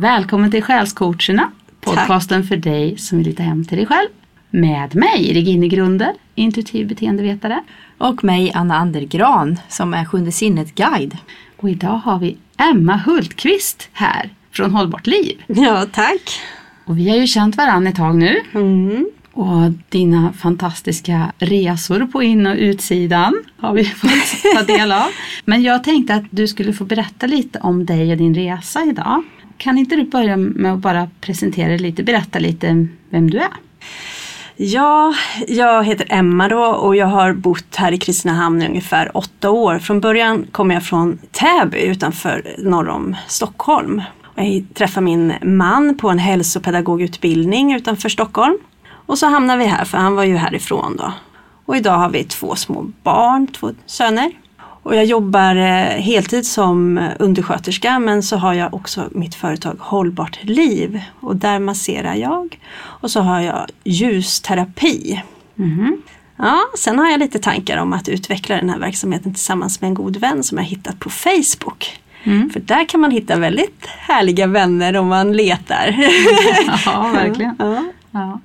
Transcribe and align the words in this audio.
Välkommen 0.00 0.50
till 0.50 0.62
Själscoacherna, 0.62 1.50
podcasten 1.80 2.44
för 2.44 2.56
dig 2.56 2.98
som 2.98 3.18
vill 3.18 3.26
hitta 3.26 3.42
hem 3.42 3.64
till 3.64 3.76
dig 3.76 3.86
själv. 3.86 4.08
Med 4.50 4.94
mig, 4.96 5.34
Regine 5.34 5.68
Grunder, 5.68 6.14
intuitiv 6.34 6.88
beteendevetare. 6.88 7.62
Och 7.98 8.24
mig, 8.24 8.52
Anna 8.54 8.76
Andergran, 8.76 9.60
som 9.68 9.94
är 9.94 10.04
Sjunde 10.04 10.32
sinnet-guide. 10.32 11.16
Och 11.56 11.70
idag 11.70 11.96
har 12.04 12.18
vi 12.18 12.36
Emma 12.56 12.96
Hultqvist 12.96 13.88
här 13.92 14.30
från 14.52 14.70
Hållbart 14.70 15.06
Liv. 15.06 15.42
Ja, 15.46 15.86
tack. 15.92 16.40
Och 16.84 16.98
vi 16.98 17.08
har 17.08 17.16
ju 17.16 17.26
känt 17.26 17.56
varandra 17.56 17.90
ett 17.90 17.96
tag 17.96 18.16
nu. 18.16 18.40
Mm. 18.54 19.06
Och 19.32 19.72
dina 19.88 20.32
fantastiska 20.32 21.32
resor 21.38 22.06
på 22.06 22.22
in 22.22 22.46
och 22.46 22.56
utsidan 22.56 23.34
har 23.56 23.72
vi 23.72 23.84
fått 23.84 24.54
ta 24.54 24.62
del 24.62 24.92
av. 24.92 25.08
Men 25.44 25.62
jag 25.62 25.84
tänkte 25.84 26.14
att 26.14 26.24
du 26.30 26.48
skulle 26.48 26.72
få 26.72 26.84
berätta 26.84 27.26
lite 27.26 27.58
om 27.58 27.86
dig 27.86 28.10
och 28.12 28.16
din 28.16 28.34
resa 28.34 28.84
idag. 28.84 29.22
Kan 29.58 29.78
inte 29.78 29.96
du 29.96 30.04
börja 30.04 30.36
med 30.36 30.72
att 30.72 30.78
bara 30.78 31.10
presentera 31.20 31.68
dig 31.68 31.78
lite, 31.78 32.02
berätta 32.02 32.38
lite 32.38 32.86
vem 33.10 33.30
du 33.30 33.38
är? 33.38 33.52
Ja, 34.56 35.14
jag 35.48 35.84
heter 35.84 36.06
Emma 36.10 36.48
då 36.48 36.64
och 36.64 36.96
jag 36.96 37.06
har 37.06 37.32
bott 37.32 37.76
här 37.76 37.92
i 37.92 37.98
Kristinehamn 37.98 38.62
i 38.62 38.68
ungefär 38.68 39.16
åtta 39.16 39.50
år. 39.50 39.78
Från 39.78 40.00
början 40.00 40.46
kom 40.52 40.70
jag 40.70 40.84
från 40.84 41.18
Täby 41.30 41.80
utanför 41.80 42.54
norr 42.58 42.88
om 42.88 43.16
Stockholm. 43.26 44.02
Jag 44.34 44.64
träffade 44.74 45.04
min 45.04 45.34
man 45.42 45.98
på 45.98 46.10
en 46.10 46.18
hälsopedagogutbildning 46.18 47.74
utanför 47.74 48.08
Stockholm. 48.08 48.58
Och 49.06 49.18
så 49.18 49.26
hamnade 49.26 49.58
vi 49.58 49.64
här 49.64 49.84
för 49.84 49.98
han 49.98 50.16
var 50.16 50.24
ju 50.24 50.36
härifrån 50.36 50.96
då. 50.96 51.12
Och 51.64 51.76
idag 51.76 51.98
har 51.98 52.10
vi 52.10 52.24
två 52.24 52.56
små 52.56 52.86
barn, 53.02 53.46
två 53.46 53.70
söner. 53.86 54.32
Och 54.88 54.94
jag 54.94 55.04
jobbar 55.04 55.56
eh, 55.56 56.00
heltid 56.02 56.46
som 56.46 57.08
undersköterska 57.18 57.98
men 57.98 58.22
så 58.22 58.36
har 58.36 58.54
jag 58.54 58.74
också 58.74 59.08
mitt 59.10 59.34
företag 59.34 59.76
Hållbart 59.78 60.38
liv 60.42 61.00
och 61.20 61.36
där 61.36 61.58
masserar 61.58 62.14
jag. 62.14 62.58
Och 62.74 63.10
så 63.10 63.20
har 63.20 63.40
jag 63.40 63.66
ljusterapi. 63.84 65.22
Mhm. 65.54 66.02
Ja, 66.36 66.60
sen 66.78 66.98
har 66.98 67.10
jag 67.10 67.20
lite 67.20 67.38
tankar 67.38 67.76
om 67.76 67.92
att 67.92 68.08
utveckla 68.08 68.56
den 68.56 68.70
här 68.70 68.78
verksamheten 68.78 69.34
tillsammans 69.34 69.80
med 69.80 69.88
en 69.88 69.94
god 69.94 70.16
vän 70.16 70.42
som 70.42 70.58
jag 70.58 70.64
hittat 70.64 70.98
på 70.98 71.10
Facebook. 71.10 72.00
Mm. 72.24 72.50
För 72.50 72.60
där 72.60 72.88
kan 72.88 73.00
man 73.00 73.10
hitta 73.10 73.36
väldigt 73.36 73.86
härliga 73.86 74.46
vänner 74.46 74.96
om 74.96 75.08
man 75.08 75.32
letar. 75.32 75.96
Ja, 76.86 77.10
verkligen. 77.14 77.56
Ja. 77.58 77.84
Ja. 78.10 78.40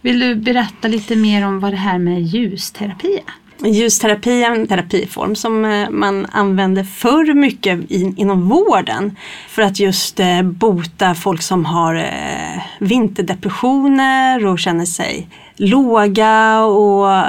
Vill 0.00 0.20
du 0.20 0.34
berätta 0.34 0.88
lite 0.88 1.16
mer 1.16 1.46
om 1.46 1.60
vad 1.60 1.72
det 1.72 1.76
här 1.76 1.98
med 1.98 2.22
ljusterapi 2.22 3.14
är? 3.26 3.47
Ljusterapi 3.64 4.42
är 4.42 4.50
en 4.50 4.66
terapiform 4.66 5.36
som 5.36 5.64
eh, 5.64 5.90
man 5.90 6.26
använde 6.26 6.84
förr 6.84 7.34
mycket 7.34 7.90
in, 7.90 8.14
inom 8.16 8.48
vården 8.48 9.16
för 9.48 9.62
att 9.62 9.80
just 9.80 10.20
eh, 10.20 10.42
bota 10.42 11.14
folk 11.14 11.42
som 11.42 11.64
har 11.64 11.94
eh, 11.94 12.62
vinterdepressioner 12.78 14.46
och 14.46 14.58
känner 14.58 14.84
sig 14.84 15.28
låga 15.56 16.60
och 16.64 17.24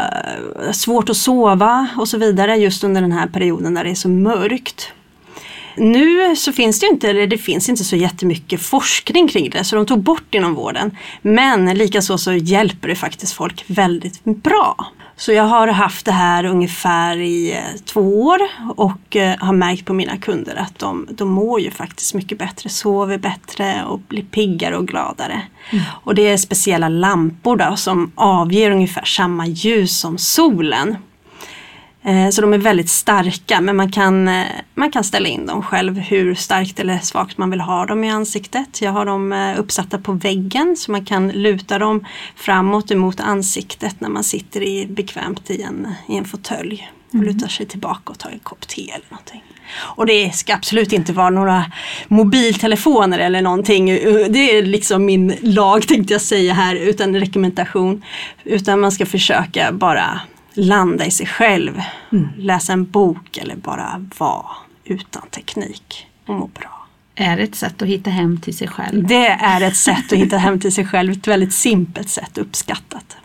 svårt 0.72 1.10
att 1.10 1.18
sova 1.18 1.88
och 1.98 2.08
så 2.08 2.18
vidare 2.18 2.56
just 2.56 2.84
under 2.84 3.02
den 3.02 3.12
här 3.12 3.28
perioden 3.28 3.74
när 3.74 3.84
det 3.84 3.90
är 3.90 3.96
så 3.96 4.10
mörkt. 4.10 4.92
Nu 5.78 6.36
så 6.36 6.52
finns 6.54 6.80
det 6.80 6.86
inte, 6.86 7.10
eller 7.10 7.28
det 7.28 7.38
finns 7.38 7.70
inte 7.70 7.84
så 7.84 7.96
jättemycket 7.96 8.62
forskning 8.62 9.28
kring 9.28 9.50
det 9.50 9.64
så 9.64 9.76
de 9.76 9.86
tog 9.86 10.04
bort 10.04 10.24
det 10.30 10.38
inom 10.38 10.54
vården. 10.54 10.98
Men 11.22 11.66
likaså 11.66 12.18
så 12.18 12.34
hjälper 12.34 12.88
det 12.88 12.96
faktiskt 12.96 13.34
folk 13.34 13.64
väldigt 13.68 14.24
bra. 14.24 14.92
Så 15.20 15.32
jag 15.32 15.44
har 15.44 15.68
haft 15.68 16.06
det 16.06 16.12
här 16.12 16.46
ungefär 16.46 17.18
i 17.18 17.52
eh, 17.52 17.82
två 17.86 18.22
år 18.22 18.40
och 18.76 19.16
eh, 19.16 19.38
har 19.40 19.54
märkt 19.54 19.86
på 19.86 19.94
mina 19.94 20.18
kunder 20.18 20.56
att 20.56 20.80
de, 20.80 21.08
de 21.12 21.30
mår 21.30 21.60
ju 21.62 21.72
faktiskt 21.72 22.14
mycket 22.14 22.38
bättre, 22.38 22.70
sover 22.70 23.18
bättre 23.18 23.84
och 23.86 24.00
blir 24.00 24.24
piggare 24.24 24.78
och 24.78 24.88
gladare. 24.88 25.42
Och 26.04 26.16
det 26.16 26.28
är 26.28 26.38
speciella 26.38 26.90
lampor 26.90 27.58
då 27.58 27.76
som 27.76 28.12
avger 28.16 28.72
ungefär 28.72 29.06
samma 29.06 29.48
ljus 29.48 30.00
som 30.00 30.18
solen. 30.18 30.98
Eh, 32.04 32.30
Så 32.30 32.42
de 32.42 32.54
är 32.54 32.58
väldigt 32.58 32.90
starka 32.90 33.62
men 33.62 33.76
man 33.76 33.92
kan, 33.92 34.28
eh, 34.28 34.46
man 34.76 34.92
kan 34.92 35.04
ställa 35.04 35.28
in 35.28 35.46
dem 35.46 35.64
själv 35.64 35.98
hur 35.98 36.36
starkt 36.36 36.80
eller 36.80 37.00
svagt 37.00 37.38
man 37.38 37.50
vill 37.50 37.62
ha 37.62 37.86
dem 37.86 38.04
i 38.04 38.10
ansiktet. 38.10 38.82
Jag 38.82 38.92
har 38.92 39.06
dem 39.06 39.34
eh, 39.34 39.60
uppsatta 39.60 39.98
på 39.98 40.12
väggen 40.12 40.76
så 40.78 40.92
man 40.92 41.06
kan 41.06 41.30
luta 41.30 41.80
dem 41.80 42.06
framåt 42.36 42.92
emot 42.92 43.20
ansiktet 43.20 44.02
när 44.02 44.10
man 44.10 44.24
sitter 44.24 44.62
i, 44.62 44.88
bekvämt 44.88 45.50
i 45.50 45.62
en, 45.62 45.88
i 46.08 46.18
en 46.18 46.26
fåtölj. 46.26 46.92
Och 47.14 47.24
lutar 47.24 47.48
sig 47.48 47.66
tillbaka 47.66 48.12
och 48.12 48.20
tar 48.20 48.30
en 48.30 48.40
kopp 48.40 48.68
te 48.68 48.92
eller 48.92 49.06
någonting. 49.10 49.44
Och 49.80 50.06
det 50.06 50.36
ska 50.36 50.54
absolut 50.54 50.94
inte 50.94 51.14
vara 51.14 51.30
några 51.30 51.66
mobiltelefoner 52.08 53.20
eller 53.20 53.42
någonting. 53.42 53.86
Det 54.30 54.58
är 54.58 54.64
liksom 54.64 55.06
min 55.06 55.36
lag 55.42 55.88
tänkte 55.88 56.14
jag 56.14 56.22
säga 56.22 56.54
här 56.54 56.76
utan 56.76 57.16
rekommendation. 57.16 58.04
Utan 58.44 58.80
man 58.80 58.92
ska 58.92 59.06
försöka 59.06 59.72
bara 59.72 60.22
landa 60.54 61.06
i 61.06 61.12
sig 61.12 61.26
själv. 61.26 61.82
Läsa 62.38 62.74
en 62.74 62.86
bok 62.86 63.38
eller 63.38 63.56
bara 63.56 64.06
vara 64.18 64.46
utan 64.86 65.22
teknik 65.32 66.08
och 66.26 66.36
må 66.36 66.48
bra. 66.48 66.86
Är 67.16 67.38
det 67.38 67.44
ett 67.44 67.56
sätt 67.56 67.82
att 67.82 67.88
hitta 67.88 68.10
hem 68.10 68.42
till 68.42 68.58
sig 68.58 68.68
själv? 68.68 69.08
Det 69.08 69.28
är 69.28 69.62
ett 69.62 69.76
sätt 69.76 70.14
att 70.14 70.20
hitta 70.20 70.38
hem 70.38 70.60
till 70.60 70.72
sig 70.72 70.86
själv, 70.86 71.12
ett 71.12 71.28
väldigt 71.28 71.54
simpelt 71.54 72.10
sätt, 72.10 72.38
uppskattat. 72.38 73.18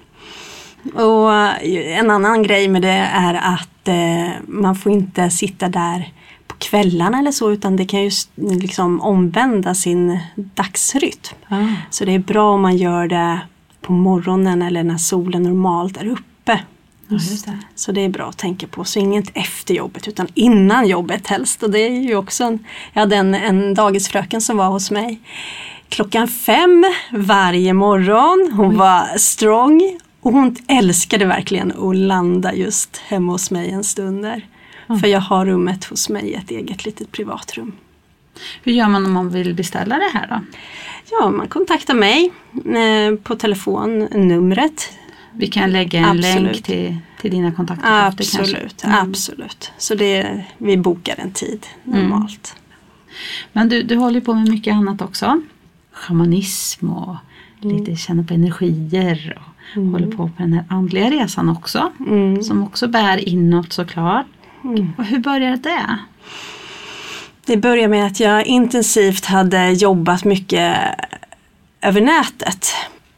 Och 0.94 1.34
eh, 1.34 1.98
en 1.98 2.10
annan 2.10 2.42
grej 2.42 2.68
med 2.68 2.82
det 2.82 3.08
är 3.12 3.34
att 3.34 3.88
eh, 3.88 4.32
man 4.46 4.76
får 4.76 4.92
inte 4.92 5.30
sitta 5.30 5.68
där 5.68 6.12
på 6.46 6.54
kvällarna 6.58 7.18
eller 7.18 7.32
så 7.32 7.50
utan 7.50 7.76
det 7.76 7.84
kan 7.84 8.02
ju 8.02 8.10
liksom 8.36 9.00
omvända 9.00 9.74
sin 9.74 10.18
dagsrytm. 10.34 11.36
Ah. 11.48 11.66
Så 11.90 12.04
det 12.04 12.14
är 12.14 12.18
bra 12.18 12.54
om 12.54 12.62
man 12.62 12.76
gör 12.76 13.08
det 13.08 13.40
på 13.80 13.92
morgonen 13.92 14.62
eller 14.62 14.82
när 14.84 14.96
solen 14.96 15.42
normalt 15.42 15.96
är 15.96 16.06
uppe. 16.06 16.22
Ja, 17.08 17.18
det. 17.46 17.58
Så 17.74 17.92
det 17.92 18.00
är 18.00 18.08
bra 18.08 18.28
att 18.28 18.38
tänka 18.38 18.66
på. 18.66 18.84
Så 18.84 18.98
inget 18.98 19.30
efter 19.34 19.74
jobbet 19.74 20.08
utan 20.08 20.28
innan 20.34 20.88
jobbet 20.88 21.26
helst. 21.26 21.62
Och 21.62 21.70
det 21.70 21.78
är 21.78 22.00
ju 22.00 22.16
också 22.16 22.44
en, 22.44 22.58
jag 22.92 23.00
hade 23.00 23.16
en, 23.16 23.34
en 23.34 23.74
dagisfröken 23.74 24.40
som 24.40 24.56
var 24.56 24.68
hos 24.68 24.90
mig 24.90 25.20
klockan 25.88 26.28
fem 26.28 26.84
varje 27.12 27.72
morgon. 27.72 28.52
Hon 28.56 28.76
var 28.76 29.18
strong 29.18 29.98
och 30.20 30.32
hon 30.32 30.56
älskade 30.68 31.24
verkligen 31.24 31.72
att 31.72 31.96
landa 31.96 32.54
just 32.54 32.96
hemma 32.96 33.32
hos 33.32 33.50
mig 33.50 33.70
en 33.70 33.84
stund 33.84 34.22
där. 34.22 34.46
För 35.00 35.06
jag 35.06 35.20
har 35.20 35.46
rummet 35.46 35.84
hos 35.84 36.08
mig, 36.08 36.34
ett 36.34 36.50
eget 36.50 36.84
litet 36.84 37.12
privatrum. 37.12 37.72
Hur 38.62 38.72
gör 38.72 38.88
man 38.88 39.06
om 39.06 39.12
man 39.12 39.30
vill 39.30 39.54
beställa 39.54 39.96
det 39.96 40.10
här 40.18 40.26
då? 40.28 40.40
Ja, 41.10 41.30
man 41.30 41.48
kontaktar 41.48 41.94
mig 41.94 42.32
eh, 42.52 43.14
på 43.18 43.36
telefonnumret 43.36 44.90
Vi 45.36 45.46
kan 45.46 45.72
lägga 45.72 45.98
en 45.98 46.04
Absolut. 46.04 46.42
länk 46.42 46.62
till, 46.62 46.96
till 47.20 47.30
dina 47.30 47.52
kontakter. 47.52 48.06
Absolut, 48.06 48.84
Mm. 48.84 48.96
absolut. 48.98 49.72
Så 49.78 49.94
det, 49.94 50.44
vi 50.58 50.76
bokar 50.76 51.14
en 51.18 51.30
tid 51.32 51.66
normalt. 51.84 52.56
Men 53.52 53.68
du, 53.68 53.82
du 53.82 53.96
håller 53.96 54.20
på 54.20 54.34
med 54.34 54.48
mycket 54.48 54.74
annat 54.74 55.02
också. 55.02 55.40
Shamanism 55.92 56.90
och 56.90 57.16
lite 57.60 57.96
känna 57.96 58.22
på 58.24 58.34
energier. 58.34 59.38
Och 59.76 59.82
håller 59.82 60.06
på 60.06 60.16
på 60.16 60.32
den 60.42 60.52
här 60.52 60.64
andliga 60.68 61.10
resan 61.10 61.48
också. 61.48 61.92
Mm. 62.00 62.42
Som 62.42 62.62
också 62.62 62.88
bär 62.88 63.28
inåt 63.28 63.72
såklart. 63.72 64.26
Och 64.96 65.04
hur 65.04 65.18
började 65.18 65.56
det? 65.56 65.98
Det 67.46 67.56
började 67.56 67.88
med 67.88 68.06
att 68.06 68.20
jag 68.20 68.46
intensivt 68.46 69.24
hade 69.24 69.70
jobbat 69.72 70.24
mycket 70.24 70.76
över 71.80 72.00
nätet 72.00 72.68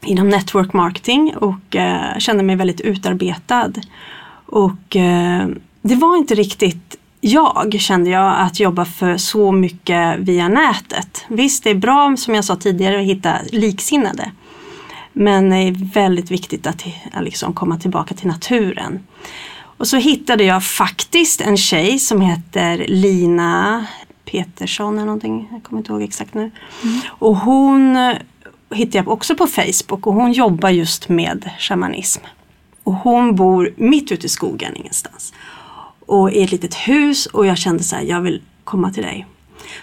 inom 0.07 0.29
network 0.29 0.73
marketing 0.73 1.35
och 1.35 1.75
eh, 1.75 2.17
kände 2.17 2.43
mig 2.43 2.55
väldigt 2.55 2.81
utarbetad. 2.81 3.71
Och 4.45 4.95
eh, 4.95 5.47
det 5.81 5.95
var 5.95 6.17
inte 6.17 6.35
riktigt 6.35 6.97
jag 7.21 7.75
kände 7.79 8.09
jag 8.09 8.35
att 8.39 8.59
jobba 8.59 8.85
för 8.85 9.17
så 9.17 9.51
mycket 9.51 10.19
via 10.19 10.47
nätet. 10.47 11.25
Visst, 11.27 11.63
det 11.63 11.69
är 11.69 11.75
bra 11.75 12.15
som 12.17 12.35
jag 12.35 12.45
sa 12.45 12.55
tidigare 12.55 12.99
att 12.99 13.05
hitta 13.05 13.35
liksinnade. 13.51 14.31
Men 15.13 15.49
det 15.49 15.55
är 15.55 15.93
väldigt 15.93 16.31
viktigt 16.31 16.67
att 16.67 16.85
eh, 16.85 17.21
liksom 17.21 17.53
komma 17.53 17.77
tillbaka 17.77 18.15
till 18.15 18.27
naturen. 18.27 18.99
Och 19.77 19.87
så 19.87 19.97
hittade 19.97 20.43
jag 20.43 20.63
faktiskt 20.63 21.41
en 21.41 21.57
tjej 21.57 21.99
som 21.99 22.21
heter 22.21 22.85
Lina 22.87 23.85
Petersson 24.25 24.95
eller 24.95 25.05
någonting. 25.05 25.49
Jag 25.51 25.63
kommer 25.63 25.79
inte 25.79 25.91
ihåg 25.91 26.01
exakt 26.01 26.33
nu. 26.33 26.51
Och 27.07 27.37
hon 27.37 27.97
hittade 28.71 28.97
jag 28.97 29.07
också 29.07 29.35
på 29.35 29.47
Facebook 29.47 30.07
och 30.07 30.13
hon 30.13 30.31
jobbar 30.31 30.69
just 30.69 31.09
med 31.09 31.49
shamanism. 31.59 32.21
Och 32.83 32.93
hon 32.93 33.35
bor 33.35 33.73
mitt 33.77 34.11
ute 34.11 34.25
i 34.25 34.29
skogen 34.29 34.75
ingenstans. 34.75 35.33
Och 36.05 36.31
i 36.31 36.43
ett 36.43 36.51
litet 36.51 36.75
hus 36.75 37.25
och 37.25 37.45
jag 37.45 37.57
kände 37.57 37.83
så 37.83 37.95
här, 37.95 38.03
jag 38.03 38.21
vill 38.21 38.41
komma 38.63 38.91
till 38.91 39.03
dig. 39.03 39.25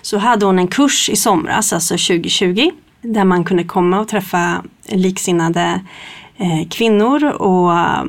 Så 0.03 0.19
hade 0.19 0.47
hon 0.47 0.59
en 0.59 0.69
kurs 0.69 1.11
i 1.11 1.17
somras, 1.17 1.73
alltså 1.73 1.95
2020, 1.95 2.71
där 3.03 3.25
man 3.25 3.45
kunde 3.45 3.65
komma 3.65 4.01
och 4.01 4.09
träffa 4.09 4.63
liksinnade 4.89 5.81
eh, 6.37 6.69
kvinnor 6.71 7.25
och 7.25 7.73
eh, 7.73 8.05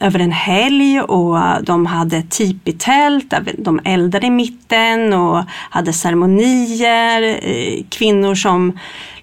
över 0.00 0.18
en 0.18 0.32
helg 0.32 1.00
och 1.00 1.64
de 1.64 1.86
hade 1.86 2.22
tipi-tält, 2.22 3.34
de 3.58 3.80
eldade 3.84 4.26
i 4.26 4.30
mitten 4.30 5.12
och 5.12 5.44
hade 5.48 5.92
ceremonier. 5.92 7.38
Eh, 7.42 7.84
kvinnor 7.88 8.34
som 8.34 8.78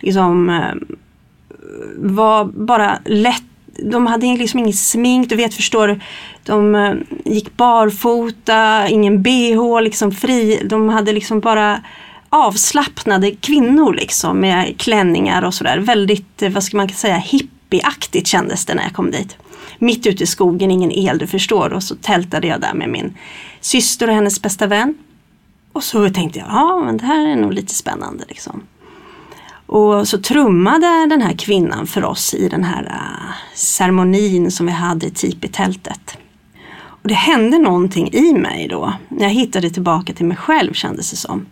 liksom 0.05 0.49
eh, 0.49 0.73
var 1.97 2.45
bara 2.45 2.99
lätt 3.05 3.43
de 3.77 4.07
hade 4.07 4.25
liksom 4.25 4.59
inget 4.59 4.75
smink, 4.75 5.29
du 5.29 5.35
vet 5.35 5.53
förstår 5.53 5.87
du. 5.87 5.99
De 6.43 6.75
eh, 6.75 6.93
gick 7.25 7.57
barfota, 7.57 8.87
ingen 8.87 9.23
bh, 9.23 9.81
liksom 9.81 10.11
fri. 10.11 10.61
De 10.65 10.89
hade 10.89 11.13
liksom 11.13 11.39
bara 11.39 11.81
avslappnade 12.29 13.31
kvinnor 13.31 13.93
liksom 13.93 14.39
med 14.39 14.77
klänningar 14.77 15.41
och 15.41 15.53
sådär. 15.53 15.77
Väldigt, 15.77 16.41
eh, 16.41 16.49
vad 16.49 16.63
ska 16.63 16.77
man 16.77 16.89
säga, 16.89 17.17
hippieaktigt 17.17 18.27
kändes 18.27 18.65
det 18.65 18.73
när 18.73 18.83
jag 18.83 18.93
kom 18.93 19.11
dit. 19.11 19.37
Mitt 19.77 20.07
ute 20.07 20.23
i 20.23 20.27
skogen, 20.27 20.71
ingen 20.71 20.91
el 20.91 21.17
du 21.17 21.27
förstår. 21.27 21.73
Och 21.73 21.83
så 21.83 21.95
tältade 21.95 22.47
jag 22.47 22.61
där 22.61 22.73
med 22.73 22.89
min 22.89 23.13
syster 23.61 24.07
och 24.07 24.15
hennes 24.15 24.41
bästa 24.41 24.67
vän. 24.67 24.97
Och 25.73 25.83
så 25.83 26.09
tänkte 26.09 26.39
jag, 26.39 26.47
ja 26.47 26.81
men 26.85 26.97
det 26.97 27.05
här 27.05 27.27
är 27.27 27.35
nog 27.35 27.53
lite 27.53 27.75
spännande 27.75 28.23
liksom. 28.27 28.63
Och 29.65 30.07
så 30.07 30.17
trummade 30.17 31.05
den 31.09 31.21
här 31.21 31.33
kvinnan 31.33 31.87
för 31.87 32.03
oss 32.03 32.33
i 32.33 32.49
den 32.49 32.63
här 32.63 32.83
uh, 32.83 33.33
ceremonin 33.53 34.51
som 34.51 34.65
vi 34.65 34.71
hade 34.71 35.05
i 35.05 35.09
tipi-tältet. 35.09 36.17
Och 37.05 37.09
det 37.09 37.13
hände 37.15 37.57
någonting 37.57 38.13
i 38.13 38.33
mig 38.33 38.67
då. 38.67 38.93
När 39.09 39.23
jag 39.23 39.33
hittade 39.33 39.69
tillbaka 39.69 40.13
till 40.13 40.25
mig 40.25 40.37
själv 40.37 40.73
kändes 40.73 41.11
det 41.11 41.17
som. 41.17 41.45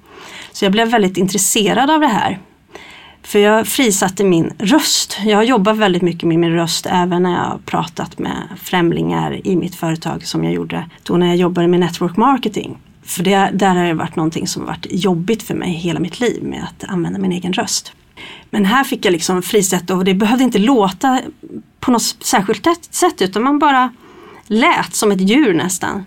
Så 0.51 0.65
jag 0.65 0.71
blev 0.71 0.87
väldigt 0.87 1.17
intresserad 1.17 1.89
av 1.89 1.99
det 1.99 2.07
här. 2.07 2.39
För 3.23 3.39
jag 3.39 3.67
frisatte 3.67 4.23
min 4.23 4.53
röst. 4.59 5.19
Jag 5.25 5.37
har 5.37 5.43
jobbat 5.43 5.77
väldigt 5.77 6.01
mycket 6.01 6.23
med 6.23 6.39
min 6.39 6.51
röst 6.51 6.85
även 6.89 7.23
när 7.23 7.31
jag 7.31 7.49
har 7.49 7.59
pratat 7.65 8.19
med 8.19 8.37
främlingar 8.61 9.47
i 9.47 9.55
mitt 9.55 9.75
företag 9.75 10.25
som 10.25 10.43
jag 10.43 10.53
gjorde 10.53 10.89
då 11.03 11.17
när 11.17 11.27
jag 11.27 11.35
jobbade 11.35 11.67
med 11.67 11.79
network 11.79 12.17
marketing. 12.17 12.77
För 13.03 13.23
det, 13.23 13.49
där 13.53 13.75
har 13.75 13.85
det 13.85 13.93
varit 13.93 14.15
någonting 14.15 14.47
som 14.47 14.61
har 14.61 14.67
varit 14.67 14.87
jobbigt 14.89 15.43
för 15.43 15.55
mig 15.55 15.71
hela 15.71 15.99
mitt 15.99 16.19
liv 16.19 16.43
med 16.43 16.63
att 16.63 16.89
använda 16.89 17.19
min 17.19 17.31
egen 17.31 17.53
röst. 17.53 17.93
Men 18.49 18.65
här 18.65 18.83
fick 18.83 19.05
jag 19.05 19.11
liksom 19.11 19.41
frisätta 19.41 19.95
och 19.95 20.05
det 20.05 20.13
behövde 20.13 20.43
inte 20.43 20.59
låta 20.59 21.21
på 21.79 21.91
något 21.91 22.01
särskilt 22.01 22.67
sätt 22.95 23.21
utan 23.21 23.43
man 23.43 23.59
bara 23.59 23.93
lät 24.47 24.95
som 24.95 25.11
ett 25.11 25.29
djur 25.29 25.53
nästan. 25.53 26.05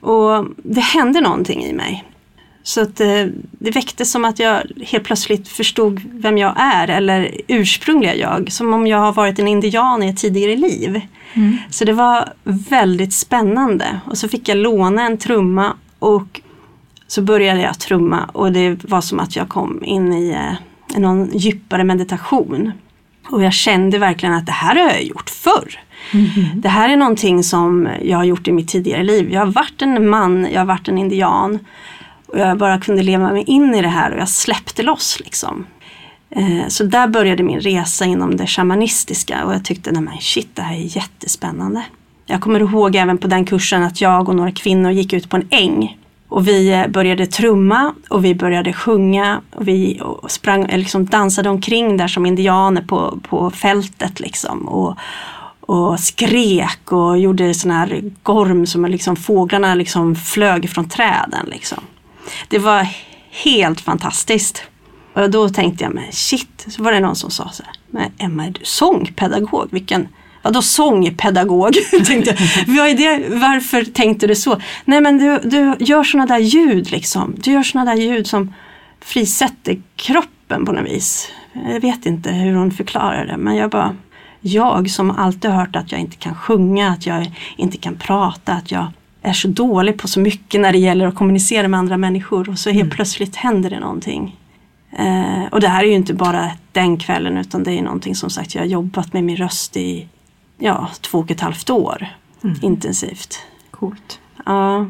Och 0.00 0.46
det 0.56 0.80
hände 0.80 1.20
någonting 1.20 1.64
i 1.64 1.72
mig. 1.72 2.04
Så 2.62 2.80
att 2.80 3.00
eh, 3.00 3.26
det 3.50 3.70
väcktes 3.70 4.10
som 4.10 4.24
att 4.24 4.38
jag 4.38 4.62
helt 4.86 5.04
plötsligt 5.04 5.48
förstod 5.48 6.00
vem 6.12 6.38
jag 6.38 6.54
är 6.56 6.88
eller 6.88 7.30
ursprungliga 7.48 8.14
jag. 8.14 8.52
Som 8.52 8.74
om 8.74 8.86
jag 8.86 8.98
har 8.98 9.12
varit 9.12 9.38
en 9.38 9.48
indian 9.48 10.02
i 10.02 10.08
ett 10.08 10.18
tidigare 10.18 10.56
liv. 10.56 11.00
Mm. 11.34 11.56
Så 11.70 11.84
det 11.84 11.92
var 11.92 12.32
väldigt 12.44 13.14
spännande. 13.14 14.00
Och 14.06 14.18
så 14.18 14.28
fick 14.28 14.48
jag 14.48 14.58
låna 14.58 15.06
en 15.06 15.18
trumma 15.18 15.76
och 15.98 16.40
så 17.06 17.22
började 17.22 17.60
jag 17.60 17.78
trumma 17.78 18.24
och 18.24 18.52
det 18.52 18.84
var 18.84 19.00
som 19.00 19.20
att 19.20 19.36
jag 19.36 19.48
kom 19.48 19.84
in 19.84 20.12
i 20.12 20.30
eh, 20.30 20.54
någon 20.98 21.30
djupare 21.38 21.84
meditation. 21.84 22.72
Och 23.30 23.42
jag 23.42 23.52
kände 23.52 23.98
verkligen 23.98 24.34
att 24.34 24.46
det 24.46 24.52
här 24.52 24.74
har 24.74 24.88
jag 24.88 25.02
gjort 25.04 25.30
förr. 25.30 25.78
Det 26.54 26.68
här 26.68 26.88
är 26.88 26.96
någonting 26.96 27.42
som 27.44 27.88
jag 28.02 28.16
har 28.16 28.24
gjort 28.24 28.48
i 28.48 28.52
mitt 28.52 28.68
tidigare 28.68 29.02
liv. 29.02 29.32
Jag 29.32 29.40
har 29.40 29.52
varit 29.52 29.82
en 29.82 30.08
man, 30.08 30.48
jag 30.52 30.60
har 30.60 30.66
varit 30.66 30.88
en 30.88 30.98
indian. 30.98 31.58
Och 32.26 32.38
jag 32.38 32.58
bara 32.58 32.80
kunde 32.80 33.02
leva 33.02 33.32
mig 33.32 33.42
in 33.46 33.74
i 33.74 33.82
det 33.82 33.88
här 33.88 34.10
och 34.12 34.20
jag 34.20 34.28
släppte 34.28 34.82
loss 34.82 35.20
liksom. 35.20 35.66
Eh, 36.30 36.68
Så 36.68 36.84
där 36.84 37.08
började 37.08 37.42
min 37.42 37.60
resa 37.60 38.04
inom 38.04 38.36
det 38.36 38.46
shamanistiska 38.46 39.44
och 39.44 39.54
jag 39.54 39.64
tyckte, 39.64 39.92
nej 39.92 40.02
men 40.02 40.18
shit 40.20 40.48
det 40.54 40.62
här 40.62 40.74
är 40.74 40.96
jättespännande. 40.96 41.84
Jag 42.26 42.40
kommer 42.40 42.60
ihåg 42.60 42.96
även 42.96 43.18
på 43.18 43.28
den 43.28 43.44
kursen 43.44 43.82
att 43.82 44.00
jag 44.00 44.28
och 44.28 44.36
några 44.36 44.52
kvinnor 44.52 44.90
gick 44.90 45.12
ut 45.12 45.30
på 45.30 45.36
en 45.36 45.46
äng. 45.50 45.98
Och 46.32 46.48
vi 46.48 46.72
eh, 46.72 46.86
började 46.88 47.26
trumma 47.26 47.94
och 48.10 48.24
vi 48.24 48.34
började 48.34 48.72
sjunga 48.72 49.40
och 49.54 49.68
vi 49.68 50.00
sprang, 50.28 50.64
eh, 50.64 50.78
liksom 50.78 51.06
dansade 51.06 51.48
omkring 51.48 51.96
där 51.96 52.08
som 52.08 52.26
indianer 52.26 52.82
på, 52.82 53.18
på 53.28 53.50
fältet 53.50 54.20
liksom. 54.20 54.68
Och, 54.68 54.96
och 55.60 56.00
skrek 56.00 56.92
och 56.92 57.18
gjorde 57.18 57.54
sån 57.54 57.70
här 57.70 58.02
gorm 58.22 58.66
som 58.66 58.84
liksom 58.84 59.16
fåglarna 59.16 59.74
liksom 59.74 60.14
flög 60.14 60.70
från 60.70 60.88
träden 60.88 61.46
liksom. 61.46 61.78
Det 62.48 62.58
var 62.58 62.88
helt 63.30 63.80
fantastiskt. 63.80 64.62
Och 65.14 65.30
då 65.30 65.48
tänkte 65.48 65.84
jag, 65.84 65.94
men 65.94 66.12
shit, 66.12 66.66
så 66.68 66.82
var 66.82 66.92
det 66.92 67.00
någon 67.00 67.16
som 67.16 67.30
sa 67.30 67.48
så 67.52 67.62
här, 67.62 67.72
men 67.90 68.10
Emma 68.18 68.46
är 68.46 68.50
du 68.50 68.60
sångpedagog? 68.64 69.68
Vilken, 69.70 70.08
vadå 70.42 70.62
sångpedagog? 70.62 71.72
tänkte 72.06 72.30
jag. 72.30 72.74
Vad 72.74 72.88
är 72.88 72.94
det? 72.94 73.36
Varför 73.36 73.84
tänkte 73.84 74.26
du 74.26 74.34
så? 74.34 74.60
Nej 74.84 75.00
men 75.00 75.18
du, 75.18 75.38
du 75.48 75.84
gör 75.84 76.04
sådana 76.04 76.26
där 76.26 76.38
ljud 76.38 76.90
liksom. 76.90 77.34
Du 77.38 77.52
gör 77.52 77.62
sådana 77.62 77.94
där 77.94 78.02
ljud 78.02 78.26
som 78.26 78.54
frisätter 79.00 79.82
kroppen 79.96 80.66
på 80.66 80.72
något 80.72 80.86
vis. 80.86 81.28
Jag 81.68 81.80
vet 81.80 82.06
inte 82.06 82.30
hur 82.30 82.54
hon 82.54 82.70
förklarar 82.70 83.26
det 83.26 83.36
men 83.36 83.56
jag 83.56 83.70
bara, 83.70 83.96
jag 84.40 84.90
som 84.90 85.10
alltid 85.10 85.50
har 85.50 85.58
hört 85.58 85.76
att 85.76 85.92
jag 85.92 86.00
inte 86.00 86.16
kan 86.16 86.34
sjunga, 86.34 86.90
att 86.90 87.06
jag 87.06 87.30
inte 87.56 87.76
kan 87.76 87.94
prata, 87.96 88.52
att 88.52 88.70
jag 88.70 88.86
är 89.22 89.32
så 89.32 89.48
dålig 89.48 89.98
på 89.98 90.08
så 90.08 90.20
mycket 90.20 90.60
när 90.60 90.72
det 90.72 90.78
gäller 90.78 91.06
att 91.06 91.14
kommunicera 91.14 91.68
med 91.68 91.78
andra 91.78 91.96
människor 91.96 92.48
och 92.48 92.58
så 92.58 92.70
helt 92.70 92.92
plötsligt 92.92 93.36
händer 93.36 93.70
det 93.70 93.80
någonting. 93.80 94.36
Eh, 94.98 95.44
och 95.50 95.60
det 95.60 95.68
här 95.68 95.84
är 95.84 95.88
ju 95.88 95.94
inte 95.94 96.14
bara 96.14 96.50
den 96.72 96.96
kvällen 96.96 97.38
utan 97.38 97.62
det 97.62 97.72
är 97.72 97.82
någonting 97.82 98.14
som 98.14 98.30
sagt 98.30 98.54
jag 98.54 98.62
har 98.62 98.66
jobbat 98.66 99.12
med 99.12 99.24
min 99.24 99.36
röst 99.36 99.76
i 99.76 100.08
ja, 100.62 100.88
två 101.00 101.18
och 101.18 101.30
ett 101.30 101.40
halvt 101.40 101.70
år 101.70 102.06
intensivt. 102.62 103.38
Coolt. 103.70 104.20
Ja. 104.46 104.86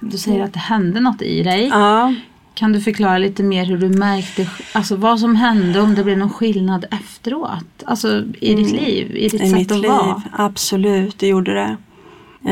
Du 0.00 0.18
säger 0.18 0.44
att 0.44 0.52
det 0.52 0.58
hände 0.58 1.00
något 1.00 1.22
i 1.22 1.42
dig. 1.42 1.66
ja. 1.68 2.14
Kan 2.54 2.72
du 2.72 2.80
förklara 2.80 3.18
lite 3.18 3.42
mer 3.42 3.64
hur 3.64 3.78
du 3.78 3.88
märkte, 3.88 4.48
alltså 4.72 4.96
vad 4.96 5.20
som 5.20 5.36
hände, 5.36 5.80
om 5.80 5.94
det 5.94 6.04
blev 6.04 6.18
någon 6.18 6.30
skillnad 6.30 6.84
efteråt? 6.90 7.82
Alltså 7.86 8.22
i 8.40 8.54
ditt 8.54 8.72
liv, 8.72 9.16
i 9.16 9.28
ditt 9.28 9.34
Mm. 9.34 9.46
i 9.46 9.50
sätt 9.50 9.58
mitt 9.58 9.72
att 9.72 9.78
liv. 9.80 9.90
vara? 9.90 10.22
Absolut, 10.32 11.18
det 11.18 11.26
gjorde 11.28 11.54
det. 11.54 11.76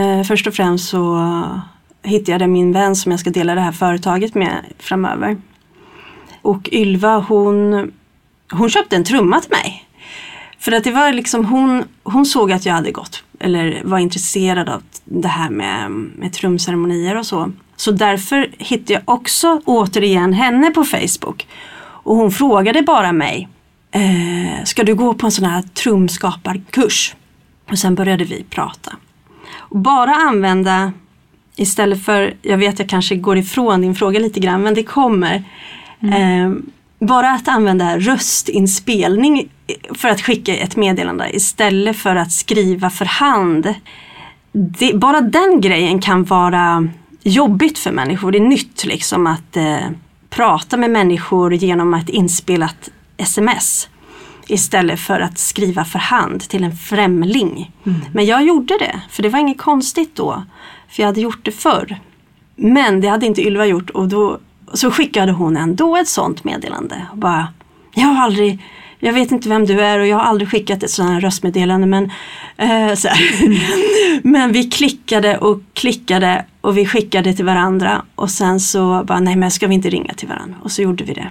Eh, 0.00 0.22
först 0.22 0.46
och 0.46 0.54
främst 0.54 0.88
så 0.88 1.20
hittade 2.02 2.44
jag 2.44 2.50
min 2.50 2.72
vän 2.72 2.96
som 2.96 3.10
jag 3.12 3.20
ska 3.20 3.30
dela 3.30 3.54
det 3.54 3.60
här 3.60 3.72
företaget 3.72 4.34
med 4.34 4.64
framöver. 4.78 5.36
Och 6.42 6.68
Ylva 6.72 7.18
hon, 7.18 7.92
hon 8.50 8.70
köpte 8.70 8.96
en 8.96 9.04
trumma 9.04 9.40
till 9.40 9.50
mig. 9.50 9.84
För 10.58 10.72
att 10.72 10.84
det 10.84 10.90
var 10.90 11.12
liksom 11.12 11.44
hon, 11.44 11.84
hon 12.02 12.26
såg 12.26 12.52
att 12.52 12.66
jag 12.66 12.74
hade 12.74 12.90
gått 12.90 13.24
eller 13.40 13.82
var 13.84 13.98
intresserad 13.98 14.68
av 14.68 14.82
det 15.04 15.28
här 15.28 15.50
med, 15.50 15.90
med 15.90 16.32
trumceremonier 16.32 17.16
och 17.16 17.26
så. 17.26 17.52
Så 17.76 17.90
därför 17.90 18.50
hittade 18.58 18.92
jag 18.92 19.02
också 19.04 19.60
återigen 19.64 20.32
henne 20.32 20.70
på 20.70 20.84
Facebook. 20.84 21.46
Och 21.78 22.16
hon 22.16 22.30
frågade 22.30 22.82
bara 22.82 23.12
mig, 23.12 23.48
eh, 23.90 24.64
ska 24.64 24.84
du 24.84 24.94
gå 24.94 25.14
på 25.14 25.26
en 25.26 25.32
sån 25.32 25.44
här 25.44 25.62
trumskaparkurs? 25.62 27.14
Och 27.70 27.78
sen 27.78 27.94
började 27.94 28.24
vi 28.24 28.44
prata. 28.50 28.96
Och 29.56 29.78
bara 29.78 30.14
använda, 30.14 30.92
istället 31.56 32.04
för, 32.04 32.34
jag 32.42 32.58
vet 32.58 32.78
jag 32.78 32.88
kanske 32.88 33.16
går 33.16 33.38
ifrån 33.38 33.80
din 33.80 33.94
fråga 33.94 34.18
lite 34.18 34.40
grann, 34.40 34.62
men 34.62 34.74
det 34.74 34.82
kommer. 34.82 35.44
Eh, 36.00 36.52
bara 36.98 37.30
att 37.30 37.48
använda 37.48 37.98
röstinspelning 37.98 39.48
för 39.94 40.08
att 40.08 40.20
skicka 40.20 40.56
ett 40.56 40.76
meddelande 40.76 41.36
istället 41.36 41.96
för 41.96 42.16
att 42.16 42.32
skriva 42.32 42.90
för 42.90 43.04
hand. 43.04 43.74
Det, 44.52 44.94
bara 44.94 45.20
den 45.20 45.60
grejen 45.60 46.00
kan 46.00 46.24
vara 46.24 46.88
jobbigt 47.22 47.78
för 47.78 47.92
människor. 47.92 48.32
Det 48.32 48.38
är 48.38 48.48
nytt 48.48 48.84
liksom 48.84 49.26
att 49.26 49.56
eh, 49.56 49.86
prata 50.30 50.76
med 50.76 50.90
människor 50.90 51.54
genom 51.54 51.94
ett 51.94 52.08
inspelat 52.08 52.90
sms. 53.16 53.88
Istället 54.48 55.00
för 55.00 55.20
att 55.20 55.38
skriva 55.38 55.84
för 55.84 55.98
hand 55.98 56.40
till 56.40 56.64
en 56.64 56.76
främling. 56.76 57.72
Men 58.12 58.26
jag 58.26 58.44
gjorde 58.44 58.78
det, 58.78 59.00
för 59.10 59.22
det 59.22 59.28
var 59.28 59.38
inget 59.38 59.58
konstigt 59.58 60.16
då. 60.16 60.42
För 60.88 61.02
jag 61.02 61.06
hade 61.06 61.20
gjort 61.20 61.44
det 61.44 61.52
förr. 61.52 62.00
Men 62.56 63.00
det 63.00 63.08
hade 63.08 63.26
inte 63.26 63.42
Ylva 63.42 63.66
gjort 63.66 63.90
och 63.90 64.08
då 64.08 64.38
så 64.72 64.90
skickade 64.90 65.32
hon 65.32 65.56
ändå 65.56 65.96
ett 65.96 66.08
sånt 66.08 66.44
meddelande. 66.44 67.06
Och 67.12 67.18
bara, 67.18 67.48
jag 67.94 68.06
har 68.06 68.24
aldrig, 68.24 68.62
jag 68.98 69.12
vet 69.12 69.32
inte 69.32 69.48
vem 69.48 69.66
du 69.66 69.80
är 69.80 69.98
och 69.98 70.06
jag 70.06 70.16
har 70.16 70.24
aldrig 70.24 70.50
skickat 70.50 70.82
ett 70.82 70.90
sådant 70.90 71.12
här 71.12 71.20
röstmeddelande 71.20 71.86
men 71.86 72.10
eh, 72.56 72.94
så 72.94 73.08
här. 73.08 74.22
Men 74.22 74.52
vi 74.52 74.70
klickade 74.70 75.38
och 75.38 75.60
klickade 75.74 76.44
och 76.60 76.78
vi 76.78 76.86
skickade 76.86 77.32
till 77.32 77.44
varandra 77.44 78.02
och 78.14 78.30
sen 78.30 78.60
så 78.60 79.04
bara, 79.04 79.20
nej 79.20 79.36
men 79.36 79.50
ska 79.50 79.66
vi 79.66 79.74
inte 79.74 79.90
ringa 79.90 80.14
till 80.14 80.28
varandra? 80.28 80.56
Och 80.62 80.72
så 80.72 80.82
gjorde 80.82 81.04
vi 81.04 81.14
det. 81.14 81.30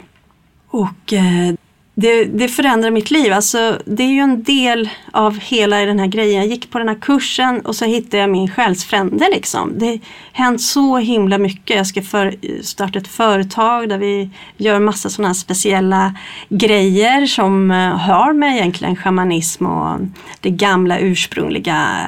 Och 0.69 1.13
eh, 1.13 1.53
det, 1.97 2.25
det 2.25 2.47
förändrar 2.47 2.91
mitt 2.91 3.11
liv. 3.11 3.33
Alltså, 3.33 3.79
det 3.85 4.03
är 4.03 4.07
ju 4.07 4.19
en 4.19 4.43
del 4.43 4.89
av 5.11 5.39
hela 5.39 5.85
den 5.85 5.99
här 5.99 6.07
grejen. 6.07 6.41
Jag 6.41 6.49
gick 6.49 6.71
på 6.71 6.79
den 6.79 6.87
här 6.87 6.95
kursen 6.95 7.59
och 7.61 7.75
så 7.75 7.85
hittade 7.85 8.17
jag 8.17 8.29
min 8.29 8.51
själsfrände. 8.51 9.29
Liksom. 9.31 9.79
Det 9.79 9.85
har 9.85 9.99
hänt 10.31 10.61
så 10.61 10.97
himla 10.97 11.37
mycket. 11.37 11.77
Jag 11.77 11.87
ska 11.87 12.01
för, 12.01 12.35
starta 12.63 12.99
ett 12.99 13.07
företag 13.07 13.89
där 13.89 13.97
vi 13.97 14.29
gör 14.57 14.79
massa 14.79 15.09
sådana 15.09 15.27
här 15.29 15.33
speciella 15.33 16.15
grejer 16.49 17.25
som 17.25 17.71
uh, 17.71 17.97
har 17.97 18.33
med 18.33 18.55
egentligen 18.55 18.95
shamanism 18.95 19.65
och 19.65 19.99
det 20.39 20.49
gamla 20.49 20.99
ursprungliga 20.99 22.07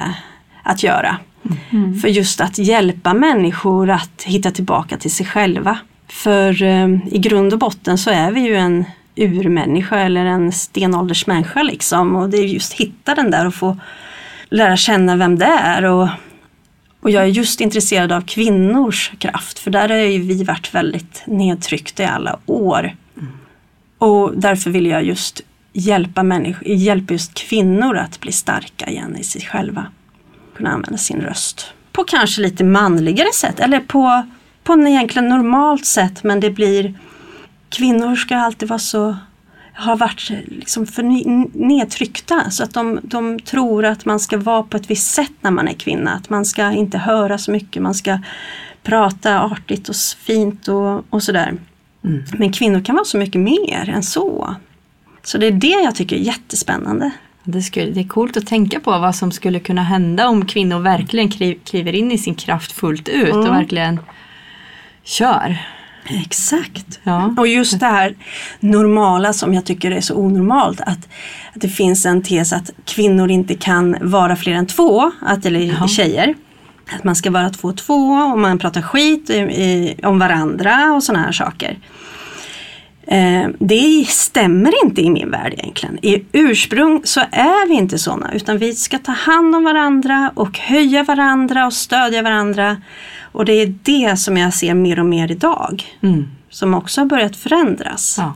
att 0.62 0.82
göra. 0.82 1.16
Mm. 1.70 2.00
För 2.00 2.08
just 2.08 2.40
att 2.40 2.58
hjälpa 2.58 3.14
människor 3.14 3.90
att 3.90 4.22
hitta 4.22 4.50
tillbaka 4.50 4.96
till 4.96 5.12
sig 5.12 5.26
själva. 5.26 5.78
För 6.08 6.62
uh, 6.62 7.06
i 7.14 7.18
grund 7.18 7.52
och 7.52 7.58
botten 7.58 7.98
så 7.98 8.10
är 8.10 8.30
vi 8.30 8.40
ju 8.40 8.56
en 8.56 8.84
urmänniska 9.24 9.98
eller 9.98 10.24
en 10.24 10.52
stenåldersmänniska 10.52 11.62
liksom. 11.62 12.16
Och 12.16 12.30
det 12.30 12.36
är 12.36 12.44
just 12.44 12.72
hitta 12.72 13.14
den 13.14 13.30
där 13.30 13.46
och 13.46 13.54
få 13.54 13.76
lära 14.48 14.76
känna 14.76 15.16
vem 15.16 15.38
det 15.38 15.44
är. 15.44 15.84
Och, 15.84 16.08
och 17.00 17.10
jag 17.10 17.22
är 17.22 17.26
just 17.26 17.60
intresserad 17.60 18.12
av 18.12 18.20
kvinnors 18.20 19.12
kraft 19.18 19.58
för 19.58 19.70
där 19.70 19.88
har 19.88 19.96
ju 19.96 20.22
vi 20.22 20.44
varit 20.44 20.74
väldigt 20.74 21.22
nedtryckta 21.26 22.02
i 22.02 22.06
alla 22.06 22.38
år. 22.46 22.96
Mm. 23.16 23.32
Och 23.98 24.32
därför 24.36 24.70
vill 24.70 24.86
jag 24.86 25.04
just 25.04 25.40
hjälpa, 25.72 26.22
människor, 26.22 26.68
hjälpa 26.68 27.12
just 27.12 27.34
kvinnor 27.34 27.96
att 27.96 28.20
bli 28.20 28.32
starka 28.32 28.86
igen 28.86 29.16
i 29.16 29.24
sig 29.24 29.42
själva. 29.42 29.86
Kunna 30.56 30.70
använda 30.70 30.98
sin 30.98 31.20
röst 31.20 31.72
på 31.98 32.04
kanske 32.04 32.42
lite 32.42 32.64
manligare 32.64 33.32
sätt 33.34 33.60
eller 33.60 33.80
på, 33.80 34.26
på 34.62 34.72
en 34.72 34.86
egentligen 34.86 35.28
normalt 35.28 35.86
sätt 35.86 36.24
men 36.24 36.40
det 36.40 36.50
blir 36.50 36.94
kvinnor 37.68 38.16
ska 38.16 38.36
alltid 38.36 38.68
vara 38.68 38.78
så 38.78 39.16
har 39.78 39.96
varit 39.96 40.30
liksom 40.46 40.86
för 40.86 41.02
nedtryckta 41.58 42.50
så 42.50 42.64
att 42.64 42.74
de, 42.74 43.00
de 43.02 43.40
tror 43.40 43.84
att 43.84 44.04
man 44.04 44.20
ska 44.20 44.38
vara 44.38 44.62
på 44.62 44.76
ett 44.76 44.90
visst 44.90 45.14
sätt 45.14 45.32
när 45.40 45.50
man 45.50 45.68
är 45.68 45.72
kvinna. 45.72 46.14
Att 46.14 46.30
man 46.30 46.44
ska 46.44 46.72
inte 46.72 46.98
höra 46.98 47.38
så 47.38 47.50
mycket, 47.50 47.82
man 47.82 47.94
ska 47.94 48.18
prata 48.82 49.40
artigt 49.40 49.88
och 49.88 49.94
fint 50.18 50.68
och, 50.68 51.04
och 51.10 51.22
sådär. 51.22 51.54
Mm. 52.04 52.24
Men 52.38 52.52
kvinnor 52.52 52.80
kan 52.80 52.94
vara 52.94 53.04
så 53.04 53.18
mycket 53.18 53.40
mer 53.40 53.88
än 53.94 54.02
så. 54.02 54.54
Så 55.22 55.38
det 55.38 55.46
är 55.46 55.52
det 55.52 55.82
jag 55.84 55.94
tycker 55.94 56.16
är 56.16 56.20
jättespännande. 56.20 57.10
Det, 57.44 57.62
skulle, 57.62 57.90
det 57.90 58.00
är 58.00 58.08
coolt 58.08 58.36
att 58.36 58.46
tänka 58.46 58.80
på 58.80 58.90
vad 58.90 59.14
som 59.14 59.32
skulle 59.32 59.60
kunna 59.60 59.82
hända 59.82 60.28
om 60.28 60.46
kvinnor 60.46 60.78
verkligen 60.78 61.58
kliver 61.64 61.94
in 61.94 62.12
i 62.12 62.18
sin 62.18 62.34
kraft 62.34 62.72
fullt 62.72 63.08
ut 63.08 63.34
mm. 63.34 63.40
och 63.40 63.54
verkligen 63.54 64.00
kör. 65.04 65.58
Exakt. 66.08 67.00
Ja. 67.02 67.34
Och 67.36 67.48
just 67.48 67.80
det 67.80 67.86
här 67.86 68.16
normala 68.60 69.32
som 69.32 69.54
jag 69.54 69.64
tycker 69.64 69.90
är 69.90 70.00
så 70.00 70.14
onormalt. 70.14 70.80
Att, 70.80 70.88
att 71.54 71.60
det 71.60 71.68
finns 71.68 72.06
en 72.06 72.22
tes 72.22 72.52
att 72.52 72.70
kvinnor 72.84 73.30
inte 73.30 73.54
kan 73.54 73.96
vara 74.00 74.36
fler 74.36 74.52
än 74.52 74.66
två, 74.66 75.10
att, 75.20 75.46
eller 75.46 75.60
ja. 75.60 75.88
tjejer. 75.88 76.34
Att 76.96 77.04
man 77.04 77.16
ska 77.16 77.30
vara 77.30 77.50
två 77.50 77.68
och 77.68 77.76
två 77.76 78.10
och 78.12 78.38
man 78.38 78.58
pratar 78.58 78.82
skit 78.82 79.30
i, 79.30 79.34
i, 79.34 79.96
om 80.02 80.18
varandra 80.18 80.92
och 80.92 81.02
sådana 81.02 81.24
här 81.24 81.32
saker. 81.32 81.78
Eh, 83.10 83.48
det 83.58 84.06
stämmer 84.08 84.84
inte 84.84 85.02
i 85.02 85.10
min 85.10 85.30
värld 85.30 85.54
egentligen. 85.56 85.98
I 86.02 86.24
ursprung 86.32 87.00
så 87.04 87.20
är 87.20 87.68
vi 87.68 87.74
inte 87.74 87.98
sådana 87.98 88.32
utan 88.34 88.58
vi 88.58 88.74
ska 88.74 88.98
ta 88.98 89.12
hand 89.12 89.54
om 89.54 89.64
varandra 89.64 90.32
och 90.34 90.58
höja 90.58 91.02
varandra 91.02 91.66
och 91.66 91.72
stödja 91.72 92.22
varandra. 92.22 92.76
Och 93.32 93.44
det 93.44 93.52
är 93.52 93.74
det 93.82 94.16
som 94.16 94.36
jag 94.36 94.54
ser 94.54 94.74
mer 94.74 94.98
och 94.98 95.06
mer 95.06 95.30
idag. 95.30 95.84
Mm. 96.00 96.28
Som 96.50 96.74
också 96.74 97.00
har 97.00 97.06
börjat 97.06 97.36
förändras. 97.36 98.16
Ja. 98.18 98.34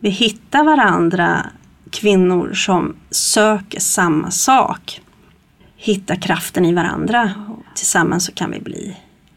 Vi 0.00 0.10
hittar 0.10 0.64
varandra, 0.64 1.46
kvinnor 1.90 2.52
som 2.54 2.96
söker 3.10 3.80
samma 3.80 4.30
sak. 4.30 5.00
Hittar 5.76 6.16
kraften 6.16 6.64
i 6.64 6.74
varandra. 6.74 7.30
Tillsammans 7.74 8.26
så 8.26 8.32
kan 8.32 8.50
vi 8.50 8.60
bli 8.60 8.96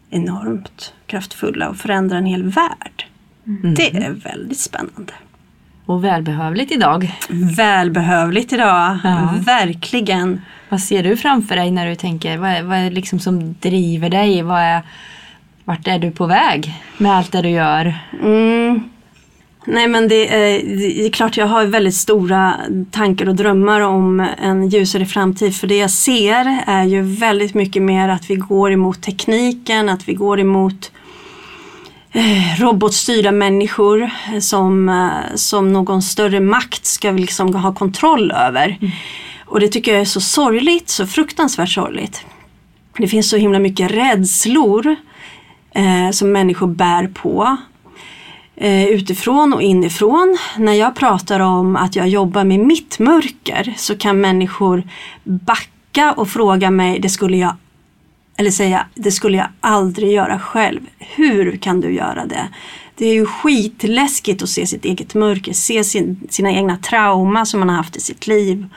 enormt 0.10 0.94
kraftfulla 1.06 1.70
och 1.70 1.78
förändra 1.78 2.18
en 2.18 2.26
hel 2.26 2.44
värld. 2.44 3.06
Mm. 3.48 3.74
Det 3.74 3.96
är 3.96 4.12
väldigt 4.12 4.60
spännande. 4.60 5.14
Och 5.86 6.04
välbehövligt 6.04 6.72
idag. 6.72 7.16
Välbehövligt 7.58 8.54
idag, 8.54 8.98
ja. 9.04 9.34
verkligen. 9.46 10.42
Vad 10.70 10.82
ser 10.82 11.04
du 11.04 11.18
framför 11.18 11.56
dig 11.56 11.72
när 11.72 11.88
du 11.88 11.96
tänker, 11.96 12.38
vad 12.38 12.50
är, 12.50 12.64
vad 12.64 12.78
är 12.78 12.92
liksom 12.92 13.20
som 13.20 13.56
driver 13.60 14.10
dig? 14.10 14.42
Vad 14.42 14.60
är, 14.60 14.82
vart 15.66 15.88
är 15.88 16.00
du 16.00 16.12
på 16.12 16.26
väg 16.26 16.74
med 16.98 17.18
allt 17.18 17.32
det 17.32 17.42
du 17.42 17.50
gör? 17.50 17.94
Mm. 18.22 18.84
Nej 19.68 19.88
men 19.88 20.08
det 20.08 20.36
är, 20.36 20.78
det 20.78 21.06
är, 21.06 21.10
klart 21.10 21.38
jag 21.38 21.48
har 21.48 21.66
väldigt 21.66 21.96
stora 21.96 22.56
tankar 22.92 23.30
och 23.30 23.36
drömmar 23.36 23.82
om 23.82 24.28
en 24.42 24.70
ljusare 24.70 25.06
framtid. 25.06 25.56
För 25.56 25.68
det 25.68 25.78
jag 25.78 25.92
ser 25.92 26.64
är 26.68 26.84
ju 26.84 27.02
väldigt 27.02 27.54
mycket 27.54 27.82
mer 27.82 28.10
att 28.10 28.30
vi 28.30 28.36
går 28.36 28.72
emot 28.72 29.02
tekniken, 29.02 29.90
att 29.90 30.08
vi 30.08 30.14
går 30.14 30.40
emot 30.40 30.92
Eh, 32.16 32.60
robotstyrda 32.60 33.32
människor 33.32 34.10
som, 34.40 34.90
eh, 34.90 35.36
som 35.36 35.74
någon 35.74 36.02
större 36.02 36.40
makt 36.40 36.86
ska 36.86 37.12
liksom 37.12 37.56
ha 37.56 37.74
kontroll 37.74 38.32
över. 38.32 38.78
Mm. 38.82 38.92
Och 39.46 39.60
det 39.60 39.68
tycker 39.68 39.92
jag 39.92 40.02
är 40.02 40.06
så 40.06 40.22
sorgligt, 40.22 40.90
så 40.90 41.08
fruktansvärt 41.08 41.70
sorgligt. 41.70 42.26
Det 42.98 43.08
finns 43.08 43.30
så 43.30 43.38
himla 43.38 43.60
mycket 43.60 43.92
rädslor 43.92 44.96
eh, 45.72 46.12
som 46.12 46.32
människor 46.32 46.68
bär 46.68 47.08
på. 47.08 47.58
Eh, 48.56 48.88
utifrån 48.88 49.54
och 49.54 49.62
inifrån. 49.62 50.38
När 50.58 50.74
jag 50.74 50.96
pratar 50.96 51.40
om 51.40 51.76
att 51.76 51.96
jag 51.96 52.08
jobbar 52.08 52.44
med 52.44 52.60
mitt 52.60 53.00
mörker 53.00 53.74
så 53.78 53.98
kan 53.98 54.22
människor 54.22 54.84
backa 55.24 56.14
och 56.14 56.30
fråga 56.30 56.72
mig, 56.72 57.00
det 57.00 57.10
skulle 57.10 57.38
jag 57.38 57.56
eller 58.38 58.52
säga, 58.52 58.86
det 58.96 59.12
skulle 59.12 59.38
jag 59.38 59.48
aldrig 59.62 60.12
göra 60.12 60.40
själv. 60.40 60.82
Hur 61.00 61.58
kan 61.58 61.82
du 61.82 61.94
göra 61.94 62.26
det? 62.26 62.50
Det 62.96 63.06
är 63.06 63.14
ju 63.14 63.26
skitläskigt 63.26 64.44
att 64.44 64.50
se 64.50 64.68
sitt 64.68 64.86
eget 64.86 65.14
mörker, 65.14 65.54
se 65.54 65.84
sin, 65.84 66.28
sina 66.30 66.52
egna 66.52 66.78
trauma 66.78 67.46
som 67.46 67.60
man 67.60 67.70
har 67.70 67.76
haft 67.76 67.96
i 67.96 68.02
sitt 68.02 68.28
liv 68.28 68.68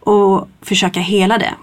och 0.00 0.48
försöka 0.62 1.00
hela 1.00 1.38
det. 1.38 1.54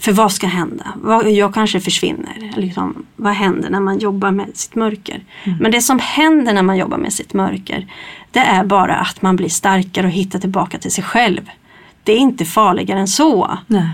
För 0.00 0.12
vad 0.12 0.32
ska 0.32 0.46
hända? 0.46 0.94
Jag 1.24 1.54
kanske 1.54 1.80
försvinner. 1.80 2.52
Liksom, 2.56 3.06
vad 3.16 3.32
händer 3.32 3.70
när 3.70 3.80
man 3.80 3.98
jobbar 3.98 4.30
med 4.30 4.46
sitt 4.54 4.74
mörker? 4.74 5.24
Mm. 5.44 5.58
Men 5.58 5.70
det 5.70 5.82
som 5.82 5.98
händer 5.98 6.52
när 6.52 6.62
man 6.62 6.76
jobbar 6.76 6.98
med 6.98 7.12
sitt 7.12 7.34
mörker 7.34 7.86
det 8.30 8.40
är 8.40 8.64
bara 8.64 8.96
att 8.96 9.22
man 9.22 9.36
blir 9.36 9.48
starkare 9.48 10.06
och 10.06 10.12
hittar 10.12 10.38
tillbaka 10.38 10.78
till 10.78 10.90
sig 10.90 11.04
själv. 11.04 11.50
Det 12.02 12.12
är 12.12 12.16
inte 12.16 12.44
farligare 12.44 13.00
än 13.00 13.08
så. 13.08 13.58
Nej. 13.66 13.88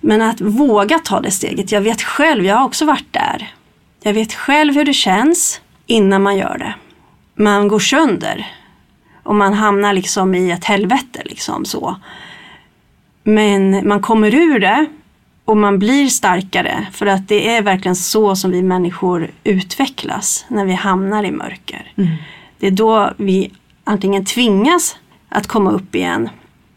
Men 0.00 0.22
att 0.22 0.40
våga 0.40 0.98
ta 0.98 1.20
det 1.20 1.30
steget. 1.30 1.72
Jag 1.72 1.80
vet 1.80 2.02
själv, 2.02 2.44
jag 2.44 2.56
har 2.56 2.64
också 2.64 2.84
varit 2.84 3.12
där. 3.12 3.54
Jag 4.02 4.12
vet 4.12 4.34
själv 4.34 4.74
hur 4.74 4.84
det 4.84 4.92
känns 4.92 5.60
innan 5.86 6.22
man 6.22 6.36
gör 6.36 6.58
det. 6.58 6.74
Man 7.42 7.68
går 7.68 7.78
sönder. 7.78 8.46
Och 9.22 9.34
man 9.34 9.54
hamnar 9.54 9.92
liksom 9.92 10.34
i 10.34 10.50
ett 10.50 10.64
helvete 10.64 11.22
liksom 11.24 11.64
så. 11.64 11.96
Men 13.22 13.88
man 13.88 14.00
kommer 14.00 14.34
ur 14.34 14.58
det 14.58 14.86
och 15.44 15.56
man 15.56 15.78
blir 15.78 16.06
starkare. 16.06 16.86
För 16.92 17.06
att 17.06 17.28
det 17.28 17.56
är 17.56 17.62
verkligen 17.62 17.96
så 17.96 18.36
som 18.36 18.50
vi 18.50 18.62
människor 18.62 19.30
utvecklas 19.44 20.44
när 20.48 20.64
vi 20.64 20.72
hamnar 20.72 21.24
i 21.24 21.30
mörker. 21.30 21.92
Mm. 21.96 22.10
Det 22.58 22.66
är 22.66 22.70
då 22.70 23.12
vi 23.16 23.50
antingen 23.84 24.24
tvingas 24.24 24.96
att 25.28 25.46
komma 25.46 25.70
upp 25.70 25.94
igen 25.94 26.28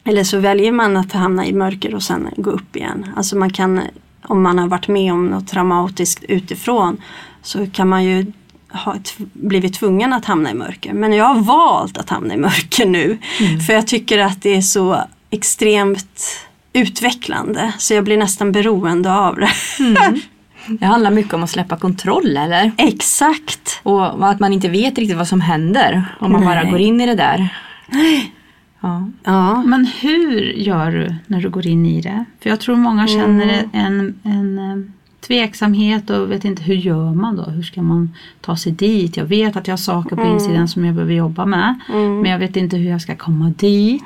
eller 0.07 0.23
så 0.23 0.39
väljer 0.39 0.71
man 0.71 0.97
att 0.97 1.11
hamna 1.11 1.45
i 1.45 1.53
mörker 1.53 1.95
och 1.95 2.03
sen 2.03 2.29
gå 2.37 2.51
upp 2.51 2.75
igen. 2.75 3.11
Alltså 3.15 3.37
man 3.37 3.49
kan, 3.49 3.81
om 4.21 4.41
man 4.41 4.59
har 4.59 4.67
varit 4.67 4.87
med 4.87 5.13
om 5.13 5.27
något 5.27 5.47
traumatiskt 5.47 6.23
utifrån 6.23 7.01
så 7.41 7.67
kan 7.67 7.89
man 7.89 8.03
ju 8.03 8.31
ha 8.71 8.95
blivit 9.33 9.73
tvungen 9.73 10.13
att 10.13 10.25
hamna 10.25 10.51
i 10.51 10.53
mörker. 10.53 10.93
Men 10.93 11.13
jag 11.13 11.25
har 11.25 11.41
valt 11.41 11.97
att 11.97 12.09
hamna 12.09 12.33
i 12.33 12.37
mörker 12.37 12.85
nu. 12.85 13.17
Mm. 13.39 13.59
För 13.59 13.73
jag 13.73 13.87
tycker 13.87 14.19
att 14.19 14.41
det 14.41 14.55
är 14.55 14.61
så 14.61 15.03
extremt 15.29 16.45
utvecklande 16.73 17.73
så 17.77 17.93
jag 17.93 18.03
blir 18.03 18.17
nästan 18.17 18.51
beroende 18.51 19.13
av 19.13 19.35
det. 19.35 19.51
Mm. 19.79 20.21
Det 20.67 20.85
handlar 20.85 21.11
mycket 21.11 21.33
om 21.33 21.43
att 21.43 21.49
släppa 21.49 21.77
kontroll 21.77 22.37
eller? 22.37 22.71
Exakt! 22.77 23.79
Och 23.83 24.29
att 24.29 24.39
man 24.39 24.53
inte 24.53 24.69
vet 24.69 24.97
riktigt 24.97 25.17
vad 25.17 25.27
som 25.27 25.41
händer 25.41 26.05
om 26.19 26.31
man 26.31 26.41
Nej. 26.41 26.55
bara 26.55 26.71
går 26.71 26.79
in 26.79 27.01
i 27.01 27.05
det 27.05 27.15
där. 27.15 27.47
Nej. 27.87 28.31
Ja. 28.79 29.07
ja. 29.23 29.63
Men 29.63 29.85
hur 29.85 30.41
gör 30.41 30.91
du 30.91 31.15
när 31.27 31.41
du 31.41 31.49
går 31.49 31.67
in 31.67 31.85
i 31.85 32.01
det? 32.01 32.25
För 32.39 32.49
jag 32.49 32.59
tror 32.59 32.75
många 32.75 33.07
känner 33.07 33.63
mm. 33.63 33.69
en, 33.73 34.19
en 34.23 34.59
eh, 34.59 34.91
tveksamhet 35.27 36.09
och 36.09 36.31
vet 36.31 36.45
inte 36.45 36.63
hur 36.63 36.75
gör 36.75 37.13
man 37.13 37.35
då? 37.35 37.43
Hur 37.43 37.63
ska 37.63 37.81
man 37.81 38.15
ta 38.41 38.57
sig 38.57 38.71
dit? 38.71 39.17
Jag 39.17 39.25
vet 39.25 39.55
att 39.55 39.67
jag 39.67 39.71
har 39.71 39.77
saker 39.77 40.15
på 40.15 40.21
mm. 40.21 40.33
insidan 40.33 40.67
som 40.67 40.85
jag 40.85 40.95
behöver 40.95 41.13
jobba 41.13 41.45
med. 41.45 41.79
Mm. 41.89 42.21
Men 42.21 42.31
jag 42.31 42.39
vet 42.39 42.55
inte 42.55 42.77
hur 42.77 42.89
jag 42.89 43.01
ska 43.01 43.15
komma 43.15 43.53
dit. 43.57 44.03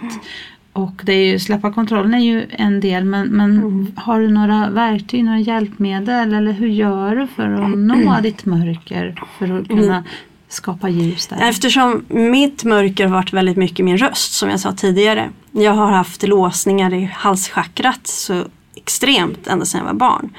Och 0.74 1.02
det 1.04 1.14
är 1.14 1.26
ju, 1.26 1.40
släppa 1.40 1.74
kontrollen 1.74 2.14
är 2.14 2.20
ju 2.20 2.48
en 2.50 2.80
del 2.80 3.06
men, 3.06 3.28
men 3.28 3.58
mm. 3.58 3.92
har 3.96 4.20
du 4.20 4.28
några 4.28 4.70
verktyg, 4.70 5.24
några 5.24 5.40
hjälpmedel 5.40 6.34
eller 6.34 6.52
hur 6.52 6.68
gör 6.68 7.16
du 7.16 7.28
för 7.28 7.50
att 7.52 7.78
nå 7.78 8.20
ditt 8.24 8.46
mörker? 8.46 9.24
För 9.38 9.60
att 9.60 9.68
kunna 9.68 10.04
skapa 10.50 10.90
ljus 10.90 11.28
där? 11.28 11.50
Eftersom 11.50 12.06
mitt 12.08 12.64
mörker 12.64 13.06
har 13.06 13.14
varit 13.14 13.34
väldigt 13.34 13.58
mycket 13.58 13.86
min 13.86 13.98
röst 13.98 14.34
som 14.34 14.50
jag 14.50 14.60
sa 14.60 14.72
tidigare. 14.72 15.30
Jag 15.52 15.72
har 15.72 15.92
haft 15.92 16.28
låsningar 16.28 16.94
i 16.94 17.06
halschakrat 17.14 18.08
så 18.08 18.46
extremt 18.76 19.48
ända 19.48 19.66
sedan 19.66 19.80
jag 19.80 19.86
var 19.86 19.94
barn. 19.94 20.30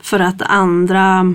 För 0.00 0.20
att 0.20 0.42
andra 0.42 1.34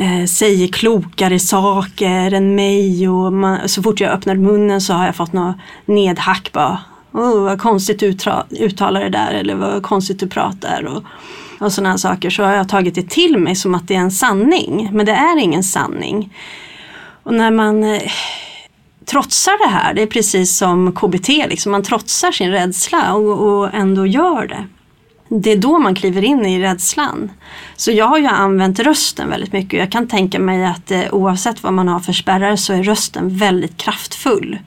eh, 0.00 0.26
säger 0.26 0.68
klokare 0.68 1.38
saker 1.38 2.34
än 2.34 2.54
mig 2.54 3.08
och 3.08 3.32
man, 3.32 3.68
så 3.68 3.82
fort 3.82 4.00
jag 4.00 4.12
öppnar 4.12 4.34
munnen 4.34 4.80
så 4.80 4.92
har 4.92 5.06
jag 5.06 5.16
fått 5.16 5.32
något 5.32 5.56
nedhack 5.84 6.52
bara. 6.52 6.78
Oh, 7.12 7.42
vad 7.42 7.60
konstigt 7.60 8.00
du 8.00 8.16
uttalar 8.60 9.00
det 9.00 9.08
där 9.08 9.32
eller 9.32 9.54
vad 9.54 9.82
konstigt 9.82 10.20
du 10.20 10.28
pratar. 10.28 10.84
Och, 10.84 11.04
och 11.60 11.72
sådana 11.72 11.98
saker 11.98 12.30
så 12.30 12.42
har 12.42 12.52
jag 12.52 12.68
tagit 12.68 12.94
det 12.94 13.08
till 13.08 13.38
mig 13.38 13.56
som 13.56 13.74
att 13.74 13.88
det 13.88 13.94
är 13.94 13.98
en 13.98 14.10
sanning. 14.10 14.90
Men 14.92 15.06
det 15.06 15.12
är 15.12 15.38
ingen 15.38 15.62
sanning. 15.62 16.34
Och 17.22 17.34
när 17.34 17.50
man 17.50 17.84
eh, 17.84 18.02
trotsar 19.06 19.66
det 19.66 19.72
här, 19.72 19.94
det 19.94 20.02
är 20.02 20.06
precis 20.06 20.56
som 20.56 20.92
KBT, 20.92 21.28
liksom, 21.28 21.72
man 21.72 21.82
trotsar 21.82 22.32
sin 22.32 22.50
rädsla 22.50 23.14
och, 23.14 23.48
och 23.48 23.74
ändå 23.74 24.06
gör 24.06 24.46
det. 24.46 24.66
Det 25.28 25.52
är 25.52 25.56
då 25.56 25.78
man 25.78 25.94
kliver 25.94 26.24
in 26.24 26.46
i 26.46 26.62
rädslan. 26.62 27.30
Så 27.76 27.92
jag 27.92 28.06
har 28.06 28.18
ju 28.18 28.26
använt 28.26 28.78
rösten 28.78 29.30
väldigt 29.30 29.52
mycket. 29.52 29.80
Jag 29.80 29.92
kan 29.92 30.08
tänka 30.08 30.38
mig 30.38 30.64
att 30.64 30.90
eh, 30.90 31.02
oavsett 31.12 31.62
vad 31.62 31.72
man 31.72 31.88
har 31.88 32.00
för 32.00 32.12
spärrar 32.12 32.56
så 32.56 32.72
är 32.72 32.82
rösten 32.82 33.36
väldigt 33.36 33.76
kraftfull. 33.76 34.58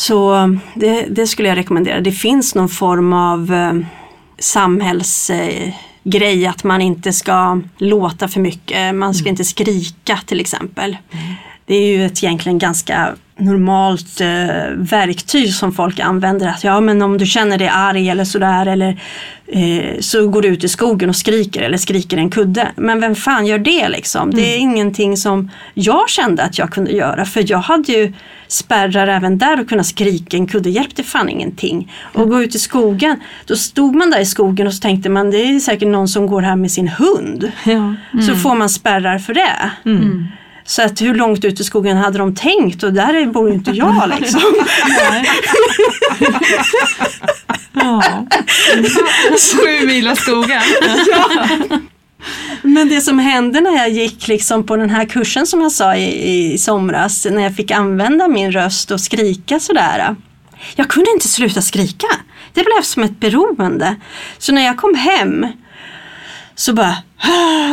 Så 0.00 0.56
det, 0.74 1.06
det 1.10 1.26
skulle 1.26 1.48
jag 1.48 1.58
rekommendera. 1.58 2.00
Det 2.00 2.12
finns 2.12 2.54
någon 2.54 2.68
form 2.68 3.12
av 3.12 3.54
eh, 3.54 3.72
samhällsgrej 4.38 6.46
att 6.46 6.64
man 6.64 6.80
inte 6.80 7.12
ska 7.12 7.60
låta 7.78 8.28
för 8.28 8.40
mycket. 8.40 8.94
Man 8.94 9.14
ska 9.14 9.22
mm. 9.22 9.32
inte 9.32 9.44
skrika 9.44 10.18
till 10.26 10.40
exempel. 10.40 10.96
Mm. 11.10 11.24
Det 11.66 11.74
är 11.74 11.86
ju 11.86 12.06
ett 12.06 12.24
egentligen 12.24 12.58
ganska 12.58 13.14
normalt 13.36 14.20
eh, 14.20 14.26
verktyg 14.76 15.54
som 15.54 15.72
folk 15.72 16.00
använder. 16.00 16.48
Att 16.48 16.64
ja 16.64 16.80
men 16.80 17.02
om 17.02 17.18
du 17.18 17.26
känner 17.26 17.58
dig 17.58 17.68
arg 17.68 18.08
eller 18.08 18.24
sådär 18.24 18.66
eller 18.66 19.00
eh, 19.46 20.00
så 20.00 20.28
går 20.28 20.42
du 20.42 20.48
ut 20.48 20.64
i 20.64 20.68
skogen 20.68 21.08
och 21.08 21.16
skriker 21.16 21.62
eller 21.62 21.78
skriker 21.78 22.16
en 22.16 22.30
kudde. 22.30 22.68
Men 22.76 23.00
vem 23.00 23.14
fan 23.14 23.46
gör 23.46 23.58
det 23.58 23.88
liksom? 23.88 24.22
Mm. 24.22 24.34
Det 24.34 24.54
är 24.54 24.60
mm. 24.60 24.70
ingenting 24.70 25.16
som 25.16 25.50
jag 25.74 26.08
kände 26.08 26.42
att 26.42 26.58
jag 26.58 26.70
kunde 26.70 26.90
göra 26.90 27.24
för 27.24 27.50
jag 27.50 27.58
hade 27.58 27.92
ju 27.92 28.12
spärrar 28.52 29.06
även 29.06 29.38
där 29.38 29.60
och 29.60 29.68
kunna 29.68 29.84
skrika 29.84 30.36
en 30.36 30.46
kudde 30.46 30.70
hjälpte 30.70 31.02
fan 31.02 31.28
ingenting. 31.28 31.92
Och 32.12 32.28
gå 32.28 32.42
ut 32.42 32.54
i 32.54 32.58
skogen, 32.58 33.20
då 33.46 33.56
stod 33.56 33.94
man 33.94 34.10
där 34.10 34.20
i 34.20 34.26
skogen 34.26 34.66
och 34.66 34.74
så 34.74 34.80
tänkte 34.80 35.08
man 35.08 35.30
det 35.30 35.36
är 35.36 35.60
säkert 35.60 35.88
någon 35.88 36.08
som 36.08 36.26
går 36.26 36.42
här 36.42 36.56
med 36.56 36.70
sin 36.70 36.88
hund. 36.88 37.52
Ja. 37.64 37.94
Mm. 38.12 38.26
Så 38.26 38.34
får 38.34 38.54
man 38.54 38.70
spärrar 38.70 39.18
för 39.18 39.34
det. 39.34 39.70
Mm. 39.84 40.26
Så 40.64 40.82
att 40.82 41.00
hur 41.00 41.14
långt 41.14 41.44
ut 41.44 41.60
i 41.60 41.64
skogen 41.64 41.96
hade 41.96 42.18
de 42.18 42.34
tänkt 42.34 42.82
och 42.82 42.92
där 42.92 43.26
bor 43.26 43.48
ju 43.48 43.54
inte 43.54 43.70
jag 43.70 44.12
liksom. 44.20 44.40
ja. 47.72 48.26
Sju 49.52 49.86
mil 49.86 50.08
av 50.08 50.14
skogen. 50.14 50.62
ja. 51.10 51.48
Men 52.62 52.88
det 52.88 53.00
som 53.00 53.18
hände 53.18 53.60
när 53.60 53.76
jag 53.76 53.90
gick 53.90 54.28
liksom 54.28 54.66
på 54.66 54.76
den 54.76 54.90
här 54.90 55.04
kursen 55.04 55.46
som 55.46 55.60
jag 55.60 55.72
sa 55.72 55.96
i, 55.96 56.52
i 56.52 56.58
somras, 56.58 57.26
när 57.30 57.42
jag 57.42 57.56
fick 57.56 57.70
använda 57.70 58.28
min 58.28 58.52
röst 58.52 58.90
och 58.90 59.00
skrika 59.00 59.60
sådär. 59.60 60.16
Jag 60.74 60.88
kunde 60.88 61.10
inte 61.10 61.28
sluta 61.28 61.62
skrika. 61.62 62.06
Det 62.52 62.64
blev 62.64 62.82
som 62.82 63.02
ett 63.02 63.20
beroende. 63.20 63.96
Så 64.38 64.52
när 64.52 64.62
jag 64.62 64.76
kom 64.76 64.94
hem 64.94 65.46
så 66.60 66.72
bara 66.74 66.96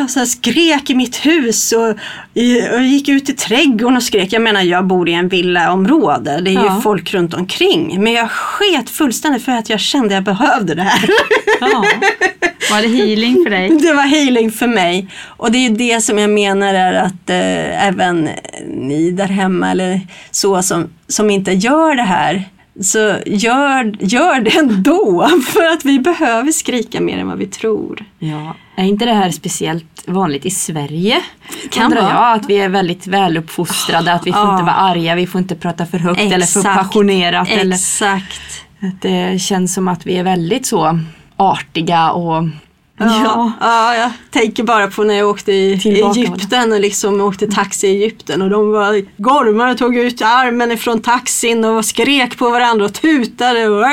så 0.10 0.25
skrek 0.25 0.89
i 0.89 0.96
mitt 0.96 1.25
hus 1.25 1.72
och, 1.72 1.89
och 2.75 2.84
gick 2.84 3.10
ut 3.10 3.29
i 3.29 3.34
trädgården 3.34 3.98
och 3.98 4.03
skrek. 4.03 4.34
Jag 4.34 4.41
menar 4.41 4.62
jag 4.62 4.86
bor 4.86 5.10
i 5.10 5.13
en 5.13 5.27
villaområde, 5.27 6.41
det 6.41 6.51
är 6.51 6.53
ja. 6.53 6.75
ju 6.75 6.82
folk 6.82 7.13
runt 7.13 7.34
omkring. 7.34 8.03
Men 8.03 8.13
jag 8.13 8.32
sket 8.32 8.89
fullständigt 8.89 9.44
för 9.44 9.51
att 9.51 9.70
jag 9.70 9.79
kände 9.79 10.08
att 10.08 10.13
jag 10.13 10.24
behövde 10.24 10.75
det 10.75 10.82
här. 10.82 11.10
Ja. 11.60 11.86
Var 12.72 12.82
det 12.82 12.88
healing 12.88 13.44
för 13.44 13.50
dig? 13.50 13.70
Det 13.82 13.94
var 13.94 14.03
healing 14.03 14.51
för 14.51 14.67
mig. 14.67 15.08
Och 15.25 15.51
det 15.51 15.58
är 15.58 15.70
det 15.70 16.01
som 16.01 16.17
jag 16.17 16.29
menar 16.29 16.74
är 16.74 16.94
att 16.94 17.29
eh, 17.29 17.88
även 17.88 18.29
ni 18.67 19.12
där 19.12 19.27
hemma 19.27 19.72
eller 19.72 20.01
så 20.32 20.63
som, 20.63 20.89
som 21.08 21.29
inte 21.29 21.51
gör 21.51 21.96
det 21.96 22.03
här 22.03 22.44
så 22.82 23.15
gör, 23.25 23.96
gör 24.00 24.40
det 24.40 24.57
ändå 24.57 25.29
för 25.53 25.64
att 25.74 25.85
vi 25.85 26.00
behöver 26.00 26.51
skrika 26.51 27.01
mer 27.01 27.18
än 27.18 27.27
vad 27.27 27.38
vi 27.38 27.48
tror. 27.48 28.05
Ja. 28.20 28.55
Är 28.79 28.83
inte 28.83 29.05
det 29.05 29.13
här 29.13 29.31
speciellt 29.31 30.03
vanligt 30.07 30.46
i 30.46 30.50
Sverige? 30.50 31.22
Kan 31.72 31.83
Undrar 31.83 32.01
jag 32.01 32.33
att 32.33 32.50
vi 32.50 32.55
är 32.55 32.70
väldigt 32.70 33.07
väluppfostrade, 33.07 34.13
att 34.13 34.27
vi 34.27 34.31
får 34.31 34.46
oh. 34.46 34.51
inte 34.51 34.63
vara 34.63 34.75
arga, 34.75 35.16
vi 35.16 35.27
får 35.27 35.42
inte 35.42 35.55
prata 35.55 35.85
för 35.85 35.98
högt 35.98 36.20
Exakt. 36.20 36.33
eller 36.33 36.46
för 36.46 36.61
passionerat. 36.61 37.50
Exakt. 37.51 38.40
Eller, 38.79 38.92
att 38.92 39.01
det 39.01 39.42
känns 39.42 39.74
som 39.74 39.87
att 39.87 40.05
vi 40.05 40.18
är 40.18 40.24
väldigt 40.24 40.66
så 40.66 41.00
artiga 41.37 42.11
och 42.11 42.44
Ja. 43.00 43.51
ja, 43.60 43.96
jag 43.96 44.12
tänker 44.29 44.64
bara 44.64 44.88
på 44.88 45.03
när 45.03 45.14
jag 45.14 45.29
åkte 45.29 45.51
i 45.51 45.79
Tillbaka 45.79 46.20
Egypten 46.20 46.74
och 46.74 46.79
liksom 46.79 47.22
åkte 47.22 47.48
taxi 47.48 47.88
i 47.88 47.92
Egypten 47.92 48.42
och 48.42 48.50
de 48.50 48.72
var 48.72 49.01
gormar 49.18 49.72
och 49.72 49.77
tog 49.77 49.98
ut 49.98 50.22
armen 50.22 50.72
ifrån 50.72 51.01
taxin 51.01 51.66
och 51.66 51.86
skrek 51.86 52.38
på 52.38 52.50
varandra 52.50 52.86
och 52.86 52.94
tutade. 52.94 53.70
Och 53.70 53.86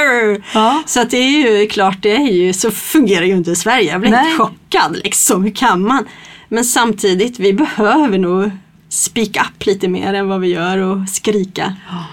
ja. 0.54 0.82
Så 0.86 1.00
att 1.00 1.10
det 1.10 1.16
är 1.16 1.60
ju 1.60 1.66
klart, 1.66 2.02
det 2.02 2.16
är 2.16 2.32
ju, 2.32 2.52
så 2.52 2.70
fungerar 2.70 3.24
ju 3.24 3.36
inte 3.36 3.50
i 3.50 3.56
Sverige. 3.56 3.92
Jag 3.92 4.00
blir 4.00 4.10
Nej. 4.10 4.24
helt 4.24 4.38
chockad 4.38 4.96
liksom, 5.04 5.44
hur 5.44 5.50
kan 5.50 5.82
man? 5.82 6.04
Men 6.48 6.64
samtidigt, 6.64 7.38
vi 7.38 7.52
behöver 7.52 8.18
nog 8.18 8.50
speak 8.88 9.36
up 9.36 9.66
lite 9.66 9.88
mer 9.88 10.14
än 10.14 10.28
vad 10.28 10.40
vi 10.40 10.48
gör 10.48 10.78
och 10.78 11.08
skrika. 11.08 11.74
Ja. 11.90 12.04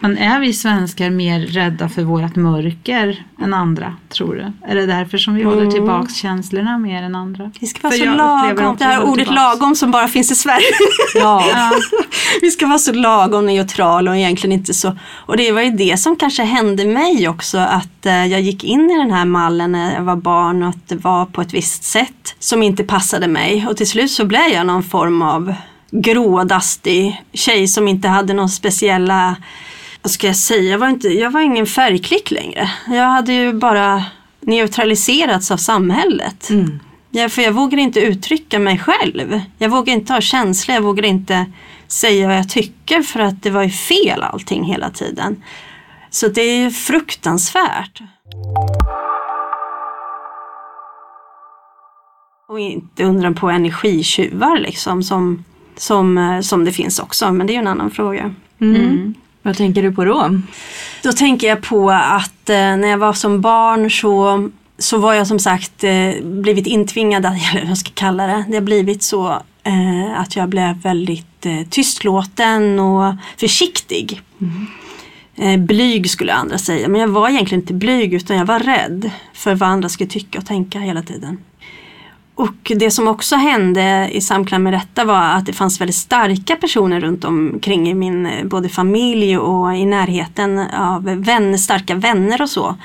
Men 0.00 0.18
är 0.18 0.40
vi 0.40 0.52
svenskar 0.52 1.10
mer 1.10 1.40
rädda 1.40 1.88
för 1.88 2.02
vårt 2.02 2.36
mörker 2.36 3.24
än 3.42 3.54
andra, 3.54 3.96
tror 4.08 4.34
du? 4.34 4.68
Är 4.70 4.74
det 4.74 4.86
därför 4.86 5.18
som 5.18 5.34
vi 5.34 5.42
mm. 5.42 5.54
håller 5.54 5.70
tillbaks 5.70 6.14
känslorna 6.14 6.78
mer 6.78 7.02
än 7.02 7.14
andra? 7.14 7.50
Vi 7.60 7.66
ska 7.66 7.88
vara 7.88 7.92
för 7.92 8.04
så 8.04 8.14
lagom, 8.14 8.76
det 8.78 8.84
här 8.84 9.02
ordet 9.02 9.26
tillbaks. 9.26 9.60
lagom 9.60 9.76
som 9.76 9.90
bara 9.90 10.08
finns 10.08 10.30
i 10.30 10.34
Sverige. 10.34 10.66
Ja. 11.14 11.44
ja. 11.52 11.72
vi 12.40 12.50
ska 12.50 12.66
vara 12.66 12.78
så 12.78 12.92
lagom 12.92 13.46
neutrala 13.46 14.10
och 14.10 14.16
egentligen 14.16 14.52
inte 14.52 14.74
så. 14.74 14.98
Och 15.12 15.36
det 15.36 15.52
var 15.52 15.62
ju 15.62 15.70
det 15.70 16.00
som 16.00 16.16
kanske 16.16 16.42
hände 16.42 16.84
mig 16.84 17.28
också, 17.28 17.58
att 17.58 18.06
eh, 18.06 18.26
jag 18.26 18.40
gick 18.40 18.64
in 18.64 18.90
i 18.90 18.96
den 18.96 19.10
här 19.10 19.24
mallen 19.24 19.72
när 19.72 19.94
jag 19.94 20.02
var 20.02 20.16
barn 20.16 20.62
och 20.62 20.68
att 20.68 20.88
det 20.88 20.96
var 20.96 21.26
på 21.26 21.40
ett 21.40 21.54
visst 21.54 21.84
sätt 21.84 22.36
som 22.38 22.62
inte 22.62 22.84
passade 22.84 23.28
mig. 23.28 23.66
Och 23.68 23.76
till 23.76 23.88
slut 23.88 24.10
så 24.10 24.24
blev 24.24 24.48
jag 24.52 24.66
någon 24.66 24.82
form 24.82 25.22
av 25.22 25.54
grådastig 25.90 27.22
tjej 27.32 27.68
som 27.68 27.88
inte 27.88 28.08
hade 28.08 28.34
några 28.34 28.48
speciella 28.48 29.36
vad 30.02 30.10
ska 30.10 30.26
jag 30.26 30.36
säga, 30.36 30.70
jag 30.70 30.78
var, 30.78 30.88
inte, 30.88 31.08
jag 31.08 31.30
var 31.30 31.40
ingen 31.40 31.66
färgklick 31.66 32.30
längre. 32.30 32.70
Jag 32.86 33.04
hade 33.04 33.32
ju 33.32 33.52
bara 33.52 34.04
neutraliserats 34.40 35.50
av 35.50 35.56
samhället. 35.56 36.50
Mm. 36.50 36.80
Ja, 37.10 37.28
för 37.28 37.42
jag 37.42 37.52
vågar 37.52 37.78
inte 37.78 38.00
uttrycka 38.00 38.58
mig 38.58 38.78
själv. 38.78 39.40
Jag 39.58 39.68
vågar 39.68 39.92
inte 39.92 40.12
ha 40.12 40.20
känslor, 40.20 40.74
jag 40.74 40.82
vågar 40.82 41.04
inte 41.04 41.46
säga 41.88 42.26
vad 42.26 42.36
jag 42.36 42.48
tycker 42.48 43.02
för 43.02 43.20
att 43.20 43.42
det 43.42 43.50
var 43.50 43.62
ju 43.62 43.70
fel 43.70 44.22
allting 44.22 44.64
hela 44.64 44.90
tiden. 44.90 45.42
Så 46.10 46.28
det 46.28 46.40
är 46.40 46.70
fruktansvärt. 46.70 48.00
Och 52.48 52.60
inte 52.60 53.04
undra 53.04 53.32
på 53.32 53.50
energitjuvar 53.50 54.58
liksom 54.58 55.02
som, 55.02 55.44
som, 55.76 56.18
eh, 56.18 56.40
som 56.40 56.64
det 56.64 56.72
finns 56.72 56.98
också, 56.98 57.32
men 57.32 57.46
det 57.46 57.52
är 57.52 57.54
ju 57.54 57.60
en 57.60 57.66
annan 57.66 57.90
fråga. 57.90 58.34
Mm. 58.60 58.76
Mm. 58.76 59.14
Vad 59.42 59.56
tänker 59.56 59.82
du 59.82 59.92
på 59.92 60.04
då? 60.04 60.40
Då 61.02 61.12
tänker 61.12 61.48
jag 61.48 61.62
på 61.62 61.90
att 61.90 62.50
eh, 62.50 62.56
när 62.56 62.88
jag 62.88 62.98
var 62.98 63.12
som 63.12 63.40
barn 63.40 63.90
så, 63.90 64.48
så 64.78 64.98
var 64.98 65.14
jag 65.14 65.26
som 65.26 65.38
sagt 65.38 65.84
eh, 65.84 66.22
blivit 66.22 66.66
intvingad, 66.66 67.24
eller 67.52 67.60
vad 67.60 67.70
jag 67.70 67.78
ska 67.78 67.90
kalla 67.94 68.26
det. 68.26 68.44
Det 68.48 68.54
har 68.54 68.62
blivit 68.62 69.02
så 69.02 69.28
eh, 69.62 70.20
att 70.20 70.36
jag 70.36 70.48
blev 70.48 70.82
väldigt 70.82 71.26
tystlåten 71.70 72.78
och 72.80 73.14
försiktig. 73.36 74.22
Mm. 74.40 75.66
Blyg 75.66 76.10
skulle 76.10 76.32
andra 76.32 76.58
säga, 76.58 76.88
men 76.88 77.00
jag 77.00 77.08
var 77.08 77.28
egentligen 77.28 77.62
inte 77.62 77.74
blyg 77.74 78.14
utan 78.14 78.36
jag 78.36 78.44
var 78.44 78.58
rädd 78.58 79.10
för 79.34 79.54
vad 79.54 79.68
andra 79.68 79.88
skulle 79.88 80.10
tycka 80.10 80.38
och 80.38 80.46
tänka 80.46 80.78
hela 80.78 81.02
tiden. 81.02 81.38
Och 82.40 82.72
det 82.76 82.90
som 82.90 83.08
också 83.08 83.36
hände 83.36 84.08
i 84.12 84.20
samklang 84.20 84.62
med 84.62 84.72
detta 84.72 85.04
var 85.04 85.22
att 85.22 85.46
det 85.46 85.52
fanns 85.52 85.80
väldigt 85.80 85.96
starka 85.96 86.56
personer 86.56 87.00
runt 87.00 87.24
omkring 87.24 87.90
i 87.90 87.94
min 87.94 88.26
eh, 88.26 88.44
både 88.44 88.68
familj 88.68 89.38
och 89.38 89.76
i 89.76 89.86
närheten 89.86 90.58
av 90.58 91.04
vänner, 91.04 91.58
starka 91.58 91.94
vänner 91.94 92.42
och 92.42 92.50
så. 92.50 92.76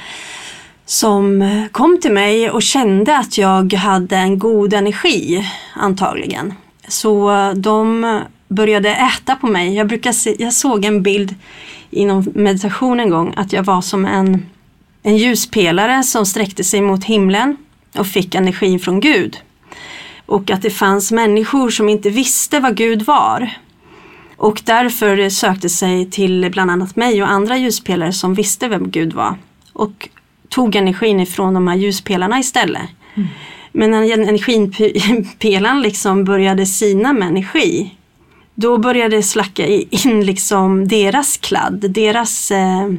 Som 0.85 1.41
eh, 1.41 1.65
kom 1.71 1.97
till 2.01 2.11
mig 2.11 2.49
och 2.49 2.61
kände 2.61 3.17
att 3.17 3.37
jag 3.37 3.73
hade 3.73 4.15
en 4.15 4.39
god 4.39 4.73
energi 4.73 5.45
antagligen. 5.73 6.53
Så 6.87 7.31
eh, 7.31 7.53
de 7.53 8.21
började 8.47 8.89
äta 8.89 9.35
på 9.35 9.47
mig. 9.47 9.75
Jag, 9.75 9.87
brukar 9.87 10.11
se, 10.11 10.35
jag 10.39 10.53
såg 10.53 10.85
en 10.85 11.03
bild 11.03 11.35
inom 11.89 12.25
meditation 12.35 12.99
en 12.99 13.09
gång 13.09 13.33
att 13.37 13.53
jag 13.53 13.63
var 13.63 13.81
som 13.81 14.05
en, 14.05 14.45
en 15.03 15.17
ljuspelare 15.17 16.03
som 16.03 16.25
sträckte 16.25 16.63
sig 16.63 16.81
mot 16.81 17.03
himlen 17.03 17.57
och 17.97 18.07
fick 18.07 18.35
energi 18.35 18.79
från 18.79 18.99
Gud. 18.99 19.37
Och 20.25 20.51
att 20.51 20.61
det 20.61 20.69
fanns 20.69 21.11
människor 21.11 21.69
som 21.69 21.89
inte 21.89 22.09
visste 22.09 22.59
vad 22.59 22.77
Gud 22.77 23.01
var. 23.01 23.49
Och 24.38 24.61
därför 24.65 25.29
sökte 25.29 25.69
sig 25.69 26.11
till 26.11 26.49
bland 26.51 26.71
annat 26.71 26.95
mig 26.95 27.23
och 27.23 27.29
andra 27.29 27.57
ljuspelare 27.57 28.13
som 28.13 28.33
visste 28.33 28.67
vem 28.67 28.91
Gud 28.91 29.13
var. 29.13 29.38
Och 29.73 30.09
tog 30.49 30.75
energin 30.75 31.19
ifrån 31.19 31.53
de 31.53 31.67
här 31.67 31.75
ljuspelarna 31.75 32.39
istället. 32.39 32.89
Mm. 33.15 33.27
Men 33.71 33.91
när 33.91 34.29
energipelaren 34.29 35.81
liksom 35.81 36.23
började 36.23 36.65
sina 36.65 37.13
med 37.13 37.27
energi 37.27 37.91
då 38.55 38.77
började 38.77 39.15
det 39.15 39.23
slacka 39.23 39.67
in 39.67 40.25
liksom 40.25 40.88
deras 40.88 41.38
kladd, 41.38 41.91
deras 41.91 42.51
eh, 42.51 42.91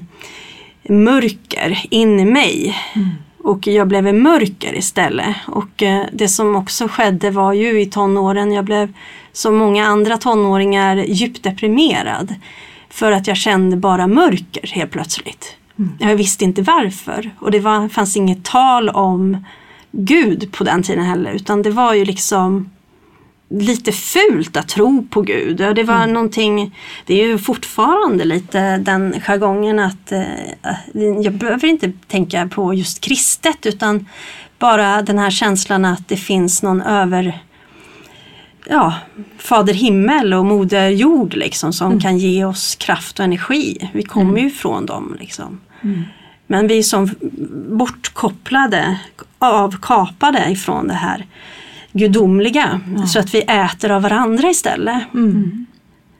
mörker 0.88 1.86
in 1.90 2.20
i 2.20 2.24
mig. 2.24 2.76
Mm. 2.94 3.08
Och 3.46 3.66
jag 3.66 3.88
blev 3.88 4.06
en 4.06 4.22
mörker 4.22 4.74
istället. 4.74 5.37
Och 5.46 5.82
eh, 5.82 6.02
det 6.12 6.28
som 6.28 6.56
också 6.56 6.88
skedde 6.88 7.30
var 7.30 7.52
ju 7.52 7.80
i 7.80 7.87
tonåren, 7.87 8.52
jag 8.52 8.64
blev 8.64 8.92
som 9.32 9.56
många 9.56 9.87
andra 9.87 10.18
tonåringar 10.18 10.96
djupt 10.96 11.42
deprimerad. 11.42 12.35
För 12.90 13.12
att 13.12 13.26
jag 13.26 13.37
kände 13.37 13.76
bara 13.76 14.06
mörker 14.06 14.66
helt 14.72 14.90
plötsligt. 14.90 15.56
Mm. 15.78 15.92
Jag 15.98 16.16
visste 16.16 16.44
inte 16.44 16.62
varför. 16.62 17.30
Och 17.38 17.50
det 17.50 17.61
var, 17.61 17.88
fanns 17.88 18.16
inget 18.16 18.44
tal 18.44 18.88
om 18.88 19.44
Gud 19.90 20.52
på 20.52 20.64
den 20.64 20.82
tiden 20.82 21.04
heller. 21.04 21.32
Utan 21.32 21.62
det 21.62 21.70
var 21.70 21.94
ju 21.94 22.04
liksom 22.04 22.70
lite 23.48 23.92
fult 23.92 24.56
att 24.56 24.68
tro 24.68 25.06
på 25.11 25.20
Gud. 25.22 25.56
Det 25.56 25.82
var 25.82 25.96
mm. 25.96 26.12
någonting, 26.12 26.78
det 27.06 27.22
är 27.22 27.26
ju 27.26 27.38
fortfarande 27.38 28.24
lite 28.24 28.76
den 28.76 29.20
jargongen 29.20 29.78
att 29.78 30.12
eh, 30.12 30.22
jag 31.22 31.32
behöver 31.32 31.68
inte 31.68 31.92
tänka 32.06 32.48
på 32.48 32.74
just 32.74 33.00
kristet 33.00 33.66
utan 33.66 34.09
bara 34.59 35.02
den 35.02 35.18
här 35.18 35.30
känslan 35.30 35.85
att 35.85 36.09
det 36.09 36.16
finns 36.16 36.62
någon 36.62 36.82
över 36.82 37.42
ja, 38.68 38.94
Fader 39.38 39.74
himmel 39.74 40.35
och 40.35 40.44
Moder 40.44 40.88
jord 40.88 41.35
liksom 41.35 41.72
som 41.72 41.87
mm. 41.87 42.00
kan 42.00 42.18
ge 42.18 42.44
oss 42.44 42.74
kraft 42.74 43.18
och 43.18 43.24
energi. 43.24 43.90
Vi 43.94 44.02
kommer 44.02 44.30
mm. 44.30 44.44
ju 44.44 44.50
från 44.50 44.87
dem. 44.87 45.16
Liksom. 45.20 45.61
Mm. 45.82 46.02
Men 46.46 46.66
vi 46.66 46.78
är 46.78 46.82
som 46.82 47.11
bortkopplade, 47.68 48.98
avkapade 49.38 50.50
ifrån 50.50 50.88
det 50.88 50.94
här 50.94 51.26
gudomliga. 51.96 52.80
Ja. 52.96 53.06
Så 53.06 53.18
att 53.18 53.35
vi 53.35 53.42
äter 53.42 53.90
av 53.90 54.02
varandra 54.02 54.50
istället. 54.50 55.14
Mm. 55.14 55.66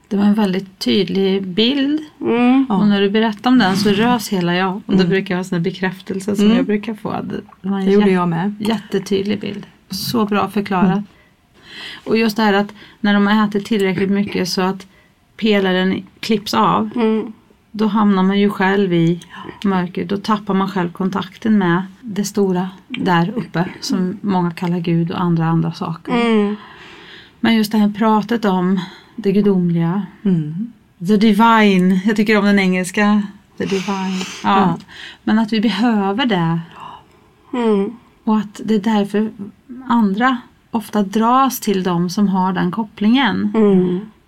Det 0.09 0.17
var 0.17 0.25
en 0.25 0.35
väldigt 0.35 0.79
tydlig 0.79 1.47
bild. 1.47 2.01
Mm. 2.21 2.67
Och 2.71 2.87
när 2.87 3.01
du 3.01 3.11
berättade 3.11 3.49
om 3.49 3.59
den 3.59 3.77
så 3.77 3.91
rös 3.91 4.29
hela 4.29 4.55
jag. 4.57 4.77
Och 4.77 4.83
det 4.87 4.95
mm. 4.95 5.09
brukar 5.09 5.37
vara 5.37 5.47
en 5.57 5.63
bekräftelse 5.63 6.37
som 6.37 6.45
mm. 6.45 6.57
jag 6.57 6.67
brukar 6.67 6.95
få. 6.95 7.11
Det, 7.11 7.69
var 7.69 7.79
en 7.79 7.87
det 7.87 7.93
gjorde 7.93 8.11
jag 8.11 8.29
med. 8.29 8.55
Jättetydlig 8.61 9.41
bild. 9.41 9.67
Så 9.91 10.25
bra 10.25 10.49
förklarat. 10.49 10.91
Mm. 10.91 11.05
Och 12.05 12.19
just 12.19 12.37
det 12.37 12.43
här 12.43 12.53
att 12.53 12.73
när 13.01 13.15
de 13.15 13.29
äter 13.29 13.61
tillräckligt 13.61 14.11
mycket 14.11 14.49
så 14.49 14.63
att 14.63 14.87
pelaren 15.37 16.07
klipps 16.21 16.55
av. 16.55 16.91
Mm 17.77 17.87
då 17.87 17.87
hamnar 17.87 18.23
man 18.23 18.39
ju 18.39 18.51
själv 18.51 18.93
i 18.93 19.21
mörker. 19.65 20.05
Då 20.05 20.17
tappar 20.17 20.55
man 20.55 20.69
själv 20.69 20.93
kontakten 20.93 21.59
med 21.59 21.83
det 22.01 22.25
stora 22.25 22.71
där 22.89 23.33
uppe 23.37 23.69
som 23.81 24.19
många 24.23 24.51
kallar 24.51 24.81
Gud 24.81 25.11
och 25.11 25.21
andra 25.21 25.47
andra 25.47 25.73
saker. 25.73 26.13
Mm. 26.13 26.57
Men 27.41 27.55
just 27.55 27.73
det 27.73 27.79
här 27.79 27.93
pratet 27.93 28.45
om 28.45 28.81
det 29.17 29.33
gudomliga. 29.33 30.07
Mm. 30.25 30.73
The 30.99 31.17
divine. 31.17 32.01
Jag 32.05 32.17
tycker 32.17 32.39
om 32.39 32.45
den 32.45 32.59
engelska. 32.59 33.23
The 33.59 33.65
divine. 33.65 34.25
Ja. 34.43 34.65
Mm. 34.65 34.79
Men 35.25 35.39
att 35.39 35.53
vi 35.53 35.61
behöver 35.61 36.27
det. 36.27 36.61
Mm. 37.53 37.97
Och 38.25 38.39
att 38.39 38.61
det 38.65 38.75
är 38.75 38.81
därför 38.81 39.31
andra 39.89 40.39
ofta 40.71 41.03
dras 41.03 41.61
till 41.61 41.83
dem 41.83 42.11
som 42.11 42.29
har 42.29 42.53
den 42.53 42.71
kopplingen. 42.71 43.53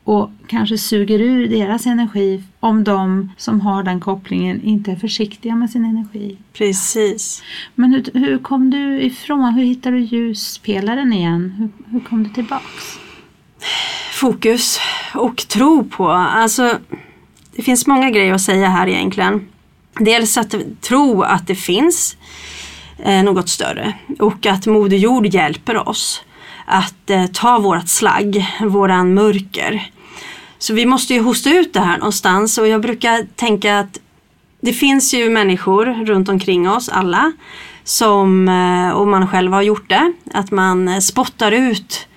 Och 0.09 0.31
kanske 0.47 0.79
suger 0.79 1.21
ur 1.21 1.49
deras 1.49 1.87
energi 1.87 2.43
om 2.61 2.85
de 2.85 3.33
som 3.37 3.61
har 3.61 3.83
den 3.83 4.01
kopplingen 4.01 4.63
inte 4.63 4.93
är 4.93 4.97
försiktiga 4.97 5.55
med 5.55 5.71
sin 5.71 5.85
energi. 5.85 6.37
Precis. 6.53 7.43
Men 7.75 7.93
hur, 7.93 8.11
hur 8.15 8.39
kom 8.39 8.71
du 8.71 9.03
ifrån? 9.03 9.55
Hur 9.55 9.65
hittade 9.65 9.97
du 9.97 10.03
ljuspelaren 10.03 11.13
igen? 11.13 11.55
Hur, 11.59 11.93
hur 11.93 12.01
kom 12.01 12.23
du 12.23 12.31
tillbaks? 12.31 12.99
Fokus 14.13 14.81
och 15.15 15.37
tro 15.37 15.85
på. 15.85 16.09
Alltså, 16.11 16.79
det 17.57 17.63
finns 17.63 17.87
många 17.87 18.11
grejer 18.11 18.35
att 18.35 18.41
säga 18.41 18.69
här 18.69 18.89
egentligen. 18.89 19.49
Dels 19.99 20.39
att 20.39 20.55
tro 20.81 21.23
att 21.23 21.47
det 21.47 21.55
finns 21.55 22.17
eh, 22.99 23.23
något 23.23 23.49
större 23.49 23.93
och 24.19 24.47
att 24.47 24.67
Moder 24.67 24.97
Jord 24.97 25.27
hjälper 25.27 25.89
oss 25.89 26.25
att 26.67 27.11
eh, 27.11 27.27
ta 27.27 27.59
vårat 27.59 27.89
slagg, 27.89 28.47
våran 28.61 29.15
mörker 29.15 29.91
så 30.59 30.75
vi 30.75 30.87
måste 30.87 31.15
ju 31.15 31.21
hosta 31.21 31.51
ut 31.51 31.73
det 31.73 31.81
här 31.81 31.99
någonstans. 31.99 32.59
Och 32.59 32.69
jag 32.69 32.81
brukar 32.81 33.27
tänka 33.37 33.79
att 33.79 34.01
det 34.61 34.73
finns 34.73 35.15
ju 35.15 35.31
människor 35.31 36.05
runt 36.05 36.29
omkring 36.29 36.71
oss 36.71 36.89
alla 36.89 37.33
som, 37.85 38.49
eh, 38.49 38.91
och 38.91 39.09
man 39.09 39.29
själv 39.29 39.53
har 39.53 39.63
gjort 39.63 39.89
det, 39.89 40.13
att 40.35 40.51
man 40.51 41.03
spottar 41.03 41.53
ut 41.53 42.09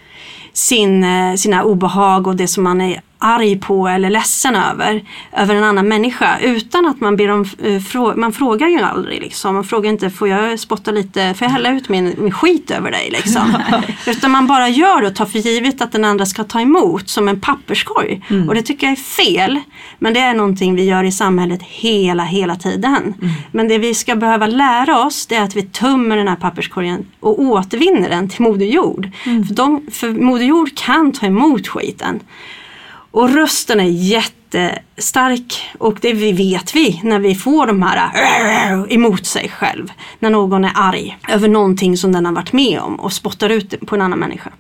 sin, 0.54 1.04
eh, 1.04 1.36
sina 1.36 1.64
obehag 1.64 2.28
och 2.28 2.36
det 2.36 2.48
som 2.48 2.64
man 2.64 2.82
är 2.82 3.02
arg 3.22 3.60
på 3.60 3.88
eller 3.88 4.10
ledsen 4.10 4.56
över, 4.56 5.04
över 5.38 5.56
en 5.56 5.64
annan 5.64 5.88
människa 5.88 6.40
utan 6.42 6.86
att 6.86 7.02
man 7.02 7.16
ber 7.16 7.30
om, 7.30 7.46
uh, 7.66 8.16
man 8.16 8.34
frågar 8.34 8.68
ju 8.68 8.80
aldrig 8.80 9.22
liksom. 9.22 9.56
Man 9.56 9.64
frågar 9.64 9.90
inte, 9.90 10.10
får 10.10 10.28
jag 10.28 10.60
spotta 10.60 10.92
lite, 10.92 11.34
får 11.34 11.46
jag 11.46 11.52
hälla 11.52 11.72
ut 11.72 11.90
min, 11.90 12.16
min 12.18 12.32
skit 12.32 12.72
över 12.72 12.92
dig 12.92 13.10
liksom. 13.12 13.58
utan 14.08 14.32
man 14.32 14.48
bara 14.48 14.70
gör 14.70 15.02
det 15.02 15.08
och 15.08 15.16
tar 15.16 15.26
för 15.26 15.40
givet 15.40 15.82
att 15.82 15.92
den 15.92 16.06
andra 16.06 16.26
ska 16.26 16.44
ta 16.44 16.62
emot 16.62 17.10
som 17.10 17.28
en 17.28 17.40
papperskorg. 17.40 18.22
Mm. 18.30 18.50
Och 18.50 18.56
det 18.56 18.62
tycker 18.62 18.88
jag 18.88 18.92
är 18.92 19.02
fel. 19.02 19.60
Men 20.00 20.14
det 20.14 20.20
är 20.20 20.34
någonting 20.34 20.76
vi 20.76 20.84
gör 20.84 21.04
i 21.04 21.12
samhället 21.12 21.62
hela, 21.64 22.24
hela 22.24 22.56
tiden. 22.56 22.96
Mm. 22.96 23.34
Men 23.52 23.68
det 23.68 23.78
vi 23.78 23.94
ska 23.94 24.16
behöva 24.16 24.48
lära 24.48 25.06
oss 25.06 25.26
det 25.26 25.36
är 25.36 25.42
att 25.42 25.56
vi 25.56 25.64
tömmer 25.64 26.18
den 26.18 26.28
här 26.28 26.36
papperskorgen 26.36 27.06
och 27.20 27.40
återvinner 27.42 28.10
den 28.10 28.30
till 28.30 28.42
Moder 28.42 28.66
Jord. 28.66 29.10
Mm. 29.26 29.44
För, 29.48 29.56
de, 29.56 29.82
för 29.92 30.10
Moder 30.10 30.46
Jord 30.46 30.78
kan 30.78 31.12
ta 31.12 31.26
emot 31.26 31.68
skiten. 31.68 32.20
Och 33.12 33.34
rösten 33.34 33.80
är 33.80 33.90
jättestark 33.90 35.70
och 35.80 35.98
det 36.02 36.14
vet 36.14 36.76
vi 36.76 37.02
när 37.04 37.20
vi 37.20 37.36
får 37.36 37.68
de 37.68 37.82
här 37.82 38.94
emot 38.94 39.26
sig 39.26 39.50
själv. 39.50 39.92
När 40.20 40.30
någon 40.30 40.66
är 40.66 40.72
arg 40.76 41.18
över 41.30 41.48
någonting 41.48 41.98
som 41.98 42.12
den 42.12 42.26
har 42.26 42.34
varit 42.34 42.54
med 42.54 42.80
om 42.80 42.96
och 42.96 43.14
spottar 43.14 43.50
ut 43.50 43.88
på 43.88 43.96
en 43.96 44.02
annan 44.02 44.20
människa. 44.20 44.52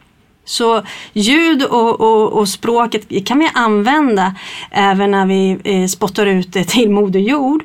Så 0.45 0.81
ljud 1.13 1.63
och, 1.63 2.01
och, 2.01 2.33
och, 2.33 2.49
språket 2.49 3.25
kan 3.25 3.39
vi 3.39 3.49
använda 3.53 4.35
även 4.71 5.11
när 5.11 5.25
vi 5.25 5.57
eh, 5.63 5.87
spottar 5.87 6.25
ut 6.25 6.53
det 6.53 6.63
till 6.63 6.89
Moder 6.89 7.19
Jord. 7.19 7.63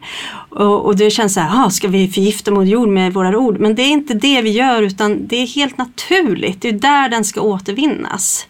Och, 0.50 0.84
och 0.84 0.96
det 0.96 1.10
känns 1.10 1.34
så 1.34 1.40
här, 1.40 1.66
ah, 1.66 1.70
ska 1.70 1.88
vi 1.88 2.08
förgifta 2.08 2.50
Moder 2.50 2.66
Jord 2.66 2.88
med 2.88 3.12
våra 3.12 3.38
ord? 3.38 3.60
Men 3.60 3.74
det 3.74 3.82
är 3.82 3.90
inte 3.90 4.14
det 4.14 4.42
vi 4.42 4.50
gör 4.50 4.82
utan 4.82 5.26
det 5.26 5.36
är 5.36 5.46
helt 5.46 5.78
naturligt. 5.78 6.62
Det 6.62 6.68
är 6.68 6.72
där 6.72 7.08
den 7.08 7.24
ska 7.24 7.40
återvinnas 7.40 8.46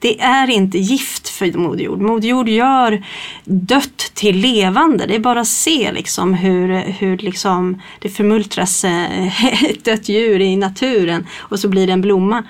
det 0.00 0.20
är 0.20 0.50
inte 0.50 0.78
gift 0.78 1.28
för 1.28 1.58
Moder 1.58 1.84
Jord. 1.84 2.00
Moder 2.00 2.28
Jord 2.28 2.48
gör 2.48 3.04
dött 3.44 4.10
till 4.14 4.36
levande. 4.36 5.06
Det 5.06 5.14
är 5.14 5.18
bara 5.18 5.40
att 5.40 5.48
se 5.48 5.92
liksom 5.92 6.34
hur, 6.34 6.78
hur 6.78 7.18
liksom 7.18 7.82
det 7.98 8.08
förmultras 8.08 8.84
eh, 8.84 9.64
ett 9.70 9.84
dött 9.84 10.08
djur 10.08 10.40
i 10.40 10.56
naturen 10.56 11.26
och 11.38 11.60
så 11.60 11.68
blir 11.68 11.86
det 11.86 11.92
en 11.92 12.00
blomma. 12.00 12.42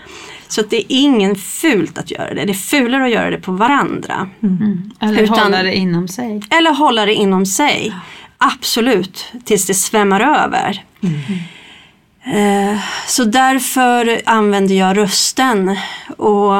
Så 0.49 0.63
det 0.63 0.77
är 0.77 0.85
ingen 0.89 1.37
fult 1.37 1.99
att 1.99 2.11
göra 2.11 2.35
det. 2.35 2.45
Det 2.45 2.53
är 2.53 2.55
fulare 2.55 3.05
att 3.05 3.11
göra 3.11 3.31
det 3.31 3.41
på 3.41 3.53
varandra. 3.53 4.29
Mm. 4.43 4.91
Eller 5.01 5.23
Utan, 5.23 5.39
hålla 5.39 5.63
det 5.63 5.75
inom 5.75 6.09
sig. 6.09 6.43
Eller 6.51 6.75
hålla 6.75 7.07
det 7.07 7.15
inom 7.15 7.47
sig. 7.47 7.95
Absolut, 8.39 9.33
tills 9.45 9.67
det 9.67 9.75
svämmar 9.75 10.21
över. 10.21 10.85
Mm. 11.03 12.73
Eh, 12.73 12.81
så 13.07 13.25
därför 13.25 14.21
använder 14.25 14.75
jag 14.75 14.97
rösten. 14.97 15.77
Och 16.17 16.53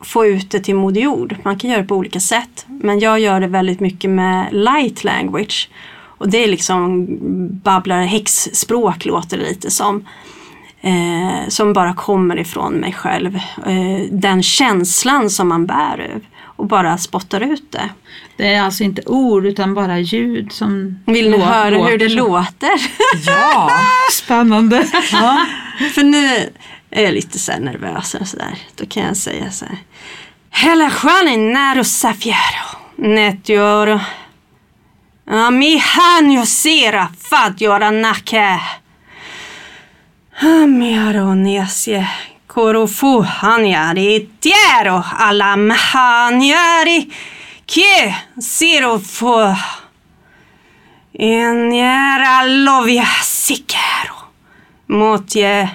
få 0.00 0.26
ut 0.26 0.50
det 0.50 0.60
till 0.60 0.74
Moder 0.74 1.00
Jord. 1.00 1.36
Man 1.42 1.58
kan 1.58 1.70
göra 1.70 1.82
det 1.82 1.88
på 1.88 1.96
olika 1.96 2.20
sätt. 2.20 2.66
Men 2.66 2.98
jag 2.98 3.20
gör 3.20 3.40
det 3.40 3.46
väldigt 3.46 3.80
mycket 3.80 4.10
med 4.10 4.48
light 4.52 5.04
language. 5.04 5.68
Och 6.18 6.28
det 6.28 6.44
är 6.44 6.48
liksom 6.48 7.06
babblar 7.50 8.02
häxspråk 8.02 9.04
låter 9.04 9.38
det 9.38 9.44
lite 9.44 9.70
som. 9.70 10.06
Eh, 10.80 11.48
som 11.48 11.72
bara 11.72 11.94
kommer 11.94 12.38
ifrån 12.38 12.74
mig 12.74 12.92
själv. 12.92 13.36
Eh, 13.66 14.06
den 14.10 14.42
känslan 14.42 15.30
som 15.30 15.48
man 15.48 15.66
bär 15.66 16.20
och 16.58 16.66
bara 16.66 16.98
spottar 16.98 17.40
ut 17.40 17.72
det. 17.72 17.88
Det 18.36 18.54
är 18.54 18.62
alltså 18.62 18.84
inte 18.84 19.02
ord 19.06 19.46
utan 19.46 19.74
bara 19.74 19.98
ljud 19.98 20.52
som 20.52 20.98
Vill 21.06 21.30
ni 21.30 21.38
höra 21.38 21.86
hur 21.86 21.98
det 21.98 22.08
låter? 22.08 22.70
Ja, 23.26 23.70
spännande. 24.12 24.86
Ja. 25.12 25.46
För 25.94 26.02
nu, 26.02 26.50
är 26.90 27.02
jag 27.02 27.14
lite 27.14 27.38
så 27.38 27.58
nervös 27.58 28.14
och 28.14 28.28
sådär, 28.28 28.58
då 28.76 28.86
kan 28.86 29.02
jag 29.02 29.16
säga 29.16 29.50
så 29.50 29.64
här. 29.64 29.78
Hela 30.50 30.90
stjärnan 30.90 31.52
nero 31.52 31.84
safiero, 31.84 32.78
netjoro. 32.96 34.00
Mi 35.52 35.78
hanjo 35.78 36.46
sera 36.46 37.08
fadjora 37.30 37.90
nake. 37.90 38.60
Amiaro 40.40 41.34
nesje 41.34 42.08
korofu 42.46 43.22
hanjari 43.22 44.28
tiero 44.40 45.04
alam 45.18 45.70
hanjari 45.70 47.12
Che 47.66 48.14
sirofu. 48.40 49.54
Enjera 51.12 52.42
Eniera 52.42 52.42
lovia 52.46 53.06
sikero 53.22 54.30
Motje 54.86 55.68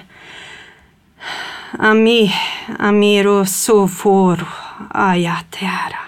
Ami 1.78 2.34
Amiro 2.78 3.46
soforo 3.46 4.46
Ayatera 4.90 5.98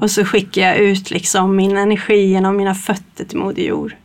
Och 0.00 0.10
så 0.10 0.24
skickar 0.24 0.62
jag 0.62 0.78
ut 0.78 1.10
liksom 1.10 1.56
min 1.56 1.76
energi 1.76 2.26
genom 2.26 2.56
mina 2.56 2.74
fötter 2.74 3.24
till 3.24 3.38
Moder 3.38 3.62
Jord. 3.62 3.96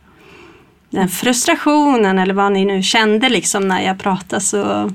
Den 0.90 1.08
frustrationen 1.08 2.18
eller 2.18 2.34
vad 2.34 2.52
ni 2.52 2.64
nu 2.64 2.82
kände 2.82 3.28
liksom 3.28 3.68
när 3.68 3.82
jag 3.82 3.98
pratade 3.98 4.40
så 4.40 4.90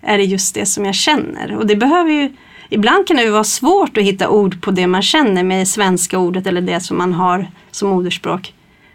är 0.00 0.18
det 0.18 0.24
just 0.24 0.54
det 0.54 0.66
som 0.66 0.84
jag 0.84 0.94
känner. 0.94 1.56
Och 1.56 1.66
det 1.66 1.76
behöver 1.76 2.10
ju, 2.10 2.32
ibland 2.68 3.06
kan 3.06 3.16
det 3.16 3.22
ju 3.22 3.30
vara 3.30 3.44
svårt 3.44 3.98
att 3.98 4.04
hitta 4.04 4.28
ord 4.28 4.62
på 4.62 4.70
det 4.70 4.86
man 4.86 5.02
känner 5.02 5.42
med 5.42 5.68
svenska 5.68 6.18
ordet 6.18 6.46
eller 6.46 6.60
det 6.60 6.80
som 6.80 6.98
man 6.98 7.12
har 7.12 7.50
som 7.70 7.88
moderspråk. 7.88 8.54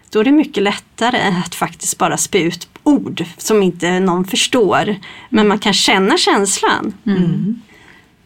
Då 0.10 0.20
är 0.20 0.24
det 0.24 0.32
mycket 0.32 0.64
lättare 0.64 1.18
att 1.46 1.56
faktiskt 1.56 1.98
bara 1.98 2.18
spy 2.18 2.40
ut 2.40 2.73
ord 2.84 3.26
som 3.38 3.64
inte 3.64 4.00
någon 4.00 4.26
förstår. 4.26 4.96
Men 5.30 5.48
man 5.48 5.60
kan 5.60 5.74
känna 5.74 6.18
känslan. 6.18 6.94
Mm. 7.06 7.62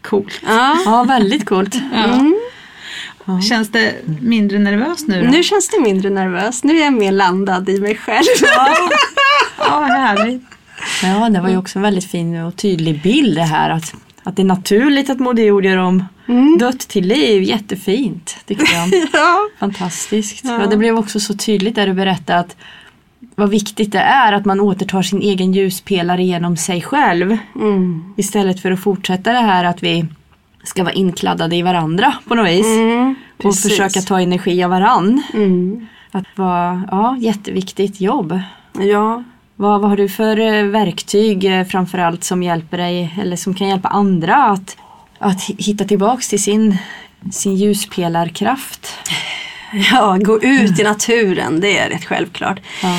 Coolt. 0.02 0.40
Ja. 0.46 0.76
ja, 0.84 1.04
väldigt 1.04 1.46
coolt. 1.46 1.74
Ja. 1.92 2.04
Mm. 2.04 2.34
Känns 3.42 3.70
det 3.72 3.94
mindre 4.20 4.58
nervöst 4.58 5.08
nu 5.08 5.22
då? 5.22 5.30
Nu 5.30 5.42
känns 5.42 5.68
det 5.68 5.80
mindre 5.80 6.10
nervöst. 6.10 6.64
Nu 6.64 6.76
är 6.76 6.84
jag 6.84 6.92
mer 6.92 7.12
landad 7.12 7.68
i 7.68 7.80
mig 7.80 7.96
själv. 7.96 8.24
Ja, 8.42 8.78
ja 9.58 9.80
härligt. 9.80 10.42
Ja, 11.02 11.28
det 11.28 11.40
var 11.40 11.48
ju 11.48 11.56
också 11.56 11.78
en 11.78 11.82
väldigt 11.82 12.10
fin 12.10 12.42
och 12.42 12.56
tydlig 12.56 13.02
bild 13.02 13.36
det 13.36 13.42
här 13.42 13.70
att, 13.70 13.94
att 14.22 14.36
det 14.36 14.42
är 14.42 14.46
naturligt 14.46 15.10
att 15.10 15.18
Moder 15.18 15.42
Jord 15.42 15.64
gör 15.64 15.76
om 15.76 16.04
mm. 16.28 16.58
dött 16.58 16.80
till 16.80 17.06
liv. 17.06 17.42
Jättefint 17.42 18.36
tycker 18.46 18.74
jag. 18.74 19.08
ja. 19.12 19.48
Fantastiskt. 19.58 20.44
Ja. 20.44 20.60
ja. 20.60 20.66
det 20.66 20.76
blev 20.76 20.98
också 20.98 21.20
så 21.20 21.34
tydligt 21.34 21.74
där 21.74 21.86
du 21.86 21.92
berättade 21.92 22.38
att 22.38 22.56
vad 23.38 23.50
viktigt 23.50 23.92
det 23.92 23.98
är 23.98 24.32
att 24.32 24.44
man 24.44 24.60
återtar 24.60 25.02
sin 25.02 25.22
egen 25.22 25.52
ljuspelare 25.52 26.24
genom 26.24 26.56
sig 26.56 26.82
själv. 26.82 27.38
Mm. 27.54 28.14
Istället 28.16 28.60
för 28.60 28.70
att 28.70 28.80
fortsätta 28.80 29.32
det 29.32 29.38
här 29.38 29.64
att 29.64 29.82
vi 29.82 30.06
ska 30.62 30.84
vara 30.84 30.92
inkladdade 30.92 31.56
i 31.56 31.62
varandra 31.62 32.14
på 32.28 32.34
något 32.34 32.48
vis. 32.48 32.66
Mm, 32.66 33.14
och 33.42 33.56
försöka 33.56 34.00
ta 34.00 34.20
energi 34.20 34.64
av 34.64 34.70
varann. 34.70 35.22
Mm. 35.34 35.86
Att 36.10 36.24
vara, 36.36 36.82
ja, 36.90 37.16
jätteviktigt 37.18 38.00
jobb. 38.00 38.40
Ja. 38.78 39.24
Vad, 39.56 39.80
vad 39.80 39.90
har 39.90 39.96
du 39.96 40.08
för 40.08 40.40
eh, 40.40 40.64
verktyg 40.64 41.44
eh, 41.44 41.64
framförallt 41.64 42.24
som 42.24 42.42
hjälper 42.42 42.78
dig 42.78 43.14
eller 43.20 43.36
som 43.36 43.54
kan 43.54 43.68
hjälpa 43.68 43.88
andra 43.88 44.44
att, 44.44 44.76
att 45.18 45.42
hitta 45.42 45.84
tillbaks 45.84 46.28
till 46.28 46.42
sin, 46.42 46.78
sin 47.30 47.54
ljuspelarkraft? 47.54 48.88
Ja, 49.90 50.18
gå 50.20 50.42
ut 50.42 50.80
i 50.80 50.82
naturen, 50.82 51.60
det 51.60 51.78
är 51.78 51.90
rätt 51.90 52.04
självklart. 52.04 52.60
Ja. 52.82 52.96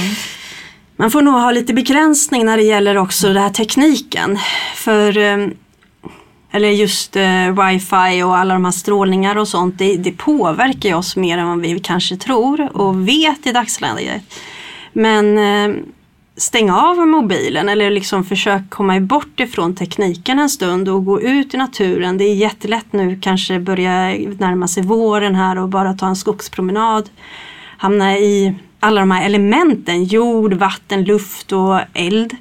Man 0.96 1.12
får 1.12 1.22
nog 1.22 1.34
ha 1.34 1.52
lite 1.52 1.74
begränsning 1.74 2.46
när 2.46 2.58
det 2.58 2.64
gäller 2.64 2.98
också 2.98 3.28
den 3.28 3.44
här 3.44 3.50
tekniken. 3.50 4.40
För 4.76 5.18
ehm, 5.18 5.54
eller 6.52 6.70
just 6.70 7.16
eh, 7.16 7.66
wifi 7.66 8.24
och 8.24 8.38
alla 8.38 8.54
de 8.54 8.66
här 8.66 8.72
strålningar 8.72 9.38
och 9.38 9.48
sånt, 9.48 9.78
det, 9.78 9.96
det 9.96 10.12
påverkar 10.12 10.96
oss 10.96 11.16
mer 11.16 11.38
än 11.38 11.48
vad 11.48 11.62
vi 11.62 11.80
kanske 11.80 12.18
tror 12.18 12.78
och 12.78 13.08
vet 13.08 13.48
i 13.48 13.52
dagsläget. 13.52 14.22
Men 14.94 15.38
eh, 16.40 16.42
stäng 16.42 16.72
av 16.72 17.08
mobilen 17.08 17.70
eller 17.70 17.90
liksom 17.90 18.24
försök 18.24 18.70
komma 18.70 19.00
bort 19.00 19.40
ifrån 19.40 19.76
tekniken 19.76 20.40
en 20.40 20.50
stund 20.50 20.90
och 20.90 21.06
gå 21.06 21.22
ut 21.22 21.54
i 21.54 21.58
naturen. 21.58 22.18
Det 22.18 22.24
är 22.24 22.36
jättelätt 22.36 22.94
nu 22.94 23.20
kanske 23.22 23.60
börja 23.60 23.92
närma 24.38 24.68
sig 24.68 24.84
våren 24.84 25.36
här 25.36 25.58
och 25.58 25.70
bara 25.70 25.94
ta 25.94 26.08
en 26.08 26.16
skogspromenad. 26.16 27.10
Hamna 27.78 28.18
i 28.18 28.56
alla 28.80 29.02
de 29.02 29.12
här 29.12 29.26
elementen, 29.26 30.04
jord, 30.04 30.54
vatten, 30.54 31.04
luft 31.04 31.52
och 31.52 31.80
eld 31.94 32.36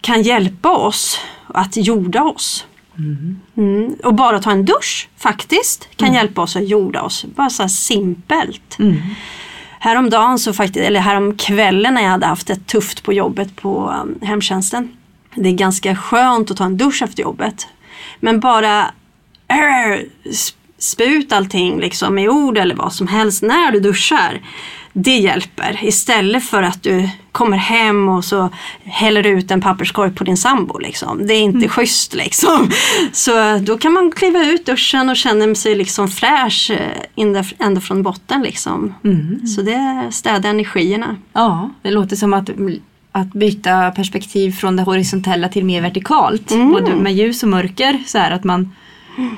kan 0.00 0.22
hjälpa 0.22 0.76
oss 0.76 1.20
att 1.46 1.76
jorda 1.76 2.22
oss. 2.22 2.66
Mm. 3.56 3.96
Och 4.04 4.14
bara 4.14 4.38
ta 4.38 4.50
en 4.50 4.64
dusch 4.64 5.08
faktiskt 5.16 5.88
kan 5.96 6.08
mm. 6.08 6.18
hjälpa 6.18 6.42
oss 6.42 6.56
att 6.56 6.68
jorda 6.68 7.02
oss. 7.02 7.24
Bara 7.24 7.50
så 7.50 7.62
här 7.62 7.68
simpelt. 7.68 8.78
Häromdagen, 9.80 10.38
så 10.38 10.52
faktiskt, 10.52 10.86
eller 10.86 11.00
häromkvällen 11.00 11.94
när 11.94 12.02
jag 12.02 12.10
hade 12.10 12.26
haft 12.26 12.46
det 12.46 12.66
tufft 12.66 13.02
på 13.02 13.12
jobbet 13.12 13.56
på 13.56 13.94
um, 14.02 14.18
hemtjänsten. 14.22 14.96
Det 15.34 15.48
är 15.48 15.52
ganska 15.52 15.96
skönt 15.96 16.50
att 16.50 16.56
ta 16.56 16.64
en 16.64 16.76
dusch 16.76 17.02
efter 17.02 17.22
jobbet. 17.22 17.66
Men 18.20 18.40
bara 18.40 18.80
äh, 19.48 20.00
spä 20.78 21.04
ut 21.04 21.32
allting 21.32 21.80
liksom 21.80 22.14
med 22.14 22.28
ord 22.28 22.58
eller 22.58 22.74
vad 22.74 22.92
som 22.92 23.06
helst 23.06 23.42
när 23.42 23.72
du 23.72 23.80
duschar 23.80 24.40
det 25.02 25.16
hjälper 25.18 25.78
istället 25.82 26.44
för 26.44 26.62
att 26.62 26.82
du 26.82 27.08
kommer 27.32 27.56
hem 27.56 28.08
och 28.08 28.24
så 28.24 28.50
häller 28.84 29.26
ut 29.26 29.50
en 29.50 29.60
papperskorg 29.60 30.14
på 30.14 30.24
din 30.24 30.36
sambo. 30.36 30.78
Liksom. 30.78 31.26
Det 31.26 31.34
är 31.34 31.40
inte 31.40 31.58
mm. 31.58 31.68
schysst 31.68 32.14
liksom. 32.14 32.70
Så 33.12 33.58
då 33.58 33.78
kan 33.78 33.92
man 33.92 34.12
kliva 34.12 34.44
ut 34.44 34.66
duschen 34.66 35.08
och 35.08 35.16
känna 35.16 35.54
sig 35.54 35.74
liksom 35.74 36.08
fräsch 36.08 36.70
eh, 36.70 37.44
ända 37.58 37.80
från 37.80 38.02
botten. 38.02 38.42
Liksom. 38.42 38.94
Mm. 39.04 39.46
Så 39.46 39.62
det 39.62 40.08
städar 40.10 40.50
energierna. 40.50 41.16
Ja, 41.32 41.70
det 41.82 41.90
låter 41.90 42.16
som 42.16 42.34
att 42.34 42.50
att 43.12 43.32
byta 43.32 43.90
perspektiv 43.90 44.52
från 44.52 44.76
det 44.76 44.82
horisontella 44.82 45.48
till 45.48 45.64
mer 45.64 45.82
vertikalt. 45.82 46.50
Mm. 46.50 46.72
Både 46.72 46.94
med 46.94 47.14
ljus 47.14 47.42
och 47.42 47.48
mörker. 47.48 47.98
Så 48.06 48.18
här 48.18 48.30
att 48.30 48.44
man 48.44 48.74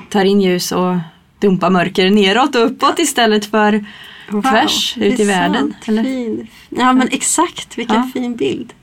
tar 0.09 0.25
in 0.25 0.41
ljus 0.41 0.71
och 0.71 0.95
dumpar 1.39 1.69
mörker 1.69 2.09
neråt 2.09 2.55
och 2.55 2.65
uppåt 2.65 2.99
istället 2.99 3.45
för 3.45 3.85
wow, 4.33 4.41
tvärs 4.41 4.97
ut 4.97 5.19
i 5.19 5.23
världen. 5.23 5.73
Eller? 5.85 6.03
Fin. 6.03 6.47
Ja 6.69 6.93
men 6.93 7.07
exakt, 7.11 7.77
vilken 7.77 7.95
ja. 7.95 8.09
fin 8.13 8.35
bild. 8.35 8.73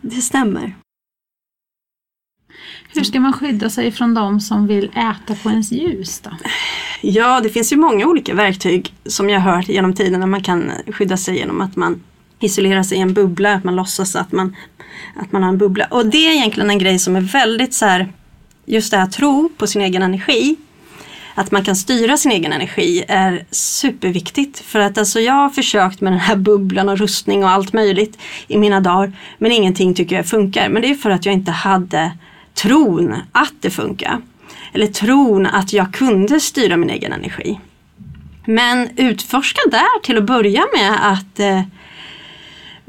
Det 0.00 0.20
stämmer. 0.20 0.74
Hur 2.94 3.04
ska 3.04 3.20
man 3.20 3.32
skydda 3.32 3.70
sig 3.70 3.92
från 3.92 4.14
de 4.14 4.40
som 4.40 4.66
vill 4.66 4.84
äta 4.84 5.34
på 5.42 5.50
ens 5.50 5.72
ljus 5.72 6.20
då? 6.20 6.30
Ja, 7.00 7.40
det 7.40 7.48
finns 7.50 7.72
ju 7.72 7.76
många 7.76 8.06
olika 8.06 8.34
verktyg 8.34 8.94
som 9.06 9.30
jag 9.30 9.40
hört 9.40 9.68
genom 9.68 9.94
tiden 9.94 10.20
när 10.20 10.26
man 10.26 10.42
kan 10.42 10.72
skydda 10.86 11.16
sig 11.16 11.36
genom 11.36 11.60
att 11.60 11.76
man 11.76 12.02
isolerar 12.40 12.82
sig 12.82 12.98
i 12.98 13.00
en 13.00 13.14
bubbla, 13.14 13.54
att 13.54 13.64
man 13.64 13.76
låtsas 13.76 14.16
att 14.16 14.32
man, 14.32 14.56
att 15.16 15.32
man 15.32 15.42
har 15.42 15.48
en 15.48 15.58
bubbla. 15.58 15.86
Och 15.90 16.06
det 16.06 16.26
är 16.26 16.32
egentligen 16.32 16.70
en 16.70 16.78
grej 16.78 16.98
som 16.98 17.16
är 17.16 17.20
väldigt 17.20 17.74
så 17.74 17.86
här, 17.86 18.12
just 18.64 18.90
det 18.90 18.96
här 18.96 19.06
tro 19.06 19.48
på 19.56 19.66
sin 19.66 19.82
egen 19.82 20.02
energi 20.02 20.56
att 21.40 21.50
man 21.50 21.64
kan 21.64 21.76
styra 21.76 22.16
sin 22.16 22.32
egen 22.32 22.52
energi 22.52 23.04
är 23.08 23.44
superviktigt. 23.50 24.58
För 24.58 24.78
att 24.78 24.98
alltså 24.98 25.20
jag 25.20 25.32
har 25.32 25.50
försökt 25.50 26.00
med 26.00 26.12
den 26.12 26.20
här 26.20 26.36
bubblan 26.36 26.88
och 26.88 26.98
rustning 26.98 27.44
och 27.44 27.50
allt 27.50 27.72
möjligt 27.72 28.18
i 28.48 28.58
mina 28.58 28.80
dagar. 28.80 29.12
Men 29.38 29.52
ingenting 29.52 29.94
tycker 29.94 30.16
jag 30.16 30.26
funkar. 30.26 30.68
Men 30.68 30.82
det 30.82 30.90
är 30.90 30.94
för 30.94 31.10
att 31.10 31.26
jag 31.26 31.32
inte 31.32 31.50
hade 31.50 32.12
tron 32.54 33.14
att 33.32 33.54
det 33.60 33.70
funkar. 33.70 34.18
Eller 34.72 34.86
tron 34.86 35.46
att 35.46 35.72
jag 35.72 35.94
kunde 35.94 36.40
styra 36.40 36.76
min 36.76 36.90
egen 36.90 37.12
energi. 37.12 37.60
Men 38.46 38.88
utforska 38.96 39.60
där 39.70 40.02
till 40.02 40.18
att 40.18 40.24
börja 40.24 40.64
med 40.76 41.12
att 41.12 41.40
eh, 41.40 41.62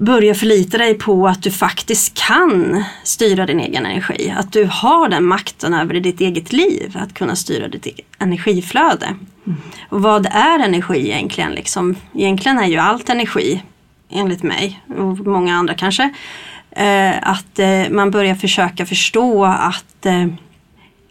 börja 0.01 0.35
förlita 0.35 0.77
dig 0.77 0.93
på 0.93 1.27
att 1.27 1.43
du 1.43 1.51
faktiskt 1.51 2.13
kan 2.13 2.83
styra 3.03 3.45
din 3.45 3.59
egen 3.59 3.85
energi. 3.85 4.33
Att 4.37 4.53
du 4.53 4.69
har 4.71 5.09
den 5.09 5.25
makten 5.25 5.73
över 5.73 5.93
ditt 5.93 6.21
eget 6.21 6.53
liv, 6.53 6.97
att 6.99 7.13
kunna 7.13 7.35
styra 7.35 7.67
ditt 7.67 7.87
e- 7.87 7.91
energiflöde. 8.19 9.05
Mm. 9.05 9.57
Och 9.89 10.01
vad 10.01 10.25
är 10.25 10.59
energi 10.59 11.09
egentligen? 11.09 11.51
Liksom, 11.51 11.95
egentligen 12.13 12.59
är 12.59 12.67
ju 12.67 12.77
allt 12.77 13.09
energi, 13.09 13.63
enligt 14.09 14.43
mig 14.43 14.81
och 14.87 15.27
många 15.27 15.55
andra 15.55 15.73
kanske. 15.73 16.09
Eh, 16.71 17.29
att 17.29 17.59
eh, 17.59 17.89
man 17.89 18.11
börjar 18.11 18.35
försöka 18.35 18.85
förstå 18.85 19.45
att 19.45 20.05
eh, 20.05 20.27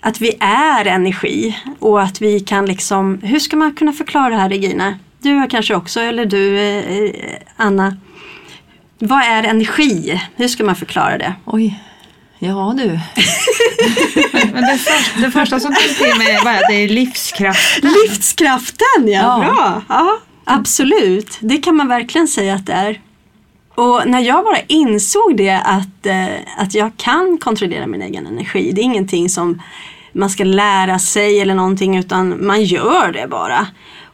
att 0.02 0.20
vi 0.20 0.36
är 0.40 0.86
energi 0.86 1.56
och 1.78 2.02
att 2.02 2.22
vi 2.22 2.40
kan 2.40 2.66
liksom, 2.66 3.18
hur 3.22 3.38
ska 3.38 3.56
man 3.56 3.74
kunna 3.74 3.92
förklara 3.92 4.28
det 4.28 4.36
här 4.36 4.48
Regina? 4.48 4.98
Du 5.18 5.34
har 5.34 5.50
kanske 5.50 5.74
också, 5.74 6.00
eller 6.00 6.26
du 6.26 6.58
eh, 6.58 6.92
eh 6.92 7.12
Anna, 7.56 7.96
vad 9.00 9.22
är 9.22 9.42
energi? 9.42 10.20
Hur 10.36 10.48
ska 10.48 10.64
man 10.64 10.76
förklara 10.76 11.18
det? 11.18 11.34
Oj, 11.44 11.82
ja 12.38 12.74
du. 12.76 12.86
Men 14.52 14.62
det, 14.62 14.78
för, 14.78 15.22
det 15.22 15.30
första 15.30 15.60
som 15.60 15.74
kommer 15.74 16.12
till 16.12 16.18
mig 16.18 16.36
att 16.36 16.62
det 16.68 16.74
är 16.74 16.88
livskraften. 16.88 17.90
Livskraften, 17.90 19.08
ja. 19.08 19.10
ja. 19.10 19.38
Bra. 19.38 19.82
Ja, 19.88 20.18
absolut, 20.44 21.38
det 21.40 21.56
kan 21.56 21.76
man 21.76 21.88
verkligen 21.88 22.28
säga 22.28 22.54
att 22.54 22.66
det 22.66 22.72
är. 22.72 23.00
Och 23.74 24.02
när 24.06 24.20
jag 24.20 24.44
bara 24.44 24.60
insåg 24.66 25.36
det 25.36 25.60
att, 25.64 26.06
eh, 26.06 26.26
att 26.56 26.74
jag 26.74 26.92
kan 26.96 27.38
kontrollera 27.38 27.86
min 27.86 28.02
egen 28.02 28.26
energi. 28.26 28.72
Det 28.72 28.80
är 28.80 28.84
ingenting 28.84 29.28
som 29.28 29.62
man 30.12 30.30
ska 30.30 30.44
lära 30.44 30.98
sig 30.98 31.40
eller 31.40 31.54
någonting 31.54 31.96
utan 31.96 32.46
man 32.46 32.62
gör 32.62 33.12
det 33.12 33.26
bara. 33.28 33.66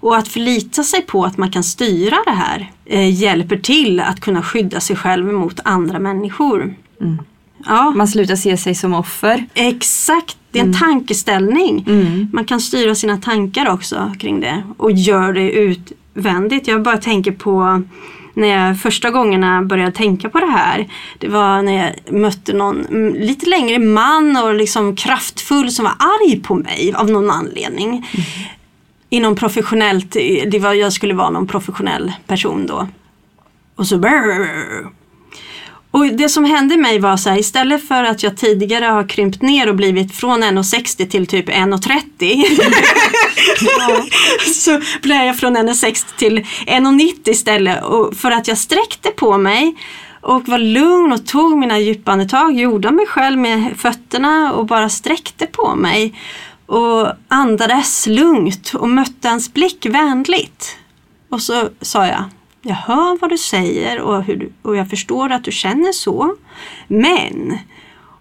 Och 0.07 0.17
att 0.17 0.29
förlita 0.29 0.83
sig 0.83 1.03
på 1.03 1.25
att 1.25 1.37
man 1.37 1.51
kan 1.51 1.65
styra 1.65 2.17
det 2.27 2.33
här 2.33 2.71
eh, 2.85 3.15
hjälper 3.23 3.57
till 3.57 4.01
att 4.01 4.21
kunna 4.21 4.43
skydda 4.43 4.81
sig 4.81 4.97
själv 4.97 5.33
mot 5.33 5.61
andra 5.65 5.99
människor. 5.99 6.75
Mm. 7.01 7.19
Ja, 7.67 7.91
Man 7.97 8.09
slutar 8.09 8.37
se 8.37 8.57
sig 8.57 8.75
som 8.75 8.95
offer. 8.95 9.47
exakt. 9.55 10.37
Det 10.51 10.59
är 10.59 10.65
en 10.65 10.79
tankeställning. 10.79 11.85
Mm. 11.89 12.29
Man 12.33 12.45
kan 12.45 12.61
styra 12.61 12.95
sina 12.95 13.17
tankar 13.17 13.69
också 13.69 14.13
kring 14.19 14.41
det 14.41 14.63
och 14.77 14.93
gör 14.93 15.33
det 15.33 15.51
utvändigt. 15.51 16.69
Jag 16.69 16.83
bara 16.83 16.99
tänker 16.99 17.33
på 17.33 17.83
när 18.35 18.49
jag 18.49 18.81
första 18.81 19.11
gångerna 19.11 19.63
började 19.63 19.93
tänka 19.93 20.29
på 20.29 20.41
det 20.41 20.51
här. 20.51 20.89
Det 21.19 21.29
var 21.29 21.63
när 21.63 21.85
jag 21.85 22.15
mötte 22.21 22.53
någon 22.53 22.87
mm, 22.87 23.15
lite 23.15 23.49
längre 23.49 23.79
man 23.79 24.37
och 24.37 24.55
liksom 24.55 24.97
kraftfull 24.97 25.71
som 25.71 25.85
var 25.85 25.95
arg 25.99 26.41
på 26.41 26.55
mig 26.55 26.93
av 26.97 27.11
någon 27.11 27.31
anledning. 27.31 28.07
Inom 29.09 29.37
professionellt, 29.37 30.13
det 30.51 30.59
var, 30.59 30.75
jag 30.75 30.93
skulle 30.93 31.15
vara 31.15 31.31
någon 31.31 31.47
professionell 31.47 32.13
person 32.27 32.67
då. 32.67 32.89
Och 33.77 33.87
så 33.87 33.99
brrr. 33.99 34.87
Och 35.91 36.07
det 36.07 36.29
som 36.29 36.45
hände 36.45 36.77
mig 36.77 36.99
var 36.99 37.17
så 37.17 37.31
här, 37.31 37.39
istället 37.39 37.89
för 37.89 38.05
att 38.05 38.23
jag 38.23 38.37
tidigare 38.37 38.85
har 38.85 39.09
krympt 39.09 39.43
ner 39.43 39.69
och 39.69 39.75
blivit 39.75 40.15
från 40.15 40.43
1,60 40.43 41.09
till 41.09 41.27
typ 41.27 41.49
1,30 41.49 42.45
så 44.55 44.81
blev 45.03 45.25
jag 45.25 45.39
från 45.39 45.57
1,60 45.57 46.05
till 46.19 46.39
1,90 46.39 47.29
istället 47.31 47.85
och 47.85 48.17
för 48.17 48.31
att 48.31 48.49
jag 48.49 48.59
sträckte 48.59 49.11
på 49.11 49.39
mig 49.39 49.77
och 50.21 50.49
var 50.49 50.59
lugn 50.59 51.13
och 51.13 51.27
tog 51.27 51.59
mina 51.59 51.79
djupa 51.79 52.13
andetag, 52.13 52.59
gjorde 52.59 52.91
mig 52.91 53.07
själv 53.07 53.39
med 53.39 53.75
fötterna 53.77 54.53
och 54.53 54.67
bara 54.67 54.89
sträckte 54.89 55.47
på 55.47 55.75
mig 55.75 56.15
och 56.67 57.13
andades 57.29 58.07
lugnt 58.07 58.75
och 58.75 58.89
mötte 58.89 59.29
hans 59.29 59.55
blick 59.55 59.87
vänligt. 59.87 60.77
Och 61.29 61.43
så 61.43 61.69
sa 61.81 62.07
jag, 62.07 62.25
jag 62.63 62.75
hör 62.75 63.19
vad 63.21 63.31
du 63.31 63.39
säger 63.39 64.01
och, 64.01 64.23
hur 64.23 64.53
och 64.63 64.77
jag 64.77 64.91
förstår 64.91 65.33
att 65.33 65.45
du 65.45 65.53
känner 65.53 65.93
så. 65.93 66.35
Men, 66.89 67.59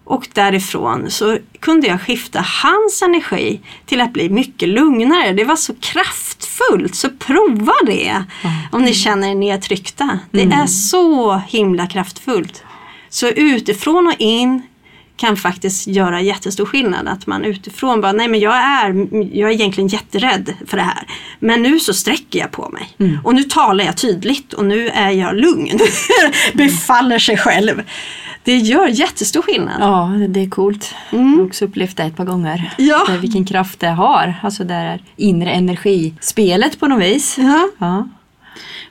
och 0.04 0.28
därifrån 0.32 1.10
så 1.10 1.38
kunde 1.60 1.86
jag 1.86 2.00
skifta 2.00 2.44
hans 2.62 3.02
energi 3.02 3.60
till 3.86 4.00
att 4.00 4.12
bli 4.12 4.30
mycket 4.30 4.68
lugnare. 4.68 5.32
Det 5.32 5.44
var 5.44 5.56
så 5.56 5.74
kraftfullt, 5.80 6.94
så 6.94 7.10
prova 7.10 7.74
det 7.86 8.24
om 8.72 8.82
ni 8.82 8.94
känner 8.94 9.28
er 9.28 9.34
nedtryckta. 9.34 10.18
Det 10.30 10.42
är 10.42 10.66
så 10.66 11.36
himla 11.48 11.86
kraftfullt. 11.86 12.62
Så 13.08 13.28
utifrån 13.28 14.06
och 14.06 14.20
in 14.20 14.62
kan 15.16 15.36
faktiskt 15.36 15.86
göra 15.86 16.20
jättestor 16.20 16.64
skillnad. 16.66 17.08
Att 17.08 17.26
man 17.26 17.44
utifrån 17.44 18.00
bara, 18.00 18.12
nej 18.12 18.28
men 18.28 18.40
jag 18.40 18.56
är, 18.56 19.08
jag 19.36 19.50
är 19.50 19.54
egentligen 19.54 19.88
jätterädd 19.88 20.52
för 20.66 20.76
det 20.76 20.82
här. 20.82 21.06
Men 21.40 21.62
nu 21.62 21.80
så 21.80 21.94
sträcker 21.94 22.38
jag 22.38 22.50
på 22.50 22.68
mig. 22.68 23.18
Och 23.24 23.34
nu 23.34 23.42
talar 23.42 23.84
jag 23.84 23.96
tydligt 23.96 24.52
och 24.52 24.64
nu 24.64 24.88
är 24.88 25.10
jag 25.10 25.36
lugn. 25.36 25.78
Befaller 26.54 27.18
sig 27.18 27.36
själv. 27.38 27.82
Det 28.44 28.56
gör 28.56 28.88
jättestor 28.88 29.42
skillnad. 29.42 29.76
Ja, 29.80 30.12
det 30.28 30.40
är 30.40 30.50
coolt. 30.50 30.94
Jag 31.10 31.18
har 31.18 31.46
också 31.46 31.64
upplevt 31.64 31.96
det 31.96 32.02
ett 32.02 32.16
par 32.16 32.24
gånger. 32.24 32.74
Ja. 32.78 33.04
Det, 33.08 33.18
vilken 33.18 33.44
kraft 33.44 33.80
det 33.80 33.88
har. 33.88 34.34
Alltså 34.42 34.64
det 34.64 34.98
inre 35.16 35.50
energispelet 35.50 36.80
på 36.80 36.86
något 36.86 37.02
vis. 37.02 37.38
Ja. 37.38 37.68
Ja. 37.78 38.08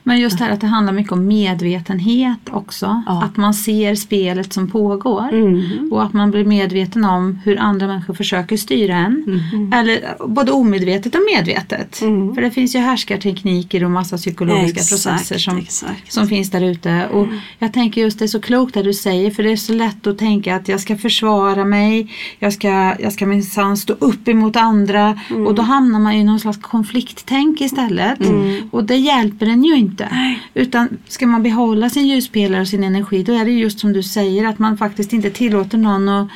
Men 0.07 0.19
just 0.19 0.37
det 0.37 0.43
här 0.43 0.51
att 0.51 0.61
det 0.61 0.67
handlar 0.67 0.93
mycket 0.93 1.11
om 1.11 1.27
medvetenhet 1.27 2.39
också. 2.51 3.03
Ja. 3.05 3.23
Att 3.23 3.37
man 3.37 3.53
ser 3.53 3.95
spelet 3.95 4.53
som 4.53 4.71
pågår. 4.71 5.33
Mm. 5.33 5.89
Och 5.91 6.03
att 6.03 6.13
man 6.13 6.31
blir 6.31 6.45
medveten 6.45 7.05
om 7.05 7.39
hur 7.43 7.59
andra 7.59 7.87
människor 7.87 8.13
försöker 8.13 8.57
styra 8.57 8.95
en. 8.95 9.41
Eller 9.73 10.27
både 10.27 10.51
omedvetet 10.51 11.15
och 11.15 11.21
medvetet. 11.35 12.01
Mm. 12.01 12.35
För 12.35 12.41
det 12.41 12.51
finns 12.51 12.75
ju 12.75 12.79
härskartekniker 12.79 13.83
och 13.83 13.91
massa 13.91 14.17
psykologiska 14.17 14.79
Exakt, 14.79 14.89
processer 14.89 15.37
som, 15.37 15.57
exakt. 15.57 16.13
som 16.13 16.27
finns 16.27 16.51
där 16.51 16.61
ute. 16.61 17.07
Och 17.07 17.27
jag 17.59 17.73
tänker 17.73 18.01
just 18.01 18.19
det 18.19 18.25
är 18.25 18.27
så 18.27 18.41
klokt 18.41 18.73
det 18.73 18.83
du 18.83 18.93
säger 18.93 19.31
för 19.31 19.43
det 19.43 19.51
är 19.51 19.55
så 19.55 19.73
lätt 19.73 20.07
att 20.07 20.17
tänka 20.17 20.55
att 20.55 20.67
jag 20.67 20.79
ska 20.79 20.97
försvara 20.97 21.65
mig. 21.65 22.11
Jag 22.39 22.53
ska, 22.53 22.95
jag 22.99 23.13
ska 23.13 23.25
minsann 23.25 23.77
stå 23.77 23.93
upp 23.93 24.27
emot 24.27 24.55
andra. 24.55 25.19
Och 25.47 25.55
då 25.55 25.61
hamnar 25.61 25.99
man 25.99 26.13
i 26.13 26.23
någon 26.23 26.39
slags 26.39 26.57
konflikttänk 26.57 27.61
istället. 27.61 28.19
Och 28.71 28.83
det 28.83 28.95
hjälper 28.95 29.45
en 29.45 29.63
ju 29.63 29.75
inte. 29.75 29.94
Utan 30.53 30.97
ska 31.07 31.27
man 31.27 31.43
behålla 31.43 31.89
sin 31.89 32.07
ljuspelare 32.07 32.61
och 32.61 32.67
sin 32.67 32.83
energi 32.83 33.23
då 33.23 33.33
är 33.33 33.45
det 33.45 33.51
just 33.51 33.79
som 33.79 33.93
du 33.93 34.03
säger 34.03 34.47
att 34.47 34.59
man 34.59 34.77
faktiskt 34.77 35.13
inte 35.13 35.29
tillåter 35.29 35.77
någon 35.77 36.09
att 36.09 36.27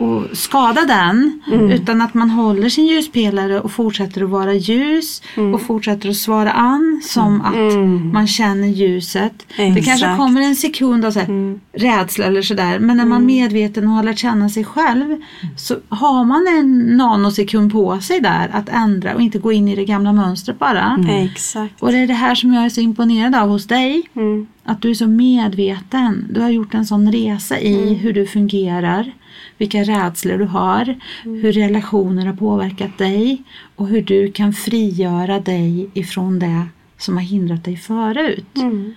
och 0.00 0.36
skada 0.36 0.80
den 0.86 1.40
utan 1.70 2.00
att 2.00 2.14
man 2.14 2.30
håller 2.30 2.68
sin 2.68 2.86
ljuspelare 2.86 3.60
och 3.60 3.72
fortsätter 3.72 4.22
att 4.22 4.30
vara 4.30 4.54
ljus 4.54 5.22
och 5.54 5.62
fortsätter 5.62 6.08
att 6.08 6.16
svara 6.16 6.52
an 6.52 7.00
som 7.04 7.40
att 7.40 8.12
man 8.12 8.26
känner 8.26 8.68
ljuset. 8.68 9.32
Det 9.56 9.66
kanske 9.74 9.92
Exakt. 9.92 10.18
kommer 10.18 10.40
en 10.40 10.56
sekund 10.56 11.04
av 11.04 11.10
så 11.10 11.20
här, 11.20 11.58
rädsla 11.72 12.24
eller 12.24 12.42
sådär 12.42 12.78
men 12.78 12.96
när 12.96 13.06
man 13.06 13.22
är 13.22 13.26
medveten 13.26 13.84
och 13.84 13.90
har 13.90 14.02
lärt 14.02 14.18
känna 14.18 14.48
sig 14.48 14.64
själv 14.64 15.16
så 15.56 15.76
har 15.88 16.24
man 16.24 16.46
en 16.58 16.96
nanosekund 16.96 17.72
på 17.72 18.00
sig 18.00 18.20
där 18.20 18.50
att 18.52 18.68
ändra 18.68 19.14
och 19.14 19.20
inte 19.20 19.38
gå 19.38 19.52
in 19.52 19.68
i 19.68 19.76
det 19.76 19.84
gamla 19.84 20.12
mönstret 20.12 20.58
bara. 20.58 21.04
Exakt. 21.10 21.82
Och 21.82 21.92
det 21.92 21.98
är 21.98 22.06
det 22.06 22.14
här 22.14 22.34
som 22.34 22.54
jag 22.54 22.64
är 22.64 22.68
så 22.68 22.80
imponerad 22.80 23.34
av 23.34 23.48
hos 23.48 23.66
dig. 23.66 24.02
Mm. 24.14 24.46
Att 24.64 24.82
du 24.82 24.90
är 24.90 24.94
så 24.94 25.06
medveten. 25.06 26.26
Du 26.30 26.40
har 26.40 26.50
gjort 26.50 26.74
en 26.74 26.86
sån 26.86 27.12
resa 27.12 27.60
i 27.60 27.94
hur 27.94 28.12
du 28.12 28.26
fungerar. 28.26 29.12
Vilka 29.60 29.82
rädslor 29.82 30.38
du 30.38 30.44
har. 30.44 30.98
Hur 31.22 31.52
relationer 31.52 32.26
har 32.26 32.32
påverkat 32.32 32.98
dig. 32.98 33.42
Och 33.76 33.88
hur 33.88 34.02
du 34.02 34.32
kan 34.32 34.52
frigöra 34.52 35.40
dig 35.40 35.90
ifrån 35.94 36.38
det 36.38 36.66
som 36.98 37.16
har 37.16 37.24
hindrat 37.24 37.64
dig 37.64 37.76
förut. 37.76 38.56
Mm. 38.56 38.94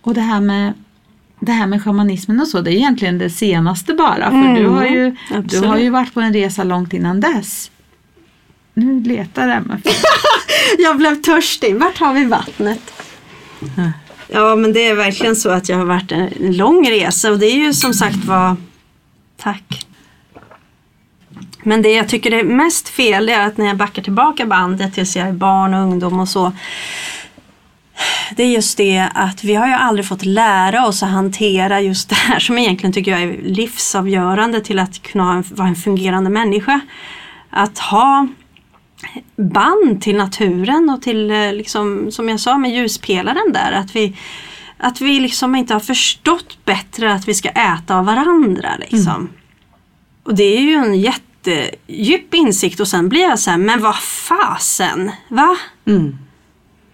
Och 0.00 0.14
det 0.14 0.20
här 0.20 0.40
med 0.40 0.72
det 1.40 1.52
här 1.52 1.66
med 1.66 1.82
shamanismen 1.82 2.40
och 2.40 2.48
så, 2.48 2.60
det 2.60 2.70
är 2.70 2.74
egentligen 2.74 3.18
det 3.18 3.30
senaste 3.30 3.94
bara. 3.94 4.30
För 4.30 4.54
du, 4.54 4.66
har 4.66 4.84
ju, 4.84 5.16
du 5.44 5.58
har 5.58 5.78
ju 5.78 5.90
varit 5.90 6.14
på 6.14 6.20
en 6.20 6.32
resa 6.32 6.64
långt 6.64 6.92
innan 6.92 7.20
dess. 7.20 7.70
Nu 8.74 9.02
letar 9.02 9.48
Emma. 9.48 9.80
Jag 10.78 10.96
blev 10.96 11.22
törstig. 11.22 11.76
Vart 11.76 11.98
har 11.98 12.14
vi 12.14 12.24
vattnet? 12.24 12.92
Ja 14.28 14.56
men 14.56 14.72
det 14.72 14.86
är 14.86 14.94
verkligen 14.94 15.36
så 15.36 15.50
att 15.50 15.68
jag 15.68 15.76
har 15.76 15.84
varit 15.84 16.12
en 16.12 16.28
lång 16.38 16.90
resa 16.90 17.30
och 17.30 17.38
det 17.38 17.46
är 17.46 17.56
ju 17.56 17.72
som 17.72 17.94
sagt 17.94 18.24
var 18.24 18.56
Tack. 19.36 19.85
Men 21.66 21.82
det 21.82 21.92
jag 21.92 22.08
tycker 22.08 22.32
är 22.34 22.44
mest 22.44 22.88
fel 22.88 23.28
är 23.28 23.40
att 23.40 23.56
när 23.56 23.66
jag 23.66 23.76
backar 23.76 24.02
tillbaka 24.02 24.46
bandet 24.46 24.94
tills 24.94 25.16
jag 25.16 25.28
är 25.28 25.32
barn 25.32 25.74
och 25.74 25.80
ungdom 25.80 26.20
och 26.20 26.28
så. 26.28 26.52
Det 28.36 28.42
är 28.42 28.48
just 28.48 28.76
det 28.76 29.08
att 29.14 29.44
vi 29.44 29.54
har 29.54 29.66
ju 29.66 29.72
aldrig 29.72 30.06
fått 30.06 30.24
lära 30.24 30.86
oss 30.86 31.02
att 31.02 31.08
hantera 31.08 31.80
just 31.80 32.08
det 32.08 32.14
här 32.14 32.38
som 32.38 32.58
egentligen 32.58 32.92
tycker 32.92 33.10
jag 33.10 33.22
är 33.22 33.42
livsavgörande 33.42 34.60
till 34.60 34.78
att 34.78 35.02
kunna 35.02 35.44
vara 35.50 35.68
en 35.68 35.76
fungerande 35.76 36.30
människa. 36.30 36.80
Att 37.50 37.78
ha 37.78 38.28
band 39.36 40.02
till 40.02 40.16
naturen 40.16 40.90
och 40.90 41.02
till, 41.02 41.30
eh, 41.30 41.52
liksom, 41.52 42.10
som 42.10 42.28
jag 42.28 42.40
sa 42.40 42.58
med 42.58 42.70
ljuspelaren 42.70 43.52
där, 43.52 43.72
att 43.72 43.96
vi, 43.96 44.16
att 44.78 45.00
vi 45.00 45.20
liksom 45.20 45.54
inte 45.54 45.72
har 45.72 45.80
förstått 45.80 46.58
bättre 46.64 47.12
att 47.12 47.28
vi 47.28 47.34
ska 47.34 47.48
äta 47.48 47.96
av 47.96 48.04
varandra. 48.04 48.68
Liksom. 48.78 49.28
Och 50.22 50.34
det 50.34 50.56
är 50.56 50.60
ju 50.60 50.74
en 50.74 51.00
jättedjup 51.46 52.34
insikt 52.34 52.80
och 52.80 52.88
sen 52.88 53.08
blir 53.08 53.20
jag 53.22 53.38
så 53.38 53.50
här, 53.50 53.58
men 53.58 53.82
vad 53.82 53.96
fasen, 53.96 55.10
va? 55.28 55.56
Mm. 55.86 56.18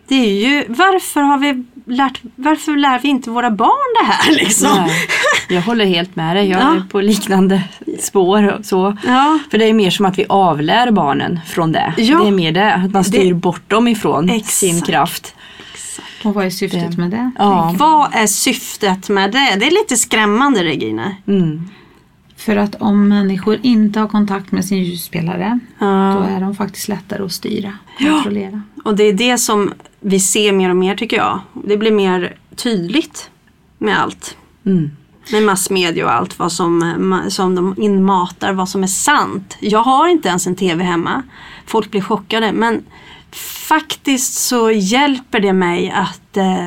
Det 0.09 0.15
är 0.15 0.49
ju, 0.49 0.65
varför 0.69 1.21
har 1.21 1.39
vi 1.39 1.65
lärt, 1.87 2.21
varför 2.37 2.77
lär 2.77 2.99
vi 2.99 3.09
inte 3.09 3.31
våra 3.31 3.51
barn 3.51 3.95
det 4.01 4.07
här 4.13 4.33
liksom? 4.45 4.71
Nej, 4.77 4.91
jag 5.49 5.63
håller 5.63 5.85
helt 5.85 6.17
med 6.17 6.37
dig. 6.37 6.49
Jag 6.49 6.61
Ja. 6.61 6.75
är 6.77 6.85
på 6.91 7.01
liknande 7.01 7.63
spår. 8.01 8.49
Och 8.59 8.65
så. 8.65 8.97
Ja, 9.07 9.39
För 9.51 9.59
det 9.59 9.65
är 9.65 9.73
mer 9.75 9.91
som 9.91 10.07
att 10.07 10.19
vi 10.19 10.27
avlär 10.29 10.91
barnen 10.91 11.41
från 11.47 11.73
det. 11.73 11.95
Ja. 11.97 12.19
Det 12.19 12.29
är 12.29 12.33
mer 12.33 12.53
det, 12.53 12.75
att 12.75 12.91
man 12.93 13.05
styr 13.05 13.29
Det- 13.29 13.35
bort 13.35 13.71
dem 13.71 13.89
ifrån 13.89 14.31
Exakt. 14.31 14.53
sin 14.55 14.83
kraft. 14.83 15.35
Och 16.25 16.35
vad 16.35 16.47
är 16.47 16.51
syftet 16.51 16.91
Det- 16.91 16.97
med 16.99 17.11
det? 17.11 17.31
Ja. 17.39 17.75
vad 17.79 18.09
är 18.15 18.27
syftet 18.27 19.09
med 19.09 19.33
det? 19.33 19.57
Det 19.61 19.67
är 19.67 19.71
lite 19.71 19.97
skrämmande 19.97 20.65
Regina. 20.65 21.17
Mm. 21.29 21.69
För 22.45 22.57
att 22.57 22.75
om 22.75 23.09
människor 23.09 23.59
inte 23.63 24.01
har 24.01 24.09
kontakt 24.09 24.53
med 24.53 24.65
sin 24.65 24.79
ljusspelare 24.85 25.59
då 25.79 25.87
Ja. 25.87 26.25
är 26.25 26.41
de 26.41 26.55
faktiskt 26.55 26.89
lättare 26.89 27.23
att 27.23 27.33
styra, 27.33 27.73
kontrollera. 27.99 28.63
Och 28.85 28.97
det 28.97 29.03
är 29.03 29.13
det 29.13 29.39
som 29.39 29.73
vi 30.01 30.21
ser 30.21 30.53
mer 30.53 30.71
och 30.71 30.77
mer 30.77 30.97
tycker 30.97 31.17
jag. 31.17 31.41
Det 31.53 31.77
blir 31.77 31.93
mer 31.93 32.37
tydligt 32.57 33.31
med 33.79 34.01
allt. 34.01 34.37
Mm. 34.67 34.91
Med 35.33 35.43
massmedia 35.43 36.05
och 36.05 36.13
allt 36.13 36.39
vad 36.39 36.53
som, 36.53 37.21
som 37.29 37.55
de 37.55 37.75
inmatar, 37.79 38.53
vad 38.53 38.69
som 38.69 38.83
är 38.83 38.87
sant. 38.87 39.57
Jag 39.61 39.83
har 39.83 40.09
inte 40.09 40.29
ens 40.29 40.47
en 40.47 40.57
TV 40.57 40.85
hemma. 40.85 41.23
Folk 41.67 41.91
blir 41.91 42.01
chockade 42.01 42.53
men 42.53 42.83
faktiskt 43.69 44.35
så 44.35 44.71
hjälper 44.71 45.41
det 45.41 45.53
mig 45.53 45.91
att 45.91 46.37
eh, 46.37 46.67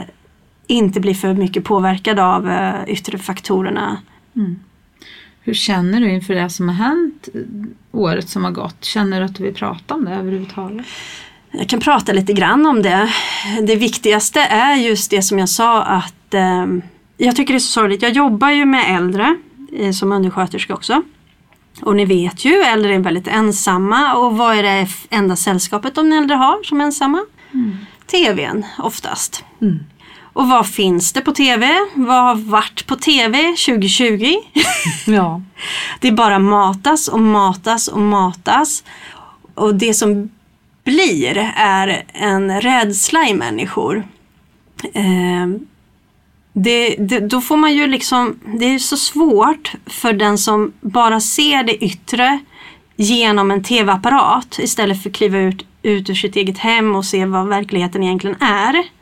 inte 0.67 0.99
bli 0.99 1.15
för 1.15 1.33
mycket 1.33 1.63
påverkad 1.63 2.19
av 2.19 2.49
eh, 2.49 2.75
yttre 2.87 3.17
faktorerna. 3.17 3.97
Hur 5.45 5.53
känner 5.53 5.99
du 6.01 6.11
inför 6.11 6.35
det 6.35 6.49
som 6.49 6.69
har 6.69 6.75
hänt 6.75 7.29
året 7.91 8.29
som 8.29 8.43
har 8.43 8.51
gått? 8.51 8.85
Känner 8.85 9.19
du 9.19 9.25
att 9.25 9.35
du 9.35 9.43
vill 9.43 9.53
prata 9.53 9.93
om 9.93 10.05
det 10.05 10.11
överhuvudtaget? 10.11 10.85
Jag 11.51 11.69
kan 11.69 11.79
prata 11.79 12.13
lite 12.13 12.33
grann 12.33 12.65
om 12.65 12.81
det. 12.81 13.13
Det 13.63 13.75
viktigaste 13.75 14.39
är 14.39 14.75
just 14.75 15.11
det 15.11 15.21
som 15.21 15.39
jag 15.39 15.49
sa 15.49 15.83
att 15.83 16.33
eh, 16.33 16.65
jag 17.17 17.35
tycker 17.35 17.53
det 17.53 17.57
är 17.57 17.59
så 17.59 17.71
sorgligt. 17.71 18.01
Jag 18.01 18.11
jobbar 18.11 18.49
ju 18.49 18.65
med 18.65 18.95
äldre 18.97 19.35
eh, 19.77 19.91
som 19.91 20.11
undersköterska 20.11 20.73
också. 20.73 21.01
Och 21.81 21.95
ni 21.95 22.05
vet 22.05 22.45
ju, 22.45 22.53
äldre 22.53 22.95
är 22.95 22.99
väldigt 22.99 23.27
ensamma 23.27 24.15
och 24.15 24.37
vad 24.37 24.57
är 24.57 24.63
det 24.63 24.87
enda 25.09 25.35
sällskapet 25.35 25.95
de 25.95 26.11
äldre 26.11 26.35
har 26.35 26.63
som 26.63 26.81
ensamma? 26.81 27.25
Mm. 27.53 27.77
TVn 28.05 28.65
oftast. 28.77 29.43
Mm. 29.61 29.79
Och 30.35 30.49
vad 30.49 30.67
finns 30.67 31.13
det 31.13 31.21
på 31.21 31.31
TV? 31.31 31.75
Vad 31.93 32.23
har 32.23 32.35
varit 32.35 32.87
på 32.87 32.95
TV 32.95 33.37
2020? 33.65 34.35
ja. 35.05 35.41
Det 35.99 36.11
bara 36.11 36.39
matas 36.39 37.07
och 37.07 37.19
matas 37.19 37.87
och 37.87 38.01
matas. 38.01 38.83
Och 39.53 39.75
det 39.75 39.93
som 39.93 40.29
blir 40.83 41.51
är 41.55 42.03
en 42.13 42.61
rädsla 42.61 43.27
i 43.27 43.33
människor. 43.33 44.07
Eh, 44.93 45.47
det, 46.53 46.95
det, 46.99 47.19
då 47.19 47.41
får 47.41 47.57
man 47.57 47.73
ju 47.73 47.87
liksom, 47.87 48.39
det 48.59 48.65
är 48.65 48.79
så 48.79 48.97
svårt 48.97 49.73
för 49.85 50.13
den 50.13 50.37
som 50.37 50.73
bara 50.81 51.19
ser 51.19 51.63
det 51.63 51.83
yttre 51.83 52.39
genom 52.95 53.51
en 53.51 53.63
tv-apparat 53.63 54.59
istället 54.59 55.03
för 55.03 55.09
att 55.09 55.15
kliva 55.15 55.37
ut, 55.37 55.65
ut 55.81 56.09
ur 56.09 56.15
sitt 56.15 56.35
eget 56.35 56.57
hem 56.57 56.95
och 56.95 57.05
se 57.05 57.25
vad 57.25 57.47
verkligheten 57.47 58.03
egentligen 58.03 58.41
är. 58.41 58.94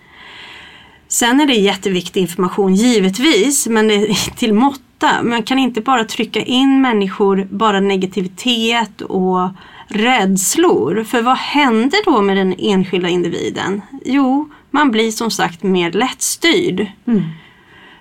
Sen 1.14 1.40
är 1.40 1.46
det 1.46 1.54
jätteviktig 1.54 2.22
information 2.22 2.76
givetvis, 2.76 3.68
men 3.68 3.90
till 4.36 4.54
måtta. 4.54 5.24
Man 5.24 5.44
kan 5.44 5.60
inte 5.60 5.82
bara 5.82 6.04
trycka 6.04 6.42
in 6.42 6.82
människor, 6.82 7.48
bara 7.52 7.80
negativitet 7.80 9.02
och 9.02 9.50
rädslor. 9.88 11.04
För 11.04 11.22
vad 11.22 11.38
händer 11.38 12.06
då 12.06 12.22
med 12.22 12.38
den 12.38 12.56
enskilda 12.58 13.10
individen? 13.10 13.82
Jo, 14.06 14.50
man 14.72 14.92
blir 14.92 15.12
som 15.12 15.32
sagt 15.32 15.64
mer 15.64 15.92
lättstyrd. 15.92 16.88
Mm. 17.08 17.24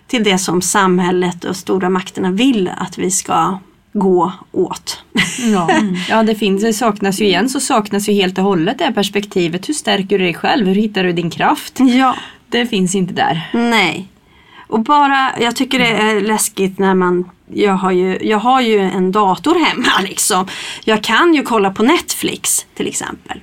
Till 0.06 0.24
det 0.24 0.38
som 0.38 0.62
samhället 0.62 1.44
och 1.44 1.56
stora 1.56 1.90
makterna 1.90 2.30
vill 2.30 2.70
att 2.76 2.98
vi 2.98 3.10
ska 3.10 3.58
gå 3.92 4.32
åt. 4.52 5.04
Ja, 5.52 5.70
ja 6.08 6.22
det, 6.22 6.34
finns, 6.34 6.62
det 6.62 6.72
saknas 6.72 7.20
ju 7.20 7.24
igen 7.24 7.48
så 7.48 7.60
saknas 7.60 8.08
ju 8.08 8.12
helt 8.12 8.38
och 8.38 8.44
hållet 8.44 8.78
det 8.78 8.84
här 8.84 8.92
perspektivet. 8.92 9.68
Hur 9.68 9.74
stärker 9.74 10.18
du 10.18 10.24
dig 10.24 10.34
själv? 10.34 10.66
Hur 10.66 10.74
hittar 10.74 11.04
du 11.04 11.12
din 11.12 11.30
kraft? 11.30 11.78
Ja. 11.78 12.16
Det 12.48 12.66
finns 12.66 12.94
inte 12.94 13.14
där. 13.14 13.50
Nej. 13.52 14.08
Och 14.68 14.80
bara, 14.80 15.30
jag 15.40 15.56
tycker 15.56 15.78
det 15.78 15.86
är 15.86 16.20
läskigt 16.20 16.78
när 16.78 16.94
man 16.94 17.30
jag 17.54 17.72
har, 17.72 17.92
ju, 17.92 18.18
jag 18.22 18.38
har 18.38 18.60
ju 18.60 18.78
en 18.78 19.12
dator 19.12 19.64
hemma 19.64 20.00
liksom. 20.08 20.46
Jag 20.84 21.02
kan 21.02 21.34
ju 21.34 21.42
kolla 21.42 21.70
på 21.70 21.82
Netflix 21.82 22.66
till 22.74 22.86
exempel. 22.86 23.40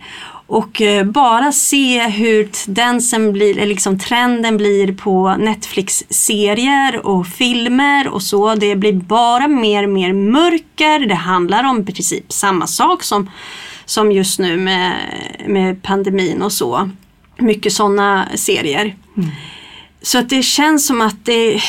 Och 0.49 0.81
eh, 0.81 1.05
bara 1.05 1.51
se 1.51 2.07
hur 2.07 2.45
tendensen 2.45 3.33
blir, 3.33 3.65
liksom 3.65 3.99
trenden 3.99 4.57
blir 4.57 4.93
på 4.93 5.35
Netflix-serier 5.39 7.05
och 7.05 7.27
filmer 7.27 8.07
och 8.07 8.23
så. 8.23 8.55
Det 8.55 8.75
blir 8.75 8.93
bara 8.93 9.47
mer 9.47 9.83
och 9.83 9.89
mer 9.89 10.13
mörker. 10.13 10.99
Det 10.99 11.15
handlar 11.15 11.63
om 11.63 11.81
i 11.81 11.85
princip 11.85 12.33
samma 12.33 12.67
sak 12.67 13.03
som, 13.03 13.29
som 13.85 14.11
just 14.11 14.39
nu 14.39 14.57
med, 14.57 14.93
med 15.47 15.83
pandemin 15.83 16.41
och 16.41 16.51
så. 16.51 16.89
Mycket 17.37 17.73
sådana 17.73 18.27
serier. 18.35 18.95
Mm. 19.17 19.29
Så 20.01 20.19
att 20.19 20.29
det 20.29 20.43
känns 20.43 20.87
som 20.87 21.01
att 21.01 21.25
det, 21.25 21.61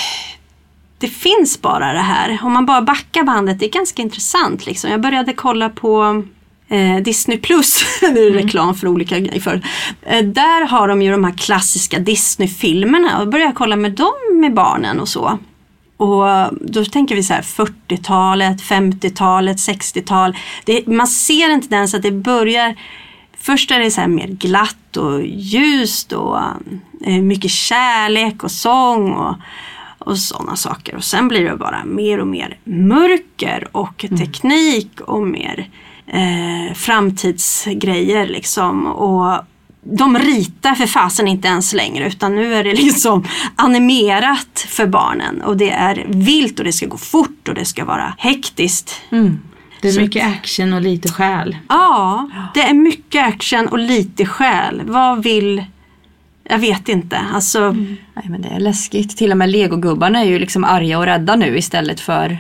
det 0.99 1.09
finns 1.09 1.63
bara 1.63 1.93
det 1.93 1.99
här. 1.99 2.39
Om 2.43 2.53
man 2.53 2.67
bara 2.67 2.83
backar 2.83 3.23
bandet, 3.23 3.59
det 3.59 3.67
är 3.67 3.71
ganska 3.71 4.03
intressant. 4.03 4.67
Liksom. 4.67 4.91
Jag 4.91 5.01
började 5.01 5.33
kolla 5.33 5.69
på 5.69 6.23
eh, 6.71 6.97
Disney 6.97 7.39
Plus, 7.39 7.85
nu 8.03 8.09
är 8.09 8.15
det 8.15 8.27
mm. 8.27 8.43
reklam 8.43 8.75
för 8.75 8.87
olika 8.87 9.19
grejer. 9.19 9.41
För. 9.41 9.63
Eh, 10.03 10.25
där 10.25 10.67
har 10.67 10.89
de 10.89 11.03
ju 11.03 11.11
de 11.11 11.25
här 11.25 11.33
klassiska 11.33 11.99
Disney-filmerna 11.99 13.21
och 13.21 13.29
började 13.29 13.53
kolla 13.53 13.77
med 13.77 13.93
dem 13.93 14.41
med 14.41 14.55
barnen 14.55 15.01
och 15.01 15.09
så. 15.09 15.39
Och 15.97 16.27
då 16.61 16.85
tänker 16.85 17.15
vi 17.15 17.23
så 17.23 17.35
här 17.35 17.43
40-talet, 17.43 18.63
50-talet, 18.63 19.57
60-tal. 19.57 20.37
Man 20.87 21.07
ser 21.07 21.51
en 21.51 21.61
tendens 21.61 21.95
att 21.95 22.03
det 22.03 22.13
börjar 22.13 22.77
Först 23.43 23.71
är 23.71 23.81
det 23.81 23.91
så 23.91 24.09
mer 24.09 24.27
glatt 24.27 24.97
och 24.97 25.23
ljust 25.27 26.13
och 26.13 26.39
eh, 27.07 27.23
mycket 27.23 27.51
kärlek 27.51 28.45
och 28.45 28.51
sång 28.51 29.13
och, 29.13 29.35
och 29.99 30.19
sådana 30.19 30.57
saker. 30.57 30.97
Och 30.97 31.05
sen 31.05 31.29
blir 31.29 31.45
det 31.45 31.57
bara 31.57 31.85
mer 31.85 32.21
och 32.21 32.27
mer 32.27 32.59
mörker 32.65 33.69
och 33.73 34.05
mm. 34.05 34.19
teknik 34.19 35.01
och 35.01 35.27
mer 35.27 35.69
eh, 36.13 36.75
framtidsgrejer 36.75 38.27
liksom. 38.27 38.87
Och 38.87 39.45
de 39.83 40.19
ritar 40.19 40.75
för 40.75 40.87
fasen 40.87 41.29
inte 41.29 41.49
ens 41.49 41.73
längre 41.73 42.09
utan 42.09 42.35
nu 42.35 42.55
är 42.55 42.65
det 42.65 42.75
liksom 42.83 43.25
animerat 43.57 44.67
för 44.69 44.87
barnen 44.87 45.43
och 45.43 45.57
det 45.57 45.71
är 45.71 46.05
vilt 46.09 46.59
och 46.59 46.65
det 46.65 46.73
ska 46.73 46.87
gå 46.87 46.99
fort 46.99 47.49
och 47.49 47.55
det 47.55 47.65
ska 47.65 47.85
vara 47.85 48.15
hektiskt. 48.19 49.01
Mm. 49.11 49.41
Det 49.83 49.89
är 49.89 50.01
mycket 50.01 50.27
action 50.27 50.73
och 50.73 50.81
lite 50.81 51.09
själ. 51.09 51.57
Ja, 51.69 52.31
det 52.55 52.63
är 52.63 52.75
mycket 52.75 53.27
action 53.27 53.69
och 53.69 53.79
lite 53.79 54.27
själ. 54.27 54.83
Vad 54.85 55.23
vill 55.23 55.65
jag 56.51 56.59
vet 56.59 56.89
inte. 56.89 57.19
Alltså... 57.35 57.59
Mm. 57.59 57.97
Nej, 58.15 58.25
men 58.29 58.43
det 58.43 58.49
är 58.49 58.61
läskigt. 58.61 59.17
Till 59.17 59.31
och 59.31 59.37
med 59.37 59.51
legogubbarna 59.51 60.21
är 60.21 60.25
ju 60.25 60.39
liksom 60.39 60.65
arga 60.65 60.99
och 60.99 61.05
rädda 61.05 61.37
nu 61.37 61.59
istället 61.59 62.01
för 62.01 62.39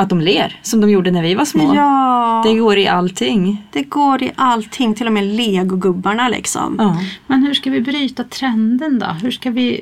att 0.00 0.08
de 0.08 0.20
ler 0.20 0.60
som 0.62 0.80
de 0.80 0.90
gjorde 0.90 1.10
när 1.10 1.22
vi 1.22 1.34
var 1.34 1.44
små. 1.44 1.74
Ja. 1.74 2.42
Det 2.46 2.54
går 2.54 2.78
i 2.78 2.88
allting. 2.88 3.66
Det 3.72 3.82
går 3.82 4.22
i 4.22 4.30
allting, 4.34 4.94
till 4.94 5.06
och 5.06 5.12
med 5.12 5.24
legogubbarna 5.24 6.28
liksom. 6.28 6.76
Ja. 6.78 6.96
Men 7.26 7.42
hur 7.42 7.54
ska 7.54 7.70
vi 7.70 7.80
bryta 7.80 8.24
trenden 8.24 8.98
då? 8.98 9.06
Hur 9.06 9.30
ska 9.30 9.50
vi... 9.50 9.80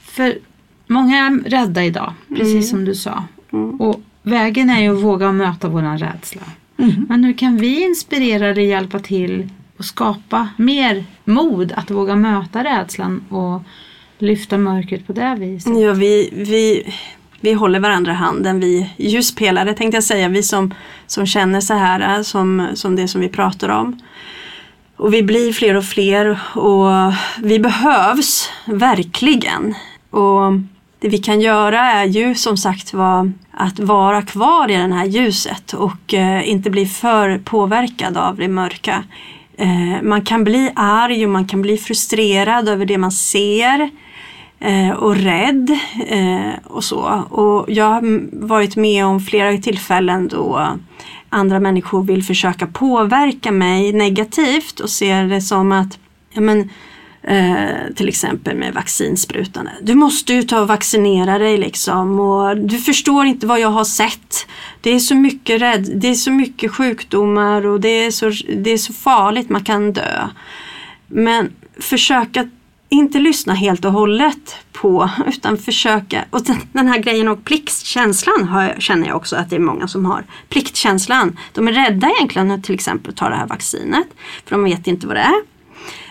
För 0.00 0.38
många 0.86 1.18
är 1.18 1.50
rädda 1.50 1.84
idag, 1.84 2.12
precis 2.28 2.52
mm. 2.52 2.62
som 2.62 2.84
du 2.84 2.94
sa. 2.94 3.24
Mm. 3.52 3.80
Och 3.80 4.00
vägen 4.22 4.70
är 4.70 4.80
ju 4.80 4.96
att 4.96 5.04
våga 5.04 5.32
möta 5.32 5.68
våran 5.68 5.98
rädsla. 5.98 6.42
Mm. 6.78 7.06
Men 7.08 7.24
hur 7.24 7.32
kan 7.32 7.56
vi 7.56 7.84
inspirera 7.84 8.46
eller 8.46 8.62
hjälpa 8.62 8.98
till 8.98 9.48
och 9.78 9.84
skapa 9.84 10.48
mer 10.56 11.04
mod 11.24 11.72
att 11.72 11.90
våga 11.90 12.16
möta 12.16 12.64
rädslan 12.64 13.24
och 13.28 13.62
lyfta 14.18 14.58
mörkret 14.58 15.06
på 15.06 15.12
det 15.12 15.36
viset? 15.38 15.80
Ja, 15.80 15.92
vi, 15.92 16.30
vi, 16.32 16.94
vi 17.46 17.52
håller 17.52 17.80
varandra 17.80 18.12
i 18.12 18.14
handen, 18.14 18.60
vi 18.60 18.90
ljuspelare 18.96 19.74
tänkte 19.74 19.96
jag 19.96 20.04
säga, 20.04 20.28
vi 20.28 20.42
som, 20.42 20.74
som 21.06 21.26
känner 21.26 21.60
så 21.60 21.74
här 21.74 22.16
eh, 22.16 22.22
som, 22.22 22.68
som 22.74 22.96
det 22.96 23.08
som 23.08 23.20
vi 23.20 23.28
pratar 23.28 23.68
om. 23.68 24.00
Och 24.96 25.14
vi 25.14 25.22
blir 25.22 25.52
fler 25.52 25.74
och 25.74 25.84
fler 25.84 26.38
och 26.54 27.12
vi 27.42 27.58
behövs 27.58 28.50
verkligen. 28.64 29.74
Och 30.10 30.52
det 30.98 31.08
vi 31.08 31.18
kan 31.18 31.40
göra 31.40 31.80
är 31.80 32.04
ju 32.04 32.34
som 32.34 32.56
sagt 32.56 32.94
var 32.94 33.32
att 33.50 33.78
vara 33.78 34.22
kvar 34.22 34.70
i 34.70 34.76
det 34.76 34.94
här 34.94 35.06
ljuset 35.06 35.72
och 35.72 36.14
eh, 36.14 36.48
inte 36.48 36.70
bli 36.70 36.86
för 36.86 37.38
påverkad 37.38 38.16
av 38.16 38.36
det 38.36 38.48
mörka. 38.48 39.04
Eh, 39.58 40.02
man 40.02 40.24
kan 40.24 40.44
bli 40.44 40.72
arg 40.76 41.24
och 41.24 41.32
man 41.32 41.46
kan 41.46 41.62
bli 41.62 41.76
frustrerad 41.76 42.68
över 42.68 42.86
det 42.86 42.98
man 42.98 43.12
ser 43.12 43.90
Eh, 44.60 44.90
och 44.90 45.16
rädd 45.16 45.78
eh, 46.06 46.52
och 46.64 46.84
så. 46.84 46.98
Och 47.30 47.64
jag 47.70 47.84
har 47.84 48.28
varit 48.46 48.76
med 48.76 49.06
om 49.06 49.20
flera 49.20 49.58
tillfällen 49.58 50.28
då 50.28 50.68
andra 51.28 51.60
människor 51.60 52.02
vill 52.02 52.24
försöka 52.24 52.66
påverka 52.66 53.52
mig 53.52 53.92
negativt 53.92 54.80
och 54.80 54.90
ser 54.90 55.24
det 55.24 55.40
som 55.40 55.72
att 55.72 55.98
ja, 56.32 56.40
men, 56.40 56.70
Eh, 57.28 57.94
till 57.94 58.08
exempel 58.08 58.56
med 58.56 58.74
vaccinsprutan. 58.74 59.68
Du 59.82 59.94
måste 59.94 60.34
ju 60.34 60.42
ta 60.42 60.60
och 60.60 60.68
vaccinera 60.68 61.38
dig 61.38 61.58
liksom 61.58 62.20
och 62.20 62.56
du 62.56 62.78
förstår 62.78 63.26
inte 63.26 63.46
vad 63.46 63.60
jag 63.60 63.68
har 63.68 63.84
sett. 63.84 64.46
Det 64.80 64.90
är 64.90 64.98
så 64.98 65.14
mycket 65.14 65.60
rädd, 65.60 65.90
det 65.94 66.08
är 66.08 66.14
så 66.14 66.30
mycket 66.30 66.70
sjukdomar 66.70 67.66
och 67.66 67.80
det 67.80 67.88
är 67.88 68.10
så, 68.10 68.32
det 68.56 68.70
är 68.70 68.76
så 68.76 68.92
farligt, 68.92 69.48
man 69.48 69.64
kan 69.64 69.92
dö. 69.92 70.28
Men 71.06 71.52
försök 71.80 72.36
att 72.36 72.46
inte 72.88 73.18
lyssna 73.18 73.54
helt 73.54 73.84
och 73.84 73.92
hållet 73.92 74.56
på 74.72 75.10
utan 75.26 75.58
försöka, 75.58 76.24
och 76.30 76.40
den 76.72 76.88
här 76.88 76.98
grejen 76.98 77.28
och 77.28 77.44
pliktkänslan 77.44 78.44
har, 78.44 78.74
känner 78.78 79.06
jag 79.06 79.16
också 79.16 79.36
att 79.36 79.50
det 79.50 79.56
är 79.56 79.60
många 79.60 79.88
som 79.88 80.06
har. 80.06 80.24
Pliktkänslan, 80.48 81.38
de 81.52 81.68
är 81.68 81.72
rädda 81.72 82.10
egentligen 82.10 82.50
att 82.50 82.64
till 82.64 82.74
exempel 82.74 83.14
ta 83.14 83.28
det 83.28 83.36
här 83.36 83.46
vaccinet 83.46 84.06
för 84.44 84.50
de 84.50 84.64
vet 84.64 84.86
inte 84.86 85.06
vad 85.06 85.16
det 85.16 85.20
är. 85.20 85.42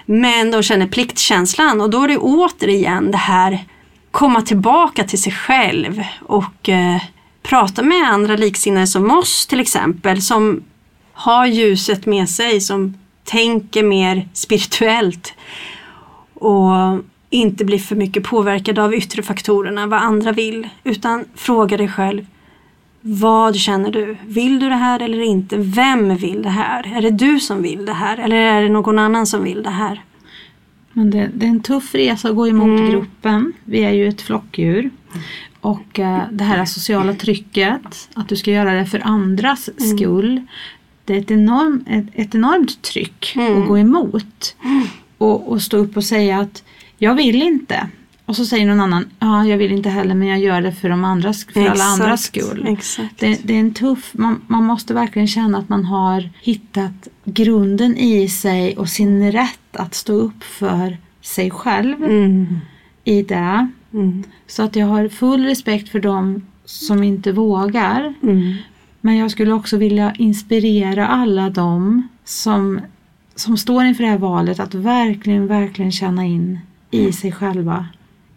Men 0.05 0.51
de 0.51 0.63
känner 0.63 0.87
pliktkänslan 0.87 1.81
och 1.81 1.89
då 1.89 2.03
är 2.03 2.07
det 2.07 2.17
återigen 2.17 3.11
det 3.11 3.17
här 3.17 3.65
komma 4.11 4.41
tillbaka 4.41 5.03
till 5.03 5.21
sig 5.21 5.33
själv 5.33 6.03
och 6.21 6.69
eh, 6.69 7.01
prata 7.43 7.83
med 7.83 8.09
andra 8.09 8.35
liksinnade 8.35 8.87
som 8.87 9.11
oss 9.11 9.47
till 9.47 9.59
exempel 9.59 10.21
som 10.21 10.63
har 11.13 11.45
ljuset 11.45 12.05
med 12.05 12.29
sig, 12.29 12.61
som 12.61 12.97
tänker 13.23 13.83
mer 13.83 14.29
spirituellt 14.33 15.33
och 16.35 16.99
inte 17.29 17.65
blir 17.65 17.79
för 17.79 17.95
mycket 17.95 18.23
påverkad 18.23 18.79
av 18.79 18.93
yttre 18.93 19.23
faktorerna, 19.23 19.87
vad 19.87 20.01
andra 20.01 20.31
vill, 20.31 20.69
utan 20.83 21.25
fråga 21.35 21.77
dig 21.77 21.87
själv 21.87 22.25
vad 23.07 23.55
känner 23.55 23.91
du? 23.91 24.17
Vill 24.27 24.59
du 24.59 24.69
det 24.69 24.75
här 24.75 24.99
eller 24.99 25.21
inte? 25.21 25.57
Vem 25.57 26.15
vill 26.15 26.41
det 26.41 26.49
här? 26.49 26.97
Är 26.97 27.01
det 27.01 27.11
du 27.11 27.39
som 27.39 27.61
vill 27.61 27.85
det 27.85 27.93
här 27.93 28.17
eller 28.17 28.35
är 28.35 28.61
det 28.61 28.69
någon 28.69 28.99
annan 28.99 29.27
som 29.27 29.43
vill 29.43 29.63
det 29.63 29.69
här? 29.69 30.01
Men 30.93 31.11
det, 31.11 31.29
det 31.33 31.45
är 31.45 31.49
en 31.49 31.59
tuff 31.59 31.95
resa 31.95 32.29
att 32.29 32.35
gå 32.35 32.47
emot 32.47 32.79
mm. 32.79 32.91
gruppen. 32.91 33.53
Vi 33.63 33.83
är 33.83 33.91
ju 33.91 34.07
ett 34.07 34.21
flockdjur. 34.21 34.89
Och 35.61 35.99
eh, 35.99 36.21
det 36.31 36.43
här 36.43 36.65
sociala 36.65 37.13
trycket, 37.13 38.09
att 38.13 38.29
du 38.29 38.35
ska 38.35 38.51
göra 38.51 38.73
det 38.73 38.85
för 38.85 38.99
andras 38.99 39.69
Mm. 39.79 39.97
skull. 39.97 40.41
Det 41.05 41.13
är 41.15 41.19
ett, 41.19 41.31
enorm, 41.31 41.85
ett, 41.87 42.05
ett 42.13 42.35
enormt 42.35 42.81
tryck 42.81 43.33
Mm. 43.35 43.61
att 43.61 43.67
gå 43.67 43.77
emot. 43.77 44.55
Och, 45.17 45.51
och 45.51 45.61
stå 45.61 45.77
upp 45.77 45.97
och 45.97 46.03
säga 46.03 46.39
att 46.39 46.63
jag 46.97 47.15
vill 47.15 47.41
inte. 47.41 47.89
Och 48.25 48.35
så 48.35 48.45
säger 48.45 48.65
någon 48.65 48.81
annan, 48.81 49.05
ja 49.19 49.45
jag 49.45 49.57
vill 49.57 49.71
inte 49.71 49.89
heller 49.89 50.15
men 50.15 50.27
jag 50.27 50.39
gör 50.39 50.61
det 50.61 50.71
för, 50.71 50.89
de 50.89 51.03
andras, 51.03 51.45
för 51.45 51.67
alla 51.67 51.83
andras 51.83 52.23
skull. 52.23 52.65
Exakt. 52.67 53.19
Det, 53.19 53.39
det 53.43 53.55
är 53.55 53.59
en 53.59 53.73
tuff, 53.73 54.11
man, 54.13 54.41
man 54.47 54.63
måste 54.63 54.93
verkligen 54.93 55.27
känna 55.27 55.57
att 55.57 55.69
man 55.69 55.85
har 55.85 56.29
hittat 56.41 57.07
grunden 57.25 57.97
i 57.97 58.29
sig 58.29 58.77
och 58.77 58.89
sin 58.89 59.31
rätt 59.31 59.75
att 59.75 59.93
stå 59.93 60.13
upp 60.13 60.43
för 60.43 60.97
sig 61.21 61.51
själv 61.51 62.03
Mm. 62.03 62.57
i 63.03 63.21
det. 63.21 63.67
Mm. 63.93 64.23
Så 64.47 64.63
att 64.63 64.75
jag 64.75 64.87
har 64.87 65.07
full 65.07 65.43
respekt 65.45 65.89
för 65.89 65.99
dem 65.99 66.41
som 66.65 67.03
inte 67.03 67.31
vågar. 67.31 68.13
Mm. 68.23 68.53
Men 69.01 69.17
jag 69.17 69.31
skulle 69.31 69.53
också 69.53 69.77
vilja 69.77 70.13
inspirera 70.17 71.07
alla 71.07 71.49
dem 71.49 72.07
som, 72.25 72.81
som 73.35 73.57
står 73.57 73.83
inför 73.85 74.03
det 74.03 74.09
här 74.09 74.17
valet 74.17 74.59
att 74.59 74.73
verkligen, 74.73 75.47
verkligen 75.47 75.91
känna 75.91 76.25
in 76.25 76.59
i 76.91 77.11
sig 77.11 77.31
själva. 77.31 77.87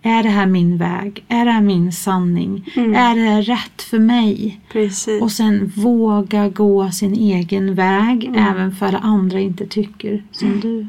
Är 0.03 0.23
det 0.23 0.29
här 0.29 0.47
min 0.47 0.79
väg? 0.79 1.25
Är 1.29 1.45
det 1.45 1.51
här 1.51 1.61
min 1.61 1.93
sanning? 1.93 2.71
Mm. 2.77 2.95
Är 2.95 3.15
det 3.15 3.21
här 3.21 3.43
rätt 3.43 3.83
för 3.83 3.99
mig? 3.99 4.61
Precis. 4.73 5.23
Och 5.23 5.33
sen 5.33 5.73
våga 5.77 6.49
gå 6.49 6.91
sin 6.91 7.15
egen 7.15 7.75
väg 7.75 8.25
Mm. 8.25 8.47
även 8.51 8.73
för 8.73 8.99
andra 9.03 9.41
inte 9.41 9.67
tycker 9.67 10.25
som 10.33 10.61
du. 10.61 10.87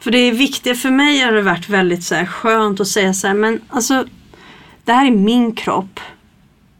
För 0.00 0.10
det 0.10 0.18
är 0.18 0.32
viktigt, 0.32 0.78
för 0.78 0.90
mig 0.90 1.20
har 1.20 1.32
det 1.32 1.42
varit 1.42 1.68
väldigt 1.68 2.04
så 2.04 2.14
här 2.14 2.26
skönt 2.26 2.80
att 2.80 2.88
säga 2.88 3.12
så 3.14 3.26
här, 3.26 3.34
men 3.34 3.60
alltså 3.68 4.04
det 4.84 4.92
här 4.92 5.06
är 5.06 5.10
min 5.10 5.52
kropp. 5.54 6.00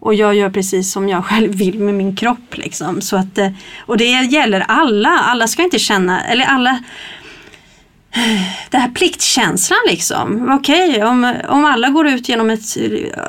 Och 0.03 0.14
jag 0.14 0.34
gör 0.34 0.50
precis 0.50 0.92
som 0.92 1.09
jag 1.09 1.24
själv 1.24 1.55
vill 1.55 1.78
med 1.78 1.94
min 1.94 2.16
kropp. 2.16 2.57
Liksom. 2.57 3.00
Så 3.00 3.16
att, 3.16 3.38
eh, 3.38 3.50
och 3.78 3.96
det 3.96 4.05
gäller 4.05 4.64
alla. 4.68 5.09
Alla 5.09 5.46
ska 5.46 5.62
inte 5.62 5.78
känna, 5.78 6.24
eller 6.24 6.44
alla 6.44 6.78
det 8.70 8.78
här 8.78 8.88
pliktkänslan 8.88 9.78
liksom. 9.88 10.50
Okej, 10.50 11.05
om, 11.05 11.34
om 11.48 11.64
alla 11.64 11.88
går 11.88 12.07
ut 12.07 12.28
genom 12.28 12.50
ett, 12.50 12.76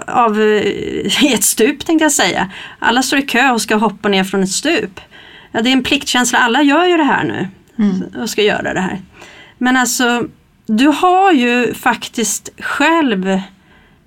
av, 0.07 0.41
eh, 0.41 1.24
ett 1.34 1.43
stup 1.43 1.86
tänkte 1.86 2.05
jag 2.05 2.11
säga. 2.11 2.51
Alla 2.80 3.03
står 3.03 3.19
i 3.19 3.21
kö 3.21 3.51
och 3.51 3.61
ska 3.61 3.76
hoppa 3.76 4.09
ner 4.09 4.24
från 4.24 4.43
ett 4.43 4.51
stup. 4.51 4.99
Ja, 5.51 5.61
det 5.61 5.69
är 5.69 5.74
en 5.74 5.84
pliktkänsla. 5.84 6.39
Alla 6.39 6.61
gör 6.61 6.86
ju 6.86 6.97
det 6.97 7.03
här 7.03 7.24
nu. 7.24 7.47
Och 8.21 8.30
ska 8.30 8.41
göra 8.41 8.74
det 8.74 8.80
här. 8.80 9.01
Men 9.57 9.78
alltså, 9.78 10.28
du 10.65 10.88
har 10.88 11.32
ju 11.32 11.74
faktiskt 11.74 12.49
själv 12.59 13.39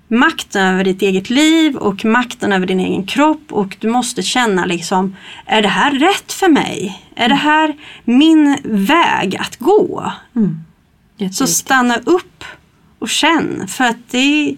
makten 0.07 0.65
över 0.65 0.83
ditt 0.83 1.01
eget 1.01 1.29
liv 1.29 1.75
och 1.75 2.05
makten 2.05 2.51
över 2.53 2.65
din 2.65 2.79
egen 2.79 3.05
kropp 3.05 3.43
och 3.49 3.77
du 3.79 3.89
måste 3.89 4.21
känna 4.21 4.65
liksom, 4.65 5.15
är 5.45 5.61
det 5.61 5.67
här 5.67 5.91
rätt 5.91 6.33
för 6.33 6.49
mig? 6.49 7.01
Är 7.15 7.29
det 7.29 7.35
här 7.35 7.75
min 8.03 8.57
väg 8.63 9.35
att 9.35 9.57
gå? 9.57 10.11
Så 10.33 10.39
Jätteviktigt. 11.23 11.49
stanna 11.49 11.97
upp 11.97 12.43
och 12.99 13.09
känn. 13.09 13.67
För 13.67 13.83
att 13.83 14.09
det 14.11 14.17
är, 14.17 14.55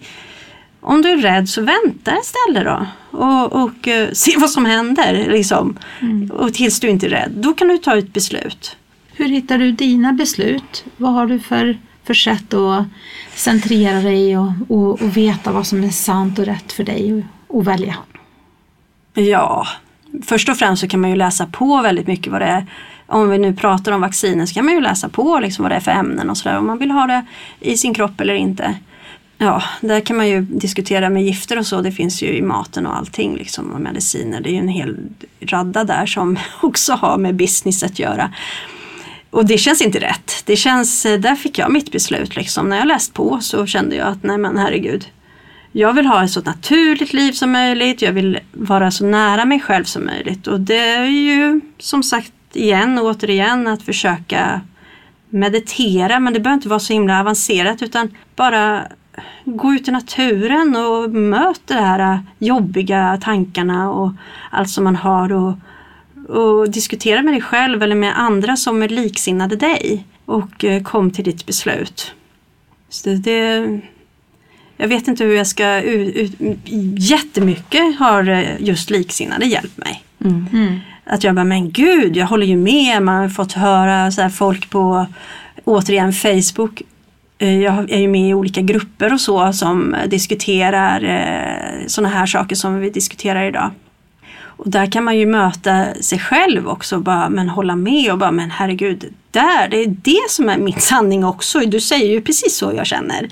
om 0.80 1.02
du 1.02 1.08
är 1.08 1.16
rädd 1.16 1.48
så 1.48 1.62
vänta 1.62 2.12
istället 2.22 2.64
då. 2.64 2.86
Och, 3.18 3.52
och 3.64 3.88
eh, 3.88 4.12
se 4.12 4.36
vad 4.38 4.50
som 4.50 4.64
händer. 4.64 5.26
Liksom. 5.30 5.78
Och 6.32 6.54
tills 6.54 6.80
du 6.80 6.88
inte 6.88 7.06
är 7.06 7.10
rädd. 7.10 7.32
Då 7.36 7.54
kan 7.54 7.68
du 7.68 7.78
ta 7.78 7.98
ett 7.98 8.12
beslut. 8.12 8.76
Hur 9.12 9.28
hittar 9.28 9.58
du 9.58 9.72
dina 9.72 10.12
beslut? 10.12 10.84
Vad 10.96 11.12
har 11.12 11.26
du 11.26 11.38
för, 11.38 11.78
för 12.10 12.14
sätt 12.14 12.54
att 12.54 12.84
centrera 13.34 14.00
dig 14.00 14.38
och, 14.38 14.52
och, 14.68 15.02
och 15.02 15.16
veta 15.16 15.52
vad 15.52 15.66
som 15.66 15.84
är 15.84 15.90
sant 15.90 16.38
och 16.38 16.44
rätt 16.44 16.72
för 16.72 16.84
dig 16.84 17.14
och, 17.14 17.56
och 17.56 17.66
välja? 17.66 17.96
Ja, 19.14 19.66
först 20.22 20.48
och 20.48 20.56
främst 20.56 20.80
så 20.80 20.88
kan 20.88 21.00
man 21.00 21.10
ju 21.10 21.16
läsa 21.16 21.46
på 21.46 21.82
väldigt 21.82 22.06
mycket 22.06 22.32
vad 22.32 22.40
det 22.40 22.46
är. 22.46 22.66
Om 23.06 23.30
vi 23.30 23.38
nu 23.38 23.54
pratar 23.54 23.92
om 23.92 24.00
vacciner 24.00 24.46
så 24.46 24.54
kan 24.54 24.64
man 24.64 24.74
ju 24.74 24.80
läsa 24.80 25.08
på 25.08 25.38
liksom 25.42 25.62
vad 25.62 25.72
det 25.72 25.76
är 25.76 25.80
för 25.80 25.90
ämnen 25.90 26.30
och 26.30 26.36
sådär. 26.36 26.58
Om 26.58 26.66
man 26.66 26.78
vill 26.78 26.90
ha 26.90 27.06
det 27.06 27.24
i 27.60 27.76
sin 27.76 27.94
kropp 27.94 28.20
eller 28.20 28.34
inte. 28.34 28.74
Ja, 29.38 29.62
där 29.80 30.00
kan 30.00 30.16
man 30.16 30.28
ju 30.28 30.40
diskutera 30.40 31.10
med 31.10 31.24
gifter 31.24 31.58
och 31.58 31.66
så. 31.66 31.80
Det 31.80 31.92
finns 31.92 32.22
ju 32.22 32.36
i 32.36 32.42
maten 32.42 32.86
och 32.86 32.96
allting 32.96 33.36
liksom 33.36 33.70
och 33.70 33.80
mediciner. 33.80 34.40
Det 34.40 34.50
är 34.50 34.52
ju 34.52 34.58
en 34.58 34.68
hel 34.68 34.96
radda 35.40 35.84
där 35.84 36.06
som 36.06 36.38
också 36.62 36.92
har 36.92 37.18
med 37.18 37.34
business 37.34 37.82
att 37.82 37.98
göra. 37.98 38.32
Och 39.30 39.46
det 39.46 39.58
känns 39.58 39.82
inte 39.82 39.98
rätt. 39.98 40.42
Det 40.46 40.56
känns, 40.56 41.06
eh, 41.06 41.20
där 41.20 41.34
fick 41.34 41.58
jag 41.58 41.72
mitt 41.72 41.92
beslut 41.92 42.36
liksom. 42.36 42.68
När 42.68 42.76
jag 42.76 42.88
läst 42.88 43.14
på 43.14 43.40
så 43.40 43.66
kände 43.66 43.96
jag 43.96 44.08
att 44.08 44.22
nej 44.22 44.38
men 44.38 44.58
herregud. 44.58 45.06
Jag 45.72 45.92
vill 45.92 46.06
ha 46.06 46.24
ett 46.24 46.30
så 46.30 46.40
naturligt 46.40 47.12
liv 47.12 47.32
som 47.32 47.52
möjligt. 47.52 48.02
Jag 48.02 48.12
vill 48.12 48.38
vara 48.52 48.90
så 48.90 49.04
nära 49.04 49.44
mig 49.44 49.60
själv 49.60 49.84
som 49.84 50.04
möjligt. 50.06 50.46
Och 50.46 50.60
det 50.60 50.78
är 50.78 51.04
ju 51.04 51.60
som 51.78 52.02
sagt 52.02 52.32
igen 52.52 52.98
och 52.98 53.04
återigen 53.04 53.66
att 53.66 53.82
försöka 53.82 54.60
meditera. 55.28 56.20
Men 56.20 56.32
det 56.32 56.40
behöver 56.40 56.56
inte 56.56 56.68
vara 56.68 56.80
så 56.80 56.92
himla 56.92 57.20
avancerat 57.20 57.82
utan 57.82 58.16
bara 58.36 58.82
gå 59.44 59.72
ut 59.72 59.88
i 59.88 59.90
naturen 59.90 60.76
och 60.76 61.10
möt 61.10 61.60
de 61.64 61.74
här 61.74 62.12
eh, 62.12 62.20
jobbiga 62.38 63.18
tankarna 63.22 63.90
och 63.90 64.12
allt 64.50 64.70
som 64.70 64.84
man 64.84 64.96
har. 64.96 65.32
Och, 65.32 65.54
och 66.30 66.70
diskutera 66.70 67.22
med 67.22 67.34
dig 67.34 67.40
själv 67.40 67.82
eller 67.82 67.94
med 67.94 68.18
andra 68.20 68.56
som 68.56 68.82
är 68.82 68.88
liksinnade 68.88 69.56
dig. 69.56 70.04
Och 70.24 70.64
eh, 70.64 70.82
kom 70.82 71.10
till 71.10 71.24
ditt 71.24 71.46
beslut. 71.46 72.12
Så 72.88 73.08
det, 73.08 73.16
det, 73.16 73.80
jag 74.76 74.88
vet 74.88 75.08
inte 75.08 75.24
hur 75.24 75.34
jag 75.34 75.46
ska... 75.46 75.80
Ut, 75.80 76.16
ut, 76.16 76.58
jättemycket 76.98 77.98
har 77.98 78.28
eh, 78.28 78.44
just 78.58 78.90
liksinnade 78.90 79.46
hjälpt 79.46 79.76
mig. 79.76 80.02
Mm. 80.24 80.78
Att 81.04 81.24
jag 81.24 81.34
bara, 81.34 81.44
men 81.44 81.70
gud, 81.70 82.16
jag 82.16 82.26
håller 82.26 82.46
ju 82.46 82.56
med. 82.56 83.02
Man 83.02 83.22
har 83.22 83.28
fått 83.28 83.52
höra 83.52 84.10
så 84.10 84.28
folk 84.28 84.70
på, 84.70 85.06
återigen 85.64 86.12
Facebook. 86.12 86.82
Eh, 87.38 87.58
Jag 87.58 87.90
är 87.90 87.98
ju 87.98 88.08
med 88.08 88.30
i 88.30 88.34
olika 88.34 88.60
grupper 88.60 89.12
och 89.12 89.20
så 89.20 89.52
som 89.52 89.96
diskuterar 90.06 91.00
sådana 91.86 92.14
här 92.14 92.26
saker 92.26 92.56
som 92.56 92.80
vi 92.80 92.90
diskuterar 92.90 93.48
idag. 93.48 93.70
Och 94.60 94.70
där 94.70 94.86
kan 94.92 95.04
man 95.04 95.18
ju 95.18 95.26
möta 95.26 95.94
sig 95.94 96.18
själv 96.18 96.68
också 96.68 96.96
och 96.96 97.02
bara, 97.02 97.28
men 97.28 97.48
hålla 97.48 97.76
med 97.76 98.12
och 98.12 98.18
bara, 98.18 98.30
men 98.30 98.50
herregud, 98.50 99.04
där, 99.30 99.68
det 99.68 99.82
är 99.82 99.86
det 100.02 100.30
som 100.30 100.48
är 100.48 100.58
min 100.58 100.80
sanning 100.80 101.24
också. 101.24 101.58
Du 101.60 101.80
säger 101.80 102.06
ju 102.10 102.20
precis 102.20 102.56
så 102.56 102.72
jag 102.76 102.86
känner. 102.86 103.28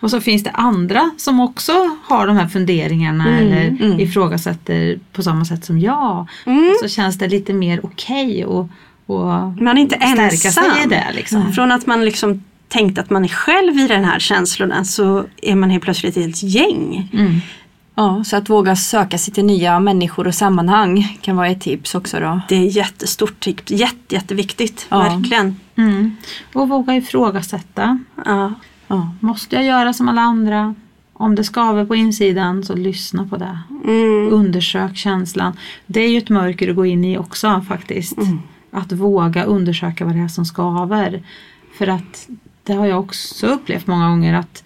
Och 0.00 0.10
så 0.10 0.20
finns 0.20 0.44
det 0.44 0.50
andra 0.50 1.10
som 1.16 1.40
också 1.40 1.72
har 2.04 2.26
de 2.26 2.36
här 2.36 2.48
funderingarna 2.48 3.38
eller 3.38 4.00
ifrågasätter 4.00 4.98
på 5.12 5.22
samma 5.22 5.44
sätt 5.44 5.64
som 5.64 5.78
jag. 5.80 6.26
Och 6.70 6.80
så 6.80 6.88
känns 6.88 7.18
det 7.18 7.28
lite 7.28 7.52
mer 7.52 7.80
okej 7.82 8.44
och, 8.44 8.68
och 9.06 9.26
Man 9.62 9.68
är 9.78 9.80
inte 9.80 9.96
ensam. 9.96 10.64
sig 10.64 10.84
i 10.84 10.88
det. 10.88 11.06
Liksom. 11.14 11.52
Från 11.52 11.72
att 11.72 11.86
man 11.86 12.04
liksom 12.04 12.44
tänkt 12.68 12.98
att 12.98 13.10
man 13.10 13.24
är 13.24 13.28
själv 13.28 13.78
i 13.78 13.86
den 13.88 14.04
här 14.04 14.18
känslorna 14.18 14.84
så 14.84 15.24
är 15.42 15.54
man 15.54 15.70
helt 15.70 15.84
plötsligt 15.84 16.16
ett 16.16 16.22
helt 16.22 16.42
gäng. 16.42 17.08
Mm. 17.98 18.16
Ja, 18.16 18.24
så 18.24 18.36
att 18.36 18.50
våga 18.50 18.76
söka 18.76 19.18
sig 19.18 19.34
till 19.34 19.44
nya 19.44 19.80
människor 19.80 20.26
och 20.26 20.34
sammanhang 20.34 21.18
kan 21.20 21.36
vara 21.36 21.48
ett 21.48 21.60
tips 21.60 21.94
också 21.94 22.20
då. 22.20 22.40
Det 22.48 22.56
är 22.56 22.76
jättestort, 22.76 23.40
tips. 23.40 23.70
jätte, 23.70 24.14
jätteviktigt. 24.14 24.86
Ja. 24.88 24.98
Verkligen. 24.98 25.56
Mm. 25.76 26.16
Och 26.52 26.68
våga 26.68 26.96
ifrågasätta. 26.96 27.98
Ja. 28.24 28.54
Ja. 28.88 29.10
Måste 29.20 29.56
jag 29.56 29.64
göra 29.64 29.92
som 29.92 30.08
alla 30.08 30.20
andra? 30.20 30.74
Om 31.12 31.34
det 31.34 31.44
skaver 31.44 31.84
på 31.84 31.96
insidan 31.96 32.64
så 32.64 32.74
lyssna 32.74 33.28
på 33.28 33.36
det. 33.36 33.58
Mm. 33.84 34.32
Undersök 34.32 34.96
känslan. 34.96 35.56
Det 35.86 36.00
är 36.00 36.08
ju 36.08 36.18
ett 36.18 36.28
mörker 36.28 36.70
att 36.70 36.76
gå 36.76 36.86
in 36.86 37.04
i 37.04 37.18
också 37.18 37.64
faktiskt. 37.68 38.18
Att 38.70 38.92
våga 38.92 39.44
undersöka 39.44 40.04
vad 40.04 40.14
det 40.14 40.20
är 40.20 40.28
som 40.28 40.44
skaver. 40.44 41.22
För 41.78 41.86
att 41.86 42.28
det 42.62 42.72
har 42.72 42.86
jag 42.86 43.00
också 43.00 43.46
upplevt 43.46 43.86
många 43.86 44.08
gånger 44.08 44.34
att 44.34 44.64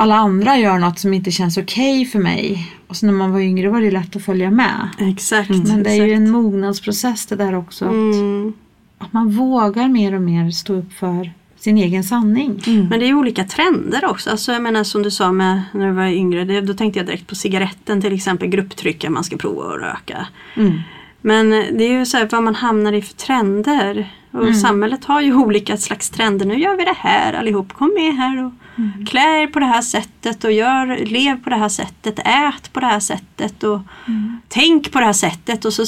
alla 0.00 0.14
andra 0.16 0.58
gör 0.58 0.78
något 0.78 0.98
som 0.98 1.14
inte 1.14 1.30
känns 1.30 1.56
okej 1.58 2.04
för 2.04 2.18
mig. 2.18 2.72
Och 2.86 2.96
så 2.96 3.06
när 3.06 3.12
man 3.12 3.32
var 3.32 3.40
yngre 3.40 3.68
var 3.68 3.80
det 3.80 3.90
lätt 3.90 4.16
att 4.16 4.24
följa 4.24 4.50
med. 4.50 4.88
Exakt. 4.98 5.50
Men 5.50 5.82
det 5.82 5.90
är 5.90 6.06
ju 6.06 6.12
en 6.12 6.30
mognadsprocess 6.30 7.26
det 7.26 7.36
där 7.36 7.54
också. 7.54 7.84
Att, 7.84 7.90
Mm. 7.92 8.52
att 8.98 9.12
man 9.12 9.30
vågar 9.30 9.88
mer 9.88 10.14
och 10.14 10.22
mer 10.22 10.50
stå 10.50 10.74
upp 10.74 10.92
för 10.92 11.32
sin 11.58 11.78
egen 11.78 12.04
sanning. 12.04 12.62
Men 12.90 13.00
det 13.00 13.04
är 13.06 13.08
ju 13.08 13.14
olika 13.14 13.44
trender 13.44 14.04
också. 14.10 14.30
Alltså 14.30 14.52
jag 14.52 14.62
menar 14.62 14.84
som 14.84 15.02
du 15.02 15.10
sa 15.10 15.32
med 15.32 15.62
när 15.72 15.86
du 15.86 15.92
var 15.92 16.06
yngre. 16.06 16.44
Det, 16.44 16.60
då 16.60 16.74
tänkte 16.74 16.98
jag 16.98 17.06
direkt 17.06 17.26
på 17.26 17.34
cigaretten 17.34 18.00
till 18.00 18.14
exempel. 18.14 18.48
Grupptryck, 18.48 19.08
man 19.08 19.24
ska 19.24 19.36
prova 19.36 19.74
att 19.74 19.80
röka. 19.80 20.26
Mm. 20.56 20.80
Men 21.20 21.50
det 21.50 21.84
är 21.84 21.98
ju 21.98 22.06
så 22.06 22.16
här 22.16 22.28
vad 22.32 22.42
man 22.42 22.54
hamnar 22.54 22.92
i 22.92 23.02
för 23.02 23.14
trender. 23.14 24.12
Och 24.30 24.56
samhället 24.56 25.04
har 25.04 25.20
ju 25.20 25.34
olika 25.44 25.76
slags 25.76 26.10
trender. 26.10 26.46
Nu 26.46 26.58
gör 26.60 26.76
vi 26.76 26.84
det 26.84 26.96
här 26.96 27.32
allihop. 27.32 27.72
Kom 27.72 27.94
med 27.94 28.14
här 28.16 28.44
och 28.44 28.52
klä 29.06 29.42
er 29.42 29.46
på 29.46 29.58
det 29.58 29.66
här 29.66 29.82
sättet 29.82 30.44
och 30.44 30.52
gör, 30.52 31.06
lev 31.06 31.44
på 31.44 31.50
det 31.50 31.56
här 31.56 31.68
sättet. 31.68 32.18
Ät 32.18 32.72
på 32.72 32.80
det 32.80 32.86
här 32.86 33.00
sättet 33.00 33.62
och 33.62 33.80
tänk 34.48 34.92
på 34.92 34.98
det 34.98 35.04
här 35.04 35.12
sättet. 35.12 35.64
Och 35.64 35.72
så 35.72 35.84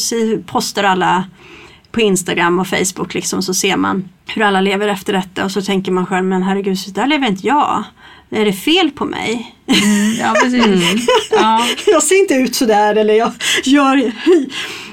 postar 0.46 0.84
alla 0.84 1.24
på 1.92 2.00
Instagram 2.00 2.58
och 2.58 2.66
Facebook 2.66 3.14
liksom, 3.14 3.42
så 3.42 3.54
ser 3.54 3.76
man 3.76 4.08
hur 4.26 4.42
alla 4.42 4.60
lever 4.60 4.88
efter 4.88 5.12
detta 5.12 5.44
och 5.44 5.50
så 5.50 5.62
tänker 5.62 5.92
man 5.92 6.06
själv, 6.06 6.24
men 6.26 6.42
herregud, 6.42 6.78
så 6.78 6.90
där 6.90 7.06
lever 7.06 7.26
inte 7.26 7.46
jag. 7.46 7.84
Är 8.30 8.44
det 8.44 8.52
fel 8.52 8.90
på 8.90 9.04
mig? 9.04 9.56
Mm, 9.66 10.14
ja, 10.20 10.34
precis. 10.42 11.06
Ja. 11.30 11.66
jag 11.86 12.02
ser 12.02 12.20
inte 12.20 12.34
ut 12.34 12.54
sådär 12.54 12.96
eller 12.96 13.14
jag 13.14 13.32
gör, 13.64 14.12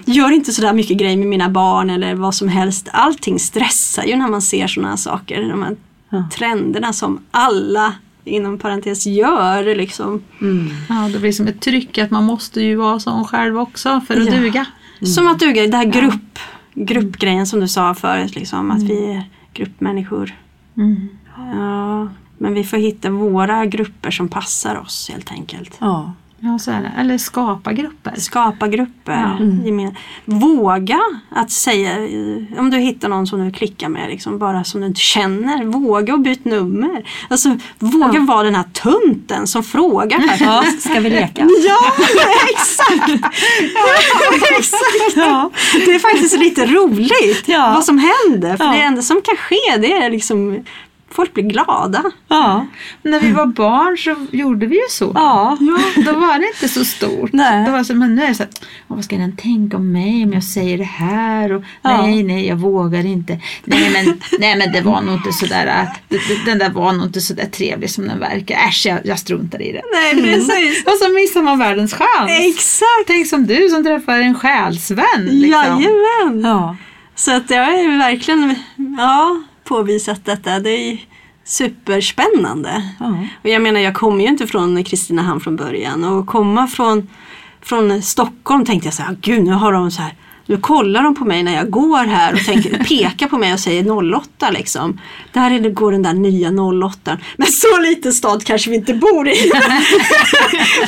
gör 0.05 0.31
inte 0.31 0.53
sådär 0.53 0.73
mycket 0.73 0.97
grejer 0.97 1.17
med 1.17 1.27
mina 1.27 1.49
barn 1.49 1.89
eller 1.89 2.15
vad 2.15 2.35
som 2.35 2.47
helst. 2.47 2.87
Allting 2.91 3.39
stressar 3.39 4.03
ju 4.03 4.15
när 4.15 4.27
man 4.27 4.41
ser 4.41 4.67
sådana 4.67 4.89
här 4.89 4.97
saker. 4.97 5.41
De 5.41 5.75
här 6.09 6.23
trenderna 6.31 6.93
som 6.93 7.19
alla 7.31 7.93
inom 8.23 8.57
parentes 8.57 9.05
gör 9.07 9.75
liksom. 9.75 10.23
ja, 10.89 11.09
det 11.13 11.19
blir 11.19 11.31
som 11.31 11.47
ett 11.47 11.61
tryck 11.61 11.97
att 11.97 12.11
man 12.11 12.23
måste 12.23 12.61
ju 12.61 12.75
vara 12.75 12.99
sån 12.99 13.25
själv 13.25 13.59
också 13.59 14.01
för 14.07 14.21
att 14.21 14.25
Ja. 14.25 14.31
duga. 14.39 14.65
Som 15.15 15.27
att 15.27 15.39
duga, 15.39 15.67
det 15.67 15.77
här 15.77 15.85
grupp, 15.85 16.39
gruppgrejen 16.73 17.47
som 17.47 17.59
du 17.59 17.67
sa 17.67 17.93
förut, 17.95 18.35
liksom, 18.35 18.71
att 18.71 18.83
vi 18.83 19.11
är 19.11 19.23
gruppmänniskor. 19.53 20.35
Mm. 20.77 21.07
Ja, 21.37 22.07
men 22.37 22.53
vi 22.53 22.63
får 22.63 22.77
hitta 22.77 23.09
våra 23.09 23.65
grupper 23.65 24.11
som 24.11 24.27
passar 24.27 24.75
oss 24.75 25.09
helt 25.13 25.31
enkelt. 25.31 25.77
Ja. 25.79 26.13
Ja, 26.39 26.59
så 26.59 26.71
är 26.71 26.81
det. 26.81 26.91
Eller 26.97 27.17
skapa 27.17 27.73
grupper. 27.73 28.13
Skapa 28.17 28.67
grupper. 28.67 29.11
Ja. 29.39 29.45
gemen- 29.65 29.95
Våga 30.25 30.99
att 31.29 31.51
säga, 31.51 31.95
om 32.57 32.69
du 32.71 32.77
hittar 32.77 33.09
någon 33.09 33.27
som 33.27 33.45
du 33.45 33.51
klickar 33.51 33.89
med, 33.89 34.09
liksom, 34.09 34.37
bara 34.39 34.63
som 34.63 34.81
du 34.81 34.87
inte 34.87 34.99
känner, 34.99 35.65
våga 35.65 36.13
och 36.13 36.19
byt 36.19 36.45
nummer. 36.45 37.09
Alltså, 37.29 37.57
våga 37.79 38.19
vara 38.19 38.43
den 38.43 38.55
här 38.55 38.63
tunten 38.63 39.47
som 39.47 39.63
frågar 39.63 40.23
ja, 40.39 40.63
ska 40.79 40.99
vi 40.99 41.09
leka? 41.09 41.47
Ja, 41.67 41.93
exakt! 42.51 43.09
Ja, 43.75 44.47
exakt! 44.59 45.15
Ja. 45.15 45.49
Det 45.85 45.95
är 45.95 45.99
faktiskt 45.99 46.37
lite 46.39 46.65
roligt 46.65 47.43
Ja. 47.45 47.71
vad 47.75 47.85
som 47.85 47.97
händer. 47.99 48.57
För 48.57 48.63
Ja. 48.65 48.71
det 48.71 48.81
enda 48.81 49.01
som 49.01 49.21
kan 49.21 49.35
ske 49.37 49.77
det 49.77 49.93
är 49.93 50.09
liksom 50.09 50.63
Folk 51.11 51.33
blir 51.33 51.43
glada. 51.43 52.03
Ja. 52.27 52.65
När 53.01 53.19
vi 53.19 53.31
var 53.31 53.45
barn 53.45 53.97
så 53.97 54.15
gjorde 54.37 54.65
vi 54.65 54.75
ju 54.75 54.81
så. 54.89 55.11
Ja. 55.15 55.57
Då 56.05 56.11
var 56.19 56.39
det 56.39 56.47
inte 56.47 56.67
så 56.67 56.85
stort. 56.85 57.33
Nej. 57.33 57.65
Det 57.65 57.71
var 57.71 57.83
så, 57.83 57.95
men 57.95 58.15
nu 58.15 58.23
är 58.23 58.27
det 58.27 58.35
så 58.35 58.43
att, 58.43 58.61
"Åh, 58.87 58.95
vad 58.95 59.03
ska 59.05 59.15
den 59.17 59.35
tänka 59.37 59.77
om 59.77 59.91
mig 59.91 60.23
om 60.23 60.33
jag 60.33 60.43
säger 60.43 60.77
det 60.77 60.83
här? 60.83 61.51
Och, 61.51 61.63
Ja. 61.81 62.01
Nej, 62.01 62.23
nej, 62.23 62.47
jag 62.47 62.55
vågar 62.55 63.05
inte. 63.05 63.39
Nej 63.63 63.89
men, 63.93 64.21
nej, 64.39 64.57
men 64.57 64.71
det 64.71 64.81
var 64.81 65.01
nog 65.01 65.15
inte 65.15 65.33
sådär, 65.33 65.87
den 66.45 66.57
där 66.57 66.69
var 66.69 66.93
nog 66.93 67.05
inte 67.05 67.21
sådär 67.21 67.45
trevlig 67.45 67.89
som 67.89 68.07
den 68.07 68.19
verkar. 68.19 68.55
Äsch, 68.67 68.85
jag, 68.85 68.99
jag 69.03 69.19
struntar 69.19 69.61
i 69.61 69.71
det. 69.71 69.81
Nej, 69.93 70.23
precis. 70.23 70.85
Och 70.85 70.93
så 71.01 71.09
missar 71.13 71.41
man 71.41 71.59
världens 71.59 71.93
chans. 71.93 72.31
Exakt! 72.55 73.07
Tänk 73.07 73.27
som 73.27 73.47
du 73.47 73.69
som 73.69 73.83
träffar 73.83 74.19
en 74.19 74.35
själsvän. 74.35 75.05
Liksom. 75.25 75.51
Jajamän! 75.51 76.41
Ja. 76.43 76.75
Så 77.15 77.31
att 77.35 77.49
jag 77.49 77.81
ju 77.83 77.97
verkligen 77.97 78.55
ja, 78.97 79.41
påvisat 79.67 80.25
detta. 80.25 80.59
Det 80.59 80.69
är 80.69 80.99
superspännande. 81.43 82.83
Ja. 82.99 83.17
Och 83.43 83.49
jag 83.49 83.61
menar, 83.61 83.79
jag 83.79 83.95
kommer 83.95 84.23
ju 84.23 84.29
inte 84.29 84.47
från 84.47 84.83
Kristinehamn 84.83 85.39
från 85.39 85.55
början. 85.55 86.03
Och 86.03 86.27
komma 86.27 86.67
från, 86.67 87.07
från 87.61 88.01
Stockholm 88.01 88.65
tänkte 88.65 88.87
jag 88.87 88.93
så 88.93 89.03
här, 89.03 89.17
gud 89.21 89.43
nu 89.43 89.51
har 89.51 89.73
de 89.73 89.91
så 89.91 90.01
här 90.01 90.13
nu 90.47 90.57
kollar 90.57 91.03
de 91.03 91.15
på 91.15 91.25
mig 91.25 91.43
när 91.43 91.55
jag 91.55 91.69
går 91.69 92.03
här 92.05 92.33
och 92.33 92.39
tänker, 92.39 92.83
pekar 92.83 93.27
på 93.27 93.37
mig 93.37 93.53
och 93.53 93.59
säger 93.59 94.13
08 94.13 94.49
liksom. 94.49 94.99
Där 95.33 95.51
är 95.51 95.59
det, 95.59 95.69
går 95.69 95.91
den 95.91 96.03
där 96.03 96.13
nya 96.13 96.49
08. 96.49 97.17
Men 97.37 97.47
så 97.47 97.79
liten 97.81 98.13
stad 98.13 98.45
kanske 98.45 98.69
vi 98.69 98.75
inte 98.75 98.93
bor 98.93 99.27
i. 99.27 99.51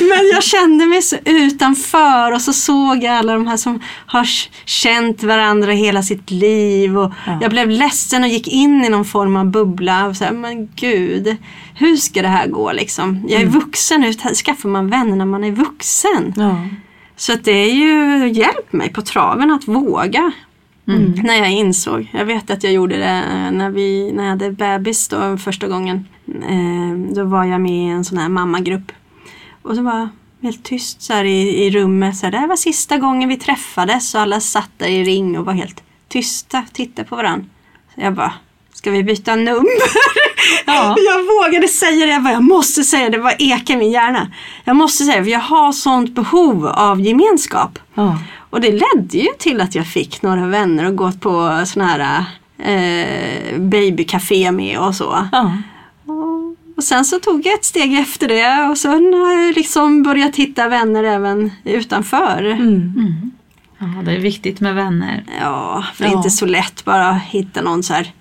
Men 0.00 0.28
jag 0.32 0.42
kände 0.42 0.86
mig 0.86 1.02
så 1.02 1.16
utanför 1.24 2.32
och 2.32 2.42
så 2.42 2.52
såg 2.52 3.02
jag 3.02 3.16
alla 3.16 3.32
de 3.32 3.46
här 3.46 3.56
som 3.56 3.80
har 4.06 4.28
känt 4.64 5.22
varandra 5.22 5.72
hela 5.72 6.02
sitt 6.02 6.30
liv. 6.30 6.98
Och 6.98 7.12
Ja. 7.26 7.38
Jag 7.40 7.50
blev 7.50 7.70
ledsen 7.70 8.22
och 8.22 8.28
gick 8.28 8.48
in 8.48 8.84
i 8.84 8.88
någon 8.88 9.04
form 9.04 9.36
av 9.36 9.46
bubbla. 9.46 10.06
Och 10.06 10.16
så 10.16 10.24
här, 10.24 10.32
men 10.32 10.68
gud, 10.76 11.36
hur 11.74 11.96
ska 11.96 12.22
det 12.22 12.28
här 12.28 12.46
gå 12.46 12.72
liksom? 12.72 13.24
Jag 13.28 13.42
är 13.42 13.46
vuxen, 13.46 14.02
hur 14.02 14.34
skaffar 14.34 14.68
man 14.68 14.90
vänner 14.90 15.16
när 15.16 15.24
man 15.24 15.44
är 15.44 15.52
vuxen? 15.52 16.34
Ja. 16.36 16.56
Så 17.20 17.32
att 17.32 17.44
det 17.44 17.52
är 17.52 17.74
ju 17.74 18.28
hjälpt 18.28 18.72
mig 18.72 18.92
på 18.92 19.02
traven 19.02 19.50
att 19.50 19.68
våga. 19.68 20.32
När 21.24 21.34
jag 21.34 21.52
insåg. 21.52 22.10
Jag 22.12 22.24
vet 22.24 22.50
att 22.50 22.64
jag 22.64 22.72
gjorde 22.72 22.96
det 22.96 23.24
eh, 23.32 23.50
när, 23.50 23.70
vi, 23.70 24.12
när 24.12 24.22
jag 24.22 24.30
hade 24.30 24.50
bebis 24.50 25.08
då, 25.08 25.36
första 25.36 25.68
gången. 25.68 26.08
Eh, 26.26 27.14
då 27.14 27.24
var 27.24 27.44
jag 27.44 27.60
med 27.60 27.72
i 27.72 27.88
en 27.88 28.04
sån 28.04 28.18
här 28.18 28.28
mammagrupp. 28.28 28.92
Och 29.62 29.76
så 29.76 29.82
var 29.82 29.98
jag 29.98 30.08
helt 30.42 30.64
tyst 30.64 31.02
så 31.02 31.12
här 31.12 31.24
i, 31.24 31.64
i 31.64 31.70
rummet. 31.70 32.16
Så 32.16 32.26
här, 32.26 32.30
det 32.30 32.38
här 32.38 32.48
var 32.48 32.56
sista 32.56 32.98
gången 32.98 33.28
vi 33.28 33.36
träffades 33.36 34.14
och 34.14 34.20
alla 34.20 34.40
satt 34.40 34.70
där 34.76 34.88
i 34.88 35.04
ring 35.04 35.38
och 35.38 35.44
var 35.44 35.52
helt 35.52 35.82
tysta. 36.08 36.64
Tittade 36.72 37.08
på 37.08 37.16
varandra. 37.16 37.46
Så 37.94 38.00
jag 38.00 38.14
bara, 38.14 38.32
ska 38.72 38.90
vi 38.90 39.02
byta 39.02 39.36
nummer? 39.36 39.80
Ja. 40.66 40.96
Jag 40.98 41.22
vågade 41.22 41.68
säga 41.68 42.06
det, 42.06 42.12
jag, 42.12 42.22
bara, 42.22 42.32
jag 42.32 42.42
måste 42.42 42.84
säga 42.84 43.10
det, 43.10 43.16
det 43.16 43.22
var 43.22 43.34
eka 43.38 43.72
i 43.72 43.76
min 43.76 43.90
hjärna. 43.90 44.30
Jag 44.64 44.76
måste 44.76 45.04
säga 45.04 45.18
det, 45.18 45.24
för 45.24 45.30
jag 45.30 45.40
har 45.40 45.72
sånt 45.72 46.14
behov 46.14 46.66
av 46.66 47.00
gemenskap. 47.00 47.78
Ja. 47.94 48.18
Och 48.50 48.60
det 48.60 48.70
ledde 48.70 49.18
ju 49.18 49.28
till 49.38 49.60
att 49.60 49.74
jag 49.74 49.86
fick 49.86 50.22
några 50.22 50.46
vänner 50.46 50.84
och 50.86 50.96
gått 50.96 51.20
på 51.20 51.62
såna 51.66 51.86
här 51.86 52.24
eh, 52.58 53.58
babycafé 53.58 54.52
med 54.52 54.78
och 54.78 54.94
så. 54.94 55.28
Ja. 55.32 55.56
Och, 56.06 56.56
och 56.76 56.84
sen 56.84 57.04
så 57.04 57.18
tog 57.18 57.46
jag 57.46 57.54
ett 57.54 57.64
steg 57.64 57.94
efter 57.94 58.28
det 58.28 58.68
och 58.70 58.78
sen 58.78 59.14
har 59.14 59.32
jag 59.32 59.54
liksom 59.54 60.02
börjat 60.02 60.36
hitta 60.36 60.68
vänner 60.68 61.04
även 61.04 61.50
utanför. 61.64 62.44
Mm. 62.44 63.32
Ja, 63.78 64.02
det 64.04 64.12
är 64.12 64.18
viktigt 64.18 64.60
med 64.60 64.74
vänner. 64.74 65.24
Ja, 65.40 65.84
för 65.94 66.04
det 66.04 66.10
är 66.10 66.16
inte 66.16 66.30
så 66.30 66.46
lätt 66.46 66.84
bara 66.84 67.08
att 67.08 67.22
hitta 67.22 67.62
någon 67.62 67.82
så 67.82 67.94
här 67.94 68.12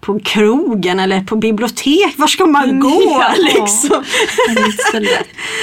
på 0.00 0.18
krogen 0.24 1.00
eller 1.00 1.20
på 1.20 1.36
bibliotek. 1.36 2.14
Var 2.18 2.26
ska 2.26 2.46
man 2.46 2.80
gå 2.80 3.02
Ja. 3.20 3.34
liksom? 3.38 4.02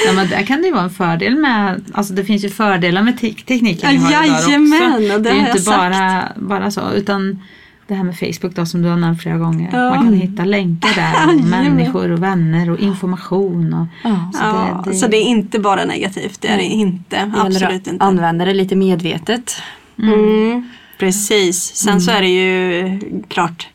Ja, 0.05 0.13
men 0.13 0.27
där 0.29 0.41
kan 0.43 0.61
det 0.61 0.67
ju 0.67 0.73
vara 0.73 0.83
en 0.83 0.89
fördel 0.89 1.35
med, 1.35 1.81
alltså 1.93 2.13
det 2.13 2.25
finns 2.25 2.43
ju 2.45 2.49
fördelar 2.49 3.01
med 3.01 3.19
te- 3.19 3.33
tekniken 3.47 3.89
vi 3.91 3.97
har 3.97 4.11
Ja, 4.11 4.25
idag 4.25 4.35
också. 4.37 4.49
jajamän, 4.49 5.11
och 5.15 5.21
det 5.21 5.29
är 5.29 5.33
ju 5.33 5.39
inte 5.39 5.61
bara, 5.65 6.23
bara 6.35 6.71
så, 6.71 6.81
utan 6.95 7.41
det 7.87 7.93
här 7.93 8.03
med 8.03 8.19
Facebook 8.19 8.55
då 8.55 8.65
som 8.65 8.81
du 8.81 8.89
har 8.89 8.97
nämnt 8.97 9.21
flera 9.21 9.37
gånger. 9.37 9.69
Ja. 9.73 9.89
Man 9.89 10.03
kan 10.03 10.13
hitta 10.13 10.45
länkar 10.45 10.89
där, 10.95 11.13
och 11.27 11.33
Jajamän. 11.33 11.49
människor 11.75 12.11
och 12.11 12.23
vänner 12.23 12.69
och 12.69 12.79
information. 12.79 13.73
Och, 13.73 13.87
Ja. 14.03 14.31
så 14.33 14.43
det, 14.85 14.91
det, 14.91 14.97
Så 14.97 15.07
det 15.07 15.17
är 15.17 15.23
inte 15.25 15.59
bara 15.59 15.85
negativt, 15.85 16.41
det 16.41 16.47
är 16.47 16.57
det 16.57 16.63
inte. 16.63 17.31
Det 17.35 17.41
Absolut 17.41 17.87
inte. 17.87 18.05
använda 18.05 18.45
det 18.45 18.53
lite 18.53 18.75
medvetet. 18.75 19.55
Mm, 19.99 20.69
precis. 20.99 21.75
Sen 21.75 22.01
så 22.01 22.11
är 22.11 22.21
det 22.21 22.27
ju 22.27 22.99
klart 23.27 23.67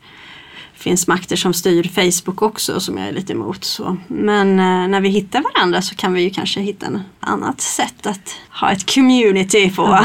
finns 0.81 1.07
makter 1.07 1.35
som 1.35 1.53
styr 1.53 1.83
Facebook 1.83 2.41
också 2.41 2.79
som 2.79 2.97
jag 2.97 3.07
är 3.07 3.11
lite 3.11 3.33
emot. 3.33 3.63
Så. 3.63 3.97
Men 4.07 4.59
eh, 4.59 4.87
när 4.87 5.01
vi 5.01 5.09
hittar 5.09 5.41
varandra 5.41 5.81
så 5.81 5.95
kan 5.95 6.13
vi 6.13 6.21
ju 6.21 6.29
kanske 6.29 6.61
hitta 6.61 6.85
ett 6.85 7.01
annat 7.19 7.61
sätt 7.61 8.07
att 8.07 8.35
ha 8.49 8.71
ett 8.71 8.95
community 8.95 9.71
på. 9.71 9.99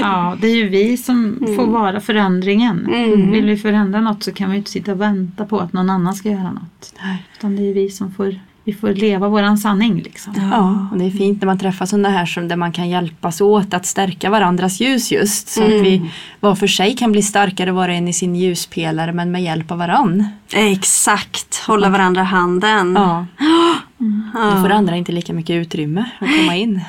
ja, 0.00 0.36
det 0.40 0.46
är 0.46 0.56
ju 0.56 0.68
vi 0.68 0.96
som 0.96 1.38
får 1.56 1.66
vara 1.66 2.00
förändringen. 2.00 2.86
Mm. 2.86 3.30
Vill 3.30 3.46
vi 3.46 3.56
förändra 3.56 4.00
något 4.00 4.22
så 4.22 4.32
kan 4.32 4.50
vi 4.50 4.56
inte 4.56 4.70
sitta 4.70 4.92
och 4.92 5.00
vänta 5.00 5.46
på 5.46 5.60
att 5.60 5.72
någon 5.72 5.90
annan 5.90 6.14
ska 6.14 6.28
göra 6.28 6.52
något. 6.52 6.94
Utan 7.38 7.56
det 7.56 7.70
är 7.70 7.74
vi 7.74 7.90
som 7.90 8.14
får, 8.14 8.40
vi 8.64 8.72
får 8.72 8.88
leva 8.88 9.28
våran 9.28 9.58
sanning. 9.58 10.02
Liksom. 10.02 10.34
Ja, 10.50 10.88
och 10.92 10.98
det 10.98 11.04
är 11.04 11.10
fint 11.10 11.40
när 11.40 11.46
man 11.46 11.58
träffar 11.58 11.86
sådana 11.86 12.08
här 12.08 12.26
som 12.26 12.48
där 12.48 12.56
man 12.56 12.72
kan 12.72 12.88
hjälpas 12.88 13.40
åt 13.40 13.74
att 13.74 13.86
stärka 13.86 14.30
varandras 14.30 14.80
ljus 14.80 15.12
just. 15.12 15.48
Så 15.48 15.62
att 15.62 15.70
vi 15.70 16.10
var 16.40 16.54
för 16.54 16.66
sig 16.66 16.96
kan 16.96 17.12
bli 17.12 17.22
starkare 17.22 17.72
var 17.72 17.88
och 17.88 17.94
en 17.94 18.08
i 18.08 18.12
sin 18.12 18.36
ljuspelare 18.36 19.12
men 19.12 19.30
med 19.30 19.42
hjälp 19.42 19.70
av 19.70 19.78
varann. 19.78 20.26
Exakt, 20.52 21.56
hålla 21.66 21.90
varandra 21.90 22.22
handen. 22.22 22.92
Ja. 22.94 23.26
Då 24.54 24.62
får 24.62 24.70
andra 24.70 24.96
inte 24.96 25.12
lika 25.12 25.32
mycket 25.32 25.54
utrymme 25.54 26.04
att 26.18 26.28
komma 26.40 26.56
in. 26.56 26.80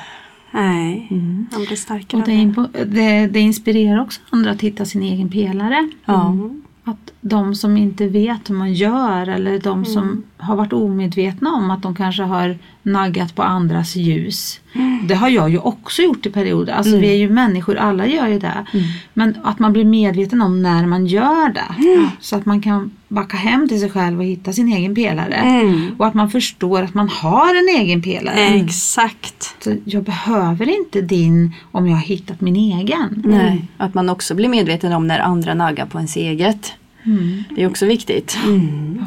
Nej, 0.50 1.06
man 1.52 1.64
blir 1.66 1.76
starkare. 1.76 2.20
Och 2.20 2.28
det, 2.28 2.84
det, 2.84 3.26
det 3.26 3.40
inspirerar 3.40 4.00
också 4.00 4.20
andra 4.30 4.50
att 4.50 4.60
hitta 4.60 4.84
sin 4.84 5.02
egen 5.02 5.28
pelare. 5.28 5.88
Ja. 6.04 6.36
Att 6.84 7.12
de 7.20 7.54
som 7.54 7.76
inte 7.76 8.08
vet 8.08 8.50
hur 8.50 8.54
man 8.54 8.72
gör 8.72 9.28
eller 9.28 9.58
de 9.58 9.72
Mm. 9.72 9.84
som 9.84 10.22
har 10.36 10.56
varit 10.56 10.72
omedvetna 10.72 11.52
om 11.52 11.70
att 11.70 11.82
de 11.82 11.94
kanske 11.94 12.22
har 12.22 12.58
naggat 12.84 13.34
på 13.34 13.42
andras 13.42 13.96
ljus. 13.96 14.60
Mm. 14.72 15.06
Det 15.06 15.14
har 15.14 15.28
jag 15.28 15.50
ju 15.50 15.58
också 15.58 16.02
gjort 16.02 16.26
i 16.26 16.30
perioder. 16.30 16.72
Alltså 16.72 16.96
vi 16.96 17.08
är 17.08 17.16
ju 17.16 17.30
människor, 17.30 17.76
alla 17.76 18.06
gör 18.06 18.26
ju 18.26 18.38
det. 18.38 18.66
Mm. 18.72 18.86
Men 19.14 19.36
att 19.42 19.58
man 19.58 19.72
blir 19.72 19.84
medveten 19.84 20.42
om 20.42 20.62
när 20.62 20.86
man 20.86 21.06
gör 21.06 21.52
det. 21.52 21.86
Mm. 21.86 22.08
Så 22.20 22.36
att 22.36 22.46
man 22.46 22.62
kan 22.62 22.90
backa 23.08 23.36
hem 23.36 23.68
till 23.68 23.80
sig 23.80 23.90
själv 23.90 24.18
och 24.18 24.24
hitta 24.24 24.52
sin 24.52 24.72
egen 24.72 24.94
pelare. 24.94 25.34
Mm. 25.34 25.94
Och 25.98 26.06
att 26.06 26.14
man 26.14 26.30
förstår 26.30 26.82
att 26.82 26.94
man 26.94 27.08
har 27.08 27.54
en 27.54 27.80
egen 27.80 28.02
pelare. 28.02 28.44
Exakt. 28.44 29.56
Så 29.64 29.76
jag 29.84 30.02
behöver 30.02 30.78
inte 30.78 31.00
din 31.00 31.54
om 31.72 31.88
jag 31.88 31.96
har 31.96 32.02
hittat 32.02 32.40
min 32.40 32.56
egen. 32.56 33.22
Nej, 33.24 33.66
att 33.76 33.94
man 33.94 34.08
också 34.08 34.34
blir 34.34 34.48
medveten 34.48 34.92
om 34.92 35.06
när 35.06 35.18
andra 35.18 35.54
naggar 35.54 35.86
på 35.86 35.98
ens 35.98 36.16
eget. 36.16 36.72
Mm. 37.06 37.44
Det 37.50 37.62
är 37.62 37.66
också 37.66 37.86
viktigt. 37.86 38.38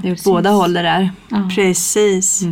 Det 0.01 0.07
är 0.07 0.13
åt 0.13 0.23
båda 0.23 0.49
håll 0.49 0.73
det 0.73 0.81
där. 0.81 1.11
Ja. 1.29 1.49
Precis. 1.55 2.43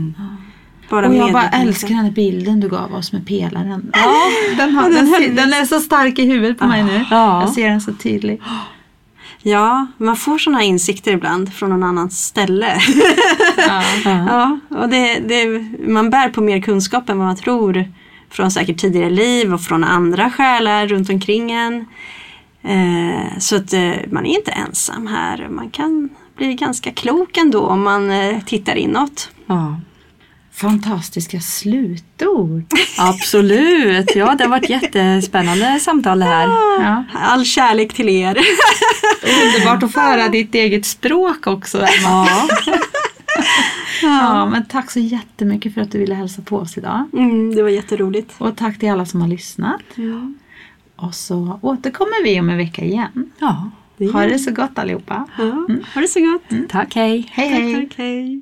Bara 0.89 1.07
Och 1.07 1.15
jag 1.15 1.33
bara 1.33 1.49
älskar 1.49 1.87
den 1.87 1.97
här 1.97 2.11
bilden 2.11 2.59
du 2.59 2.69
gav 2.69 2.93
oss 2.95 3.13
med 3.13 3.27
pelaren. 3.27 3.91
den, 4.57 4.75
har, 4.75 4.89
den, 4.89 5.07
ser- 5.07 5.33
den 5.35 5.53
är 5.53 5.65
så 5.65 5.79
stark 5.79 6.19
i 6.19 6.25
huvudet 6.25 6.57
på 6.59 6.67
mig 6.67 6.83
nu. 6.83 7.05
Ja. 7.11 7.41
Jag 7.41 7.49
ser 7.49 7.69
den 7.69 7.81
så 7.81 7.93
tydligt. 7.93 8.41
Ja, 9.41 9.87
man 9.97 10.15
får 10.15 10.37
sådana 10.37 10.63
insikter 10.63 11.11
ibland 11.11 11.53
från 11.53 11.69
någon 11.69 11.83
annans 11.83 12.25
ställe. 12.25 12.77
Ja. 13.57 13.81
ja, 14.05 14.59
och 14.77 14.89
det, 14.89 15.19
det, 15.19 15.65
man 15.87 16.09
bär 16.09 16.29
på 16.29 16.41
mer 16.41 16.61
kunskap 16.61 17.09
än 17.09 17.17
vad 17.17 17.27
man 17.27 17.35
tror 17.35 17.85
från 18.29 18.51
säkert 18.51 18.77
tidigare 18.77 19.09
liv 19.09 19.53
och 19.53 19.61
från 19.61 19.83
andra 19.83 20.29
själar 20.31 20.87
runt 20.87 21.09
omkring 21.09 21.51
en. 21.51 21.85
Eh, 22.63 23.37
så 23.39 23.55
att 23.55 23.73
eh, 23.73 23.91
man 24.11 24.25
är 24.25 24.35
inte 24.37 24.51
ensam 24.51 25.07
här. 25.07 25.47
Man 25.49 25.69
kan 25.69 26.09
bli 26.37 26.53
ganska 26.53 26.91
klok 26.91 27.37
ändå 27.37 27.59
om 27.61 27.83
man 27.83 28.11
eh, 28.11 28.39
tittar 28.45 28.75
inåt. 28.75 29.29
Ja. 29.45 29.79
Fantastiska 30.55 31.39
slutord. 31.39 32.63
Absolut, 32.97 34.15
ja 34.15 34.35
det 34.37 34.43
har 34.43 34.49
varit 34.51 34.69
jättespännande 34.69 35.79
samtal 35.79 36.19
det 36.19 36.25
här. 36.25 36.47
Ja. 36.81 37.03
All 37.13 37.45
kärlek 37.45 37.93
till 37.93 38.09
er. 38.09 38.37
Underbart 39.23 39.83
att 39.83 39.93
få 39.93 39.99
höra 39.99 40.29
ditt 40.29 40.55
eget 40.55 40.85
språk 40.85 41.47
också 41.47 41.77
Emma. 41.77 42.27
Ja. 42.27 42.47
Ja, 44.01 44.45
men 44.45 44.65
tack 44.65 44.91
så 44.91 44.99
jättemycket 44.99 45.73
för 45.73 45.81
att 45.81 45.91
du 45.91 45.97
ville 45.99 46.15
hälsa 46.15 46.41
på 46.41 46.57
oss 46.57 46.77
idag. 46.77 47.03
Mm, 47.13 47.55
det 47.55 47.61
var 47.61 47.69
jätteroligt. 47.69 48.33
Och 48.37 48.57
tack 48.57 48.79
till 48.79 48.89
alla 48.91 49.05
som 49.05 49.21
har 49.21 49.27
lyssnat. 49.27 49.81
Och 50.95 51.15
så 51.15 51.59
återkommer 51.61 52.23
vi 52.23 52.39
om 52.39 52.49
en 52.49 52.57
vecka 52.57 52.81
igen. 52.81 53.31
ja. 53.39 53.71
Det 53.97 54.11
Ha 54.11 54.21
det 54.25 54.39
så 54.39 54.51
gott 54.51 54.79
allihopa. 54.79 55.27
Ja, 55.37 55.67
Ha 55.93 56.01
det 56.01 56.07
så 56.07 56.19
gott. 56.19 56.69
Tack, 56.69 56.95
hej. 56.95 57.29
Hej 57.31 57.47
hej! 57.49 57.73
Tack, 57.73 57.89
tack, 57.89 57.97
hej. 57.97 58.41